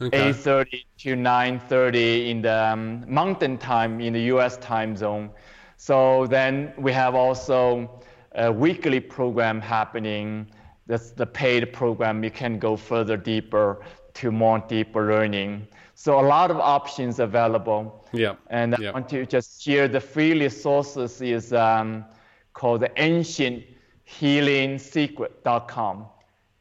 okay. 0.00 0.30
8.30 0.32 0.84
to 0.98 1.16
9.30 1.16 2.28
in 2.30 2.42
the 2.42 2.64
um, 2.64 3.04
mountain 3.06 3.58
time 3.58 4.00
in 4.00 4.12
the 4.12 4.22
US 4.34 4.56
time 4.58 4.96
zone. 4.96 5.30
So 5.76 6.26
then 6.26 6.72
we 6.78 6.92
have 6.92 7.14
also 7.14 8.02
a 8.34 8.50
weekly 8.52 9.00
program 9.00 9.60
happening. 9.60 10.50
That's 10.86 11.10
the 11.10 11.26
paid 11.26 11.72
program. 11.72 12.24
You 12.24 12.30
can 12.30 12.58
go 12.58 12.76
further 12.76 13.16
deeper 13.16 13.84
to 14.14 14.30
more 14.30 14.58
deeper 14.68 15.06
learning. 15.08 15.66
So 15.94 16.20
a 16.20 16.26
lot 16.26 16.50
of 16.50 16.58
options 16.58 17.18
available. 17.18 18.06
Yeah. 18.12 18.34
And 18.50 18.74
I 18.74 18.90
want 18.92 19.08
to 19.10 19.26
just 19.26 19.62
share 19.62 19.88
the 19.88 20.00
free 20.00 20.38
resources 20.38 21.20
is 21.20 21.52
um, 21.52 22.04
called 22.52 22.80
the 22.80 22.90
ancient 23.00 23.64
ancienthealingsecret.com. 24.08 26.06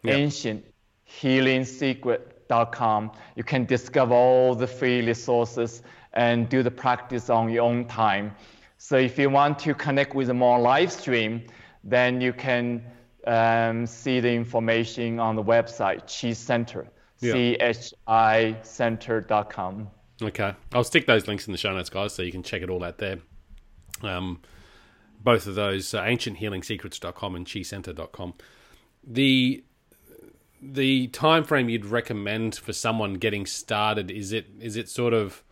Yeah. 0.04 0.14
Ancient 0.14 0.66
healingsecret.com. 1.22 3.12
You 3.36 3.44
can 3.44 3.66
discover 3.66 4.14
all 4.14 4.56
the 4.56 4.68
free 4.68 5.06
resources 5.06 5.84
and 6.14 6.48
do 6.50 6.64
the 6.64 6.72
practice 6.72 7.30
on 7.30 7.50
your 7.50 7.64
own 7.64 7.86
time. 7.86 8.36
So 8.78 8.98
if 8.98 9.18
you 9.18 9.30
want 9.30 9.60
to 9.60 9.74
connect 9.74 10.14
with 10.14 10.30
a 10.30 10.34
more 10.34 10.60
live 10.60 10.92
stream, 10.92 11.44
then 11.84 12.22
you 12.22 12.34
can 12.34 12.84
um, 13.26 13.86
see 13.86 14.20
the 14.20 14.32
information 14.32 15.20
on 15.20 15.36
the 15.36 15.44
website, 15.44 16.02
Chi 16.02 16.34
Center, 16.34 16.88
yeah. 17.20 17.34
C-H-I 17.34 18.58
center.com. 18.62 19.90
Okay. 20.22 20.54
I'll 20.74 20.84
stick 20.84 21.06
those 21.08 21.28
links 21.28 21.48
in 21.48 21.52
the 21.52 21.58
show 21.58 21.74
notes, 21.74 21.90
guys, 21.90 22.14
so 22.14 22.22
you 22.22 22.32
can 22.32 22.44
check 22.44 22.62
it 22.62 22.70
all 22.70 22.84
out 22.84 22.98
there. 22.98 23.20
Um, 24.02 24.42
both 25.22 25.48
of 25.48 25.56
those, 25.56 25.94
uh, 25.94 26.04
ancienthealingsecrets.com 26.04 27.36
and 27.36 27.46
chicenter.com. 27.46 28.34
The 29.06 29.64
the 30.72 31.08
time 31.08 31.44
frame 31.44 31.70
you'd 31.70 31.86
recommend 31.86 32.56
for 32.56 32.74
someone 32.74 33.16
getting 33.16 33.46
started 33.46 34.10
is 34.12 34.32
it 34.32 34.48
is 34.60 34.76
it 34.76 34.90
sort 34.90 35.14
of 35.14 35.44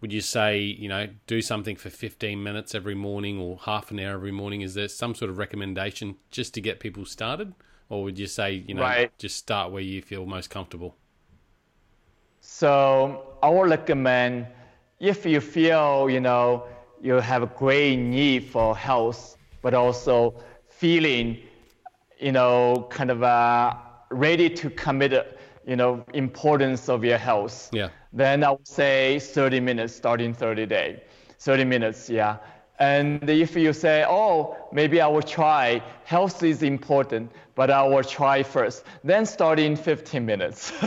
would 0.00 0.12
you 0.12 0.20
say 0.20 0.58
you 0.60 0.88
know 0.88 1.08
do 1.26 1.42
something 1.42 1.76
for 1.76 1.90
15 1.90 2.42
minutes 2.42 2.74
every 2.74 2.94
morning 2.94 3.38
or 3.38 3.58
half 3.58 3.90
an 3.90 4.00
hour 4.00 4.14
every 4.14 4.32
morning? 4.32 4.62
Is 4.62 4.74
there 4.74 4.88
some 4.88 5.14
sort 5.14 5.30
of 5.30 5.38
recommendation 5.38 6.16
just 6.30 6.54
to 6.54 6.60
get 6.60 6.80
people 6.80 7.04
started, 7.06 7.54
or 7.88 8.04
would 8.04 8.18
you 8.18 8.26
say 8.28 8.52
you 8.54 8.74
know 8.74 8.94
Right. 8.94 9.10
just 9.18 9.36
start 9.36 9.72
where 9.72 9.82
you 9.82 10.02
feel 10.02 10.26
most 10.26 10.50
comfortable? 10.50 10.96
So 12.40 13.36
I 13.42 13.48
would 13.50 13.70
recommend 13.70 14.46
if 14.98 15.24
you 15.26 15.40
feel 15.40 16.08
you 16.10 16.20
know 16.20 16.66
you 17.00 17.14
have 17.14 17.42
a 17.42 17.46
great 17.46 17.96
need 17.96 18.44
for 18.50 18.76
health, 18.76 19.36
but 19.62 19.74
also 19.74 20.34
feeling 20.68 21.38
you 22.18 22.32
know 22.32 22.86
kind 22.90 23.10
of 23.10 23.22
uh, 23.22 23.74
ready 24.10 24.48
to 24.50 24.70
commit 24.70 25.12
uh, 25.12 25.24
you 25.66 25.76
know 25.76 26.04
importance 26.14 26.88
of 26.88 27.04
your 27.04 27.18
health. 27.18 27.70
Yeah. 27.72 27.88
Then 28.12 28.42
I 28.44 28.50
would 28.50 28.66
say 28.66 29.18
30 29.20 29.60
minutes 29.60 29.94
starting 29.94 30.34
30 30.34 30.66
day. 30.66 31.02
30 31.38 31.64
minutes, 31.64 32.10
yeah. 32.10 32.36
And 32.78 33.28
if 33.28 33.54
you 33.56 33.72
say, 33.74 34.04
oh, 34.08 34.56
maybe 34.72 35.00
I 35.02 35.06
will 35.06 35.22
try, 35.22 35.82
health 36.04 36.42
is 36.42 36.62
important, 36.62 37.30
but 37.54 37.70
I 37.70 37.86
will 37.86 38.02
try 38.02 38.42
first, 38.42 38.84
then 39.04 39.26
start 39.26 39.58
in 39.58 39.76
15 39.76 40.24
minutes. 40.24 40.72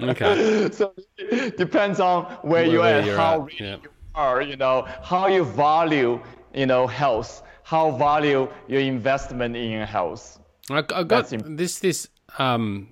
Okay. 0.00 0.70
so 0.72 0.94
it 1.18 1.56
depends 1.58 2.00
on 2.00 2.24
where, 2.42 2.64
Where- 2.64 2.66
you're 2.66 2.80
where 2.80 3.16
how 3.16 3.34
at, 3.42 3.46
ready 3.46 3.56
yeah. 3.60 3.76
you 3.76 3.90
are, 4.14 4.42
you 4.42 4.56
know, 4.56 4.86
how 5.02 5.26
you 5.28 5.44
value, 5.44 6.20
you 6.54 6.66
know, 6.66 6.86
health, 6.86 7.42
how 7.62 7.90
value 7.92 8.48
your 8.68 8.80
investment 8.80 9.54
in 9.56 9.70
your 9.70 9.86
health. 9.86 10.40
I, 10.70 10.82
I 10.94 11.02
got 11.02 11.28
this 11.56 11.78
this 11.80 12.08
um 12.38 12.88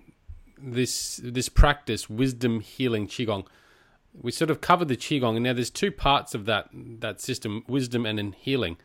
this 0.62 1.20
this 1.22 1.48
practice 1.48 2.08
wisdom 2.08 2.60
healing 2.60 3.06
qigong. 3.06 3.46
We 4.20 4.30
sort 4.30 4.50
of 4.50 4.60
covered 4.60 4.88
the 4.88 4.96
qigong, 4.96 5.36
and 5.36 5.44
now 5.44 5.54
there's 5.54 5.70
two 5.70 5.90
parts 5.90 6.34
of 6.34 6.44
that 6.46 6.68
that 6.72 7.20
system: 7.20 7.64
wisdom 7.66 8.06
and 8.06 8.18
then 8.18 8.32
healing. 8.32 8.76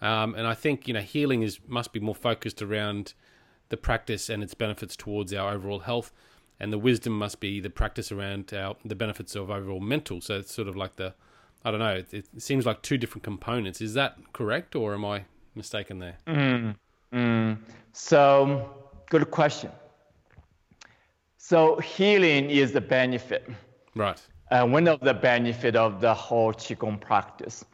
Um, 0.00 0.34
and 0.34 0.46
I 0.46 0.54
think 0.54 0.88
you 0.88 0.94
know 0.94 1.00
healing 1.00 1.42
is 1.42 1.60
must 1.66 1.92
be 1.92 2.00
more 2.00 2.14
focused 2.14 2.62
around 2.62 3.14
the 3.68 3.76
practice 3.76 4.28
and 4.28 4.42
its 4.42 4.54
benefits 4.54 4.96
towards 4.96 5.32
our 5.34 5.52
overall 5.52 5.80
health, 5.80 6.12
and 6.58 6.72
the 6.72 6.78
wisdom 6.78 7.18
must 7.18 7.40
be 7.40 7.60
the 7.60 7.70
practice 7.70 8.10
around 8.10 8.52
our 8.54 8.76
the 8.84 8.94
benefits 8.94 9.34
of 9.34 9.50
overall 9.50 9.80
mental. 9.80 10.20
So 10.20 10.38
it's 10.38 10.54
sort 10.54 10.68
of 10.68 10.76
like 10.76 10.96
the 10.96 11.14
I 11.64 11.70
don't 11.70 11.80
know. 11.80 11.94
It, 11.94 12.12
it 12.12 12.42
seems 12.42 12.64
like 12.64 12.82
two 12.82 12.96
different 12.96 13.22
components. 13.22 13.80
Is 13.80 13.94
that 13.94 14.16
correct, 14.32 14.74
or 14.74 14.94
am 14.94 15.04
I 15.04 15.24
mistaken 15.54 15.98
there? 15.98 16.16
So, 17.92 18.70
good 19.10 19.30
question. 19.30 19.70
So, 21.42 21.78
healing 21.78 22.50
is 22.50 22.72
the 22.72 22.82
benefit. 22.82 23.48
Right. 23.96 24.20
uh, 24.50 24.66
one 24.66 24.86
of 24.88 25.00
the 25.00 25.14
benefit 25.14 25.74
of 25.74 26.00
the 26.00 26.12
whole 26.12 26.52
qigong 26.52 27.00
practice 27.00 27.64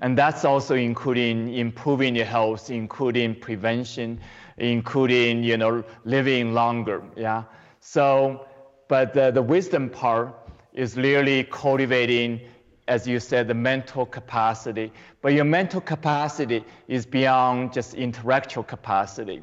and 0.00 0.16
that's 0.16 0.44
also 0.44 0.74
including 0.74 1.52
improving 1.54 2.14
your 2.14 2.24
health 2.26 2.70
including 2.70 3.34
prevention 3.34 4.20
including 4.58 5.42
you 5.42 5.56
know 5.56 5.82
living 6.04 6.54
longer 6.54 7.02
yeah 7.16 7.42
so 7.80 8.46
but 8.88 9.12
the, 9.12 9.30
the 9.30 9.42
wisdom 9.42 9.90
part 9.90 10.34
is 10.72 10.96
really 10.96 11.44
cultivating 11.44 12.40
as 12.88 13.06
you 13.06 13.18
said 13.18 13.48
the 13.48 13.54
mental 13.54 14.06
capacity 14.06 14.92
but 15.20 15.32
your 15.32 15.44
mental 15.44 15.80
capacity 15.80 16.64
is 16.88 17.04
beyond 17.04 17.72
just 17.72 17.94
intellectual 17.94 18.62
capacity 18.64 19.42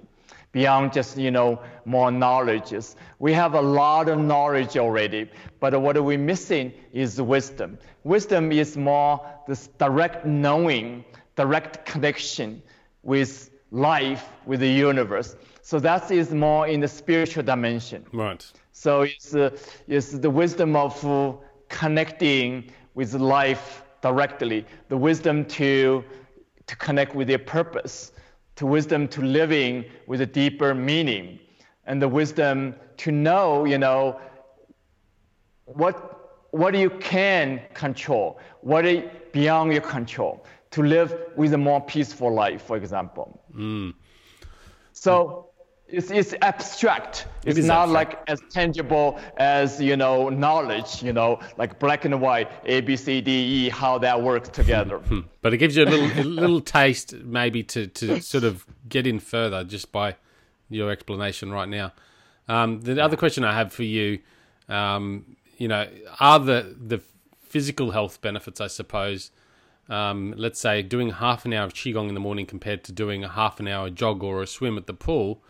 beyond 0.54 0.93
just 0.93 1.18
you 1.18 1.32
know 1.32 1.60
more 1.84 2.12
knowledges. 2.12 2.95
We 3.20 3.34
have 3.34 3.56
a 3.56 3.62
lot 3.62 4.08
of 4.08 4.20
knowledge 4.20 4.78
already, 4.78 5.30
but 5.60 5.80
what 5.82 6.01
we're 6.01 6.18
missing 6.18 6.72
is 6.93 7.22
wisdom. 7.22 7.78
Wisdom 8.06 8.54
is 8.54 8.78
more 8.78 9.20
this 9.47 9.68
direct 9.78 10.26
knowing, 10.26 11.04
direct 11.36 11.86
connection 11.86 12.64
with 13.01 13.49
life, 13.72 14.30
with 14.45 14.62
the 14.62 14.70
universe. 14.70 15.36
So 15.62 15.80
that 15.80 16.12
is 16.12 16.32
more 16.32 16.68
in 16.68 16.80
the 16.80 16.88
spiritual 16.88 17.43
dimension. 17.43 18.06
Right. 18.14 18.45
So 18.72 19.01
it's, 19.01 19.36
uh, 19.36 19.58
it's 19.88 20.12
the 20.12 20.30
wisdom 20.30 20.76
of 20.76 21.06
uh, 21.06 21.34
connecting 21.70 22.72
with 22.93 23.14
life 23.14 23.84
directly, 24.01 24.66
the 24.89 24.97
wisdom 24.97 25.45
to, 25.45 26.04
to 26.68 26.76
connect 26.76 27.16
with 27.16 27.30
your 27.30 27.39
purpose, 27.39 28.12
to 28.56 28.66
wisdom 28.66 29.08
to 29.10 29.22
living 29.22 29.86
with 30.08 30.22
a 30.22 30.26
deeper 30.26 30.74
meaning, 30.74 31.39
and 31.86 32.01
the 32.01 32.08
wisdom 32.08 32.76
to 32.97 33.12
know, 33.12 33.66
you 33.66 33.78
know, 33.78 34.20
what, 35.66 36.47
what 36.51 36.76
you 36.76 36.89
can 36.89 37.62
control, 37.74 38.39
what 38.62 38.86
is 38.86 39.04
beyond 39.32 39.72
your 39.72 39.82
control, 39.82 40.45
to 40.72 40.84
live 40.84 41.16
with 41.36 41.54
a 41.54 41.58
more 41.58 41.82
peaceful 41.82 42.34
life, 42.34 42.62
for 42.62 42.78
example. 42.78 43.41
Mm. 43.56 43.93
So 44.91 45.49
it's, 45.88 46.10
it's 46.12 46.34
abstract. 46.42 47.28
It's 47.46 47.60
not 47.60 47.90
abstract. 47.90 47.94
like 47.94 48.30
as 48.30 48.42
tangible 48.50 49.20
as 49.38 49.80
you 49.82 49.96
know 49.96 50.30
knowledge. 50.30 51.04
You 51.04 51.14
know, 51.14 51.40
like 51.58 51.80
black 51.80 52.06
and 52.06 52.20
white, 52.20 52.52
A 52.66 52.82
B 52.82 52.96
C 52.96 53.22
D 53.22 53.32
E, 53.32 53.70
how 53.70 53.98
that 54.00 54.22
works 54.22 54.50
together. 54.50 55.02
But 55.42 55.54
it 55.54 55.58
gives 55.58 55.76
you 55.76 55.84
a 55.84 55.86
little 55.86 56.22
a 56.22 56.24
little 56.24 56.62
taste, 56.62 57.14
maybe 57.14 57.64
to, 57.64 57.88
to 57.88 58.22
sort 58.22 58.44
of 58.44 58.66
get 58.88 59.06
in 59.06 59.20
further 59.20 59.64
just 59.64 59.92
by 59.92 60.16
your 60.70 60.90
explanation 60.90 61.52
right 61.52 61.70
now. 61.70 61.94
Um, 62.48 62.82
the 62.82 63.02
other 63.02 63.16
question 63.16 63.44
I 63.44 63.54
have 63.54 63.72
for 63.72 63.84
you, 63.84 64.20
um, 64.68 65.38
you 65.58 65.68
know, 65.68 65.88
are 66.20 66.40
the 66.40 66.76
the 66.80 67.02
physical 67.42 67.92
health 67.92 68.22
benefits, 68.22 68.60
I 68.60 68.68
suppose. 68.68 69.32
Um, 69.90 70.34
let's 70.38 70.60
say 70.60 70.82
doing 70.82 71.10
half 71.10 71.46
an 71.46 71.54
hour 71.54 71.66
of 71.66 71.74
qigong 71.74 72.08
in 72.08 72.14
the 72.14 72.20
morning 72.20 72.46
compared 72.46 72.84
to 72.86 72.92
doing 72.94 73.24
a 73.24 73.30
half 73.30 73.60
an 73.60 73.68
hour 73.68 73.90
jog 73.90 74.24
or 74.24 74.42
a 74.42 74.48
swim 74.48 74.78
at 74.78 74.88
the 74.88 74.94
pool. 74.94 75.44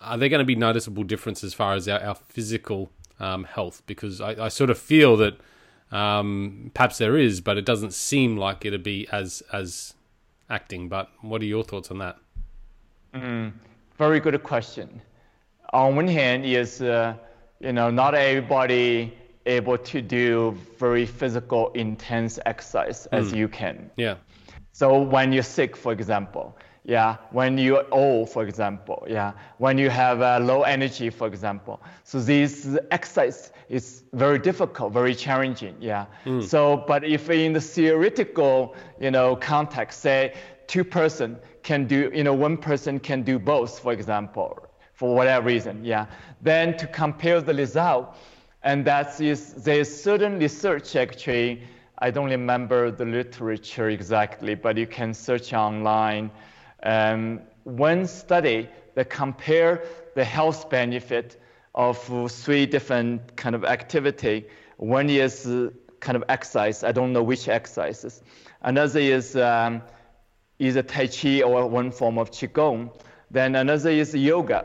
Are 0.00 0.16
there 0.16 0.28
going 0.28 0.40
to 0.40 0.44
be 0.44 0.54
noticeable 0.54 1.02
difference 1.02 1.42
as 1.42 1.54
far 1.54 1.74
as 1.74 1.88
our, 1.88 2.00
our 2.00 2.14
physical 2.28 2.90
um, 3.18 3.44
health? 3.44 3.82
Because 3.86 4.20
I, 4.20 4.44
I 4.44 4.48
sort 4.48 4.70
of 4.70 4.78
feel 4.78 5.16
that 5.16 5.38
um, 5.90 6.70
perhaps 6.74 6.98
there 6.98 7.16
is, 7.16 7.40
but 7.40 7.56
it 7.56 7.64
doesn't 7.64 7.94
seem 7.94 8.36
like 8.36 8.64
it'd 8.64 8.82
be 8.82 9.08
as 9.10 9.42
as 9.52 9.94
acting. 10.50 10.88
But 10.88 11.10
what 11.20 11.42
are 11.42 11.46
your 11.46 11.64
thoughts 11.64 11.90
on 11.90 11.98
that? 11.98 12.18
Very 13.96 14.20
good 14.20 14.40
question. 14.42 15.00
On 15.72 15.96
one 15.96 16.06
hand, 16.06 16.44
is 16.44 16.80
uh, 16.80 17.14
you 17.60 17.72
know 17.72 17.90
not 17.90 18.14
everybody 18.14 19.12
able 19.46 19.78
to 19.78 20.02
do 20.02 20.56
very 20.78 21.06
physical 21.06 21.72
intense 21.72 22.38
exercise 22.46 23.06
as 23.06 23.32
you 23.32 23.48
can. 23.48 23.90
Yeah, 23.96 24.16
So 24.72 25.00
when 25.00 25.32
you're 25.32 25.42
sick, 25.42 25.74
for 25.74 25.90
example, 25.90 26.56
yeah, 26.88 27.18
when 27.32 27.58
you're 27.58 27.84
old, 27.92 28.30
for 28.30 28.44
example, 28.44 29.06
yeah, 29.06 29.32
when 29.58 29.76
you 29.76 29.90
have 29.90 30.22
uh, 30.22 30.38
low 30.42 30.62
energy, 30.62 31.10
for 31.10 31.26
example. 31.26 31.82
So 32.04 32.18
this 32.18 32.66
exercise 32.90 33.52
is 33.68 34.04
very 34.14 34.38
difficult, 34.38 34.94
very 34.94 35.14
challenging, 35.14 35.76
yeah. 35.80 36.06
So, 36.40 36.82
but 36.88 37.04
if 37.04 37.28
in 37.28 37.52
the 37.52 37.60
theoretical, 37.60 38.74
you 38.98 39.10
know, 39.10 39.36
context, 39.36 40.00
say 40.00 40.32
two 40.66 40.82
person 40.82 41.36
can 41.62 41.86
do, 41.86 42.10
you 42.14 42.24
know, 42.24 42.32
one 42.32 42.56
person 42.56 42.98
can 42.98 43.22
do 43.22 43.38
both, 43.38 43.78
for 43.80 43.92
example, 43.92 44.58
for 44.94 45.14
whatever 45.14 45.46
reason, 45.46 45.84
yeah. 45.84 46.06
Then 46.40 46.74
to 46.78 46.86
compare 46.86 47.42
the 47.42 47.52
result, 47.52 48.16
and 48.62 48.82
that 48.86 49.20
is 49.20 49.52
there's 49.52 49.94
certain 49.94 50.38
research 50.38 50.96
actually. 50.96 51.64
I 51.98 52.10
don't 52.10 52.30
remember 52.30 52.90
the 52.90 53.04
literature 53.04 53.90
exactly, 53.90 54.54
but 54.54 54.78
you 54.78 54.86
can 54.86 55.12
search 55.12 55.52
online. 55.52 56.30
Um, 56.88 57.40
one 57.64 58.06
study 58.06 58.68
that 58.94 59.10
compare 59.10 59.82
the 60.14 60.24
health 60.24 60.70
benefit 60.70 61.38
of 61.74 61.98
three 62.32 62.64
different 62.66 63.36
kind 63.36 63.54
of 63.54 63.62
activity. 63.64 64.46
One 64.78 65.10
is 65.10 65.46
uh, 65.46 65.70
kind 66.00 66.16
of 66.16 66.24
exercise. 66.30 66.82
I 66.84 66.92
don't 66.92 67.12
know 67.12 67.22
which 67.22 67.46
exercises. 67.48 68.22
Another 68.62 69.00
is 69.00 69.36
um, 69.36 69.82
either 70.58 70.82
Tai 70.82 71.08
Chi 71.08 71.42
or 71.42 71.68
one 71.68 71.90
form 71.90 72.16
of 72.18 72.30
Qigong. 72.30 72.90
Then 73.30 73.54
another 73.54 73.90
is 73.90 74.14
yoga. 74.14 74.64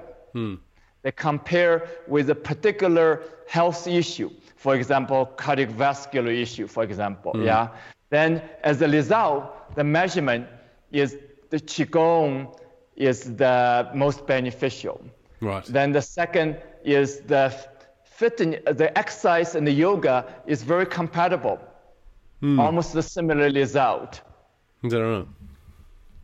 They 1.01 1.11
compare 1.11 1.89
with 2.07 2.29
a 2.29 2.35
particular 2.35 3.21
health 3.47 3.85
issue, 3.85 4.29
for 4.55 4.75
example, 4.75 5.29
cardiovascular 5.35 6.33
issue, 6.41 6.67
for 6.67 6.83
example. 6.83 7.33
Yeah. 7.35 7.67
Then 8.09 8.41
as 8.63 8.81
a 8.81 8.87
result, 8.87 9.75
the 9.75 9.83
measurement 9.83 10.47
is 10.91 11.17
the 11.53 11.59
Qigong 11.59 12.51
is 12.95 13.35
the 13.35 13.87
most 13.93 14.25
beneficial. 14.25 14.99
right. 15.39 15.63
Then 15.65 15.91
the 15.91 16.01
second 16.01 16.57
is 16.83 17.19
the 17.33 17.53
fitness, 18.03 18.59
the 18.65 18.89
exercise 18.97 19.53
and 19.53 19.67
the 19.67 19.71
yoga 19.87 20.15
is 20.47 20.63
very 20.63 20.87
compatible, 20.87 21.59
almost 22.41 22.93
the 22.93 23.03
similar 23.03 23.49
result. 23.51 24.21
I 24.83 24.87
don't 24.87 25.11
know. 25.13 25.27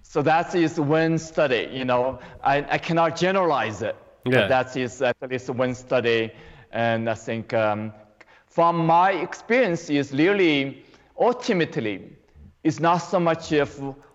So 0.01 0.23
that 0.23 0.55
is 0.55 0.79
one 0.79 1.19
study. 1.19 1.69
You 1.71 1.85
know, 1.85 2.19
I, 2.43 2.55
I 2.75 2.77
cannot 2.79 3.15
generalize 3.15 3.83
it. 3.83 3.95
Yeah. 4.25 4.31
But 4.35 4.47
that 4.49 4.75
is 4.75 5.01
at 5.01 5.15
least 5.29 5.49
one 5.51 5.75
study, 5.75 6.31
and 6.71 7.07
I 7.07 7.13
think 7.13 7.53
um, 7.53 7.93
from 8.47 8.73
my 8.85 9.11
experience 9.11 9.91
is 9.91 10.11
really 10.11 10.83
ultimately, 11.19 11.95
it's 12.63 12.79
not 12.79 12.97
so 12.97 13.19
much 13.19 13.51
of 13.51 13.69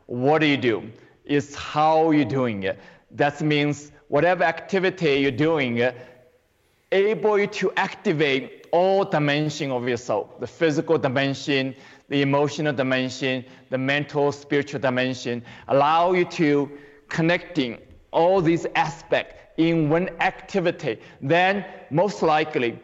what 0.07 0.41
do 0.41 0.47
you 0.47 0.57
do, 0.59 0.91
it's 1.25 1.55
how 1.55 2.11
you're 2.11 2.25
doing 2.25 2.65
it. 2.65 2.79
That 3.11 3.41
means 3.41 3.93
whatever 4.09 4.45
activity 4.45 5.15
you're 5.17 5.31
doing, 5.31 5.91
able 6.93 7.47
to 7.47 7.73
activate 7.77 8.67
all 8.73 9.05
dimension 9.05 9.71
of 9.71 9.89
yourself, 9.89 10.41
the 10.41 10.47
physical 10.47 10.99
dimension, 10.99 11.75
the 12.09 12.23
emotional 12.23 12.73
dimension, 12.73 13.45
the 13.71 13.79
mental, 13.79 14.33
spiritual 14.33 14.81
dimension, 14.81 15.43
allow 15.69 16.13
you 16.13 16.25
to 16.25 16.71
connecting 17.09 17.79
all 18.11 18.41
these 18.41 18.67
aspects 18.75 19.35
in 19.57 19.89
one 19.89 20.09
activity, 20.21 20.99
then 21.21 21.65
most 21.91 22.23
likely 22.23 22.79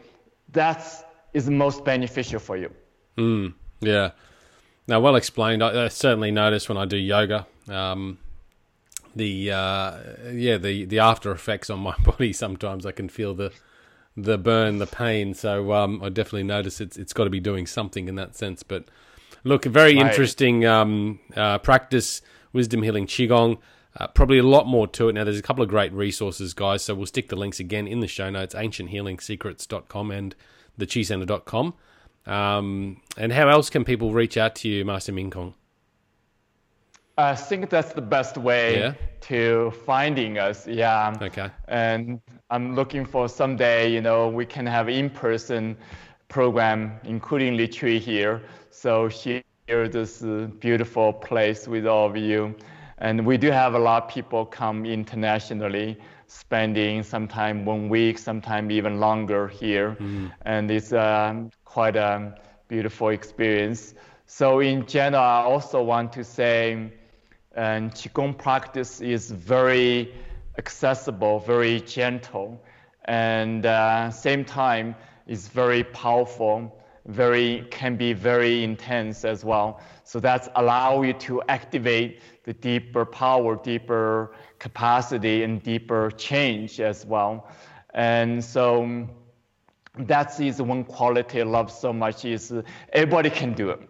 that 0.53 0.85
is 1.33 1.49
most 1.51 1.85
beneficial 1.85 2.39
for 2.39 2.57
you. 2.57 2.71
Mm, 3.17 3.55
yeah. 3.81 4.11
Now, 4.87 5.01
well 5.01 5.17
explained. 5.17 5.63
I, 5.63 5.85
I, 5.85 5.89
certainly 5.89 6.31
notice 6.31 6.69
when 6.69 6.79
I 6.79 6.85
do 6.85 6.97
yoga, 6.97 7.47
um, 7.69 8.19
the 9.15 9.53
uh, 9.53 9.99
yeah, 10.33 10.57
the 10.57 10.85
the 10.85 10.99
after 10.99 11.31
effects 11.33 11.71
on 11.71 11.81
my 11.81 11.95
body. 12.05 12.33
Sometimes 12.33 12.87
I 12.87 12.93
can 12.93 13.09
feel 13.09 13.35
the 13.35 13.53
the 14.17 14.39
burn, 14.39 14.79
the 14.79 14.87
pain. 14.87 15.35
So 15.35 15.73
um, 15.73 16.03
I 16.03 16.09
definitely 16.09 16.45
notice 16.45 16.81
it's 16.81 16.97
it's 16.97 17.13
got 17.13 17.25
to 17.25 17.31
be 17.31 17.41
doing 17.41 17.67
something 17.67 18.09
in 18.09 18.15
that 18.17 18.37
sense. 18.37 18.63
But 18.63 18.85
look, 19.45 19.65
very 19.65 19.97
right. 19.97 20.07
interesting 20.07 20.65
um, 20.67 21.21
uh, 21.37 21.59
practice, 21.59 22.23
wisdom 22.53 22.83
healing 22.83 23.07
qigong. 23.07 23.59
Uh, 23.99 24.07
probably 24.07 24.39
a 24.39 24.45
lot 24.45 24.69
more 24.69 24.87
to 24.87 25.09
it. 25.09 25.15
Now, 25.15 25.25
there's 25.25 25.39
a 25.39 25.43
couple 25.43 25.65
of 25.65 25.69
great 25.69 25.93
resources, 25.93 26.55
guys. 26.55 26.85
So 26.85 26.95
we'll 26.95 27.07
stick 27.07 27.29
the 27.29 27.37
links 27.37 27.59
again 27.59 27.89
in 27.89 27.99
the 27.99 28.07
show 28.07 28.31
notes 28.31 28.55
ancienthealingsecrets.com 28.55 30.11
and 30.13 30.37
thechicenter.com. 30.79 31.75
Um, 32.27 33.01
and 33.17 33.33
how 33.33 33.49
else 33.49 33.69
can 33.69 33.85
people 33.85 34.13
reach 34.13 34.37
out 34.37 34.55
to 34.57 34.69
you, 34.69 34.85
Master 34.85 35.13
Ming 35.13 35.31
Tong? 35.31 35.55
I 37.21 37.35
think 37.35 37.71
that's 37.71 37.93
the 37.93 38.03
best 38.03 38.37
way 38.37 38.79
yeah. 38.79 38.95
to 39.23 39.73
finding 39.85 40.39
us. 40.39 40.67
Yeah. 40.67 41.17
Okay. 41.21 41.51
And 41.69 42.21
I'm 42.51 42.75
looking 42.75 43.05
for 43.05 43.29
someday, 43.29 43.93
you 43.93 44.01
know, 44.01 44.29
we 44.29 44.47
can 44.47 44.67
have 44.67 44.89
in-person 44.89 45.77
program, 46.29 46.99
including 47.05 47.57
Litri 47.57 47.99
here. 47.99 48.43
So 48.71 49.09
here, 49.09 49.43
this 49.69 50.23
beautiful 50.59 51.13
place 51.13 51.69
with 51.69 51.87
all 51.87 52.09
of 52.09 52.17
you. 52.17 52.55
And 52.99 53.25
we 53.25 53.39
do 53.39 53.51
have 53.51 53.75
a 53.75 53.79
lot 53.79 54.05
of 54.05 54.11
people 54.11 54.45
come 54.45 54.85
internationally, 54.85 55.97
spending 56.27 57.03
sometime 57.03 57.65
one 57.65 57.89
week, 57.89 58.19
sometime 58.19 58.71
even 58.71 59.01
longer 59.01 59.49
here. 59.49 59.97
Mm. 59.99 60.33
And 60.43 60.71
it's 60.71 60.93
um, 60.93 61.51
quite 61.65 61.97
a 61.97 62.35
beautiful 62.69 63.09
experience. 63.09 63.95
So 64.27 64.61
in 64.61 64.87
general, 64.87 65.23
I 65.23 65.43
also 65.43 65.83
want 65.83 66.13
to 66.13 66.25
say, 66.25 66.93
and 67.55 67.93
Qigong 67.93 68.37
practice 68.37 69.01
is 69.01 69.31
very 69.31 70.15
accessible, 70.59 71.41
very 71.41 71.81
gentle, 71.81 72.63
and 73.07 73.67
uh, 73.67 74.11
same 74.11 74.45
time 74.45 74.95
is 75.27 75.49
very 75.49 75.85
powerful, 75.85 76.81
very 77.07 77.67
can 77.71 77.97
be 77.97 78.13
very 78.13 78.63
intense 78.63 79.25
as 79.25 79.45
well. 79.45 79.81
So 80.05 80.21
that's 80.21 80.49
allow 80.57 81.03
you 81.03 81.13
to 81.15 81.43
activate 81.49 82.21
the 82.45 82.53
deeper 82.53 83.05
power, 83.05 83.57
deeper 83.57 84.33
capacity, 84.59 85.43
and 85.43 85.63
deeper 85.63 86.11
change 86.13 86.81
as 86.81 87.07
well. 87.07 87.49
And 87.95 88.45
so 88.45 89.09
that 89.99 90.39
is 90.41 90.63
one 90.63 90.85
quality 90.85 91.41
I 91.41 91.45
love 91.45 91.71
so 91.71 91.93
much 91.93 92.25
is 92.25 92.53
everybody 92.93 93.31
can 93.31 93.55
do 93.55 93.71
it. 93.71 93.81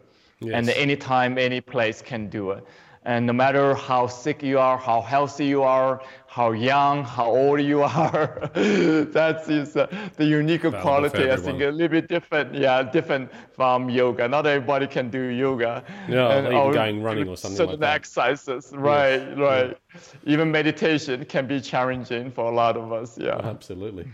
Yes. 0.40 0.54
And 0.54 0.70
anytime, 0.70 1.36
any 1.36 1.60
place 1.60 2.00
can 2.00 2.30
do 2.30 2.52
it. 2.52 2.64
And 3.04 3.26
no 3.26 3.32
matter 3.32 3.74
how 3.74 4.06
sick 4.06 4.42
you 4.42 4.58
are, 4.58 4.76
how 4.76 5.00
healthy 5.00 5.46
you 5.46 5.62
are, 5.62 6.02
how 6.26 6.52
young, 6.52 7.02
how 7.02 7.30
old 7.30 7.62
you 7.62 7.82
are, 7.82 8.50
that 8.54 9.44
is 9.48 9.74
uh, 9.74 9.86
the 10.16 10.24
unique 10.26 10.62
quality. 10.62 11.30
I 11.30 11.36
think 11.36 11.62
a 11.62 11.68
little 11.68 11.88
bit 11.88 12.08
different, 12.08 12.54
yeah, 12.54 12.82
different 12.82 13.30
from 13.52 13.88
yoga. 13.88 14.28
Not 14.28 14.46
everybody 14.46 14.86
can 14.86 15.08
do 15.08 15.22
yoga. 15.22 15.82
Yeah, 16.08 16.30
and, 16.30 16.46
even 16.48 16.72
going 16.72 17.02
running 17.02 17.28
or 17.28 17.38
something 17.38 17.56
certain 17.56 17.72
like 17.72 17.80
that. 17.80 17.94
exercises, 17.94 18.70
right, 18.74 19.22
yeah. 19.22 19.42
right. 19.42 19.78
Yeah. 19.94 20.00
Even 20.32 20.50
meditation 20.50 21.24
can 21.24 21.46
be 21.46 21.58
challenging 21.58 22.30
for 22.30 22.52
a 22.52 22.54
lot 22.54 22.76
of 22.76 22.92
us. 22.92 23.16
Yeah, 23.16 23.40
absolutely. 23.42 24.08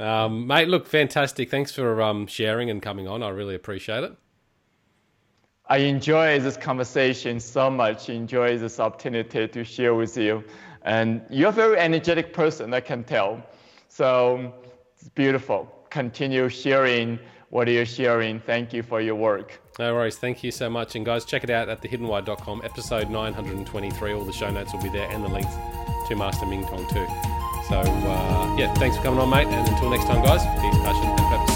Um, 0.00 0.48
mate, 0.48 0.68
look, 0.68 0.86
fantastic. 0.86 1.48
Thanks 1.48 1.70
for 1.70 2.02
um, 2.02 2.26
sharing 2.26 2.70
and 2.70 2.82
coming 2.82 3.06
on. 3.06 3.22
I 3.22 3.28
really 3.28 3.54
appreciate 3.54 4.02
it. 4.02 4.16
I 5.68 5.78
enjoy 5.78 6.38
this 6.38 6.56
conversation 6.56 7.40
so 7.40 7.70
much, 7.70 8.08
enjoy 8.08 8.56
this 8.56 8.78
opportunity 8.78 9.48
to 9.48 9.64
share 9.64 9.94
with 9.94 10.16
you. 10.16 10.44
And 10.82 11.22
you're 11.28 11.48
a 11.48 11.52
very 11.52 11.78
energetic 11.78 12.32
person, 12.32 12.72
I 12.72 12.80
can 12.80 13.02
tell. 13.02 13.42
So 13.88 14.54
it's 14.94 15.08
beautiful. 15.08 15.68
Continue 15.90 16.48
sharing 16.48 17.18
what 17.50 17.66
you're 17.66 17.84
sharing. 17.86 18.38
Thank 18.38 18.72
you 18.72 18.82
for 18.82 19.00
your 19.00 19.16
work. 19.16 19.60
No 19.78 19.94
worries. 19.94 20.16
Thank 20.16 20.44
you 20.44 20.52
so 20.52 20.70
much. 20.70 20.94
And 20.94 21.04
guys, 21.04 21.24
check 21.24 21.42
it 21.42 21.50
out 21.50 21.68
at 21.68 21.82
thehiddenwhy.com, 21.82 22.62
episode 22.64 23.10
923. 23.10 24.12
All 24.12 24.24
the 24.24 24.32
show 24.32 24.50
notes 24.50 24.72
will 24.72 24.82
be 24.82 24.88
there 24.88 25.10
and 25.10 25.24
the 25.24 25.28
links 25.28 25.52
to 26.08 26.14
Master 26.14 26.46
Ming 26.46 26.64
Tong 26.66 26.88
too. 26.88 27.06
So, 27.68 27.80
uh, 27.80 28.56
yeah, 28.56 28.72
thanks 28.74 28.96
for 28.96 29.02
coming 29.02 29.18
on, 29.18 29.30
mate. 29.30 29.48
And 29.48 29.68
until 29.68 29.90
next 29.90 30.04
time, 30.04 30.22
guys, 30.22 30.42
peace, 30.60 30.80
passion, 30.84 31.08
and 31.08 31.18
purpose. 31.18 31.55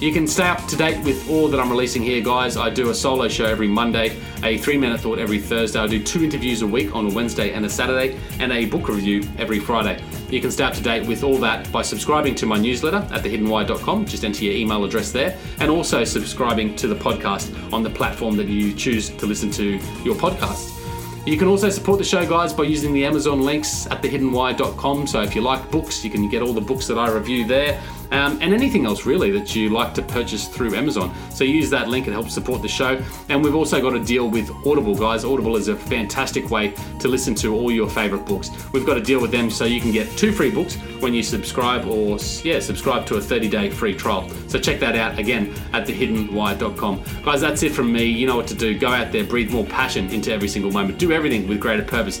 You 0.00 0.14
can 0.14 0.26
stay 0.26 0.44
up 0.44 0.66
to 0.68 0.76
date 0.76 1.04
with 1.04 1.28
all 1.28 1.46
that 1.48 1.60
I'm 1.60 1.68
releasing 1.68 2.02
here, 2.02 2.22
guys. 2.22 2.56
I 2.56 2.70
do 2.70 2.88
a 2.88 2.94
solo 2.94 3.28
show 3.28 3.44
every 3.44 3.68
Monday, 3.68 4.18
a 4.42 4.56
three 4.56 4.78
minute 4.78 4.98
thought 4.98 5.18
every 5.18 5.38
Thursday. 5.38 5.78
I 5.78 5.86
do 5.86 6.02
two 6.02 6.24
interviews 6.24 6.62
a 6.62 6.66
week 6.66 6.96
on 6.96 7.12
a 7.12 7.14
Wednesday 7.14 7.52
and 7.52 7.66
a 7.66 7.68
Saturday, 7.68 8.18
and 8.38 8.50
a 8.50 8.64
book 8.64 8.88
review 8.88 9.28
every 9.36 9.58
Friday. 9.58 10.02
You 10.30 10.40
can 10.40 10.50
stay 10.50 10.64
up 10.64 10.72
to 10.72 10.82
date 10.82 11.06
with 11.06 11.22
all 11.22 11.36
that 11.40 11.70
by 11.70 11.82
subscribing 11.82 12.34
to 12.36 12.46
my 12.46 12.56
newsletter 12.56 13.06
at 13.12 13.22
thehiddenwhy.com. 13.22 14.06
Just 14.06 14.24
enter 14.24 14.42
your 14.42 14.54
email 14.54 14.82
address 14.84 15.12
there, 15.12 15.36
and 15.58 15.70
also 15.70 16.02
subscribing 16.02 16.74
to 16.76 16.88
the 16.88 16.94
podcast 16.94 17.70
on 17.70 17.82
the 17.82 17.90
platform 17.90 18.38
that 18.38 18.48
you 18.48 18.72
choose 18.72 19.10
to 19.10 19.26
listen 19.26 19.50
to 19.50 19.72
your 20.02 20.14
podcast. 20.14 20.78
You 21.26 21.36
can 21.36 21.46
also 21.46 21.68
support 21.68 21.98
the 21.98 22.04
show, 22.04 22.26
guys, 22.26 22.54
by 22.54 22.64
using 22.64 22.94
the 22.94 23.04
Amazon 23.04 23.42
links 23.42 23.86
at 23.88 24.00
thehiddenwhy.com. 24.00 25.06
So 25.06 25.20
if 25.20 25.34
you 25.34 25.42
like 25.42 25.70
books, 25.70 26.02
you 26.02 26.08
can 26.08 26.30
get 26.30 26.40
all 26.40 26.54
the 26.54 26.62
books 26.62 26.86
that 26.86 26.98
I 26.98 27.10
review 27.10 27.46
there 27.46 27.78
um, 28.10 28.38
and 28.40 28.54
anything 28.54 28.86
else 28.86 29.06
really 29.06 29.30
that 29.32 29.54
you 29.54 29.70
like 29.70 29.94
to 29.94 30.02
purchase 30.02 30.48
through 30.48 30.74
Amazon. 30.74 31.14
So 31.30 31.44
use 31.44 31.70
that 31.70 31.88
link, 31.88 32.06
it 32.06 32.12
helps 32.12 32.34
support 32.34 32.62
the 32.62 32.68
show. 32.68 33.00
And 33.28 33.42
we've 33.42 33.54
also 33.54 33.80
got 33.80 33.94
a 33.94 34.00
deal 34.00 34.28
with 34.28 34.50
Audible, 34.66 34.94
guys. 34.94 35.24
Audible 35.24 35.56
is 35.56 35.68
a 35.68 35.76
fantastic 35.76 36.50
way 36.50 36.74
to 36.98 37.08
listen 37.08 37.34
to 37.36 37.54
all 37.54 37.70
your 37.70 37.88
favorite 37.88 38.26
books. 38.26 38.50
We've 38.72 38.86
got 38.86 38.96
a 38.96 39.00
deal 39.00 39.20
with 39.20 39.30
them 39.30 39.50
so 39.50 39.64
you 39.64 39.80
can 39.80 39.92
get 39.92 40.10
two 40.16 40.32
free 40.32 40.50
books 40.50 40.76
when 41.00 41.14
you 41.14 41.22
subscribe 41.22 41.86
or, 41.86 42.18
yeah, 42.42 42.60
subscribe 42.60 43.06
to 43.06 43.16
a 43.16 43.20
30 43.20 43.48
day 43.48 43.70
free 43.70 43.94
trial. 43.94 44.28
So 44.48 44.58
check 44.58 44.80
that 44.80 44.96
out 44.96 45.18
again 45.18 45.54
at 45.72 45.86
thehiddenwhy.com. 45.86 47.04
Guys, 47.24 47.40
that's 47.40 47.62
it 47.62 47.72
from 47.72 47.92
me. 47.92 48.04
You 48.04 48.26
know 48.26 48.36
what 48.36 48.46
to 48.48 48.54
do. 48.54 48.78
Go 48.78 48.88
out 48.88 49.12
there, 49.12 49.24
breathe 49.24 49.50
more 49.50 49.64
passion 49.64 50.10
into 50.10 50.32
every 50.32 50.48
single 50.48 50.70
moment, 50.70 50.98
do 50.98 51.12
everything 51.12 51.46
with 51.46 51.60
greater 51.60 51.84
purpose. 51.84 52.20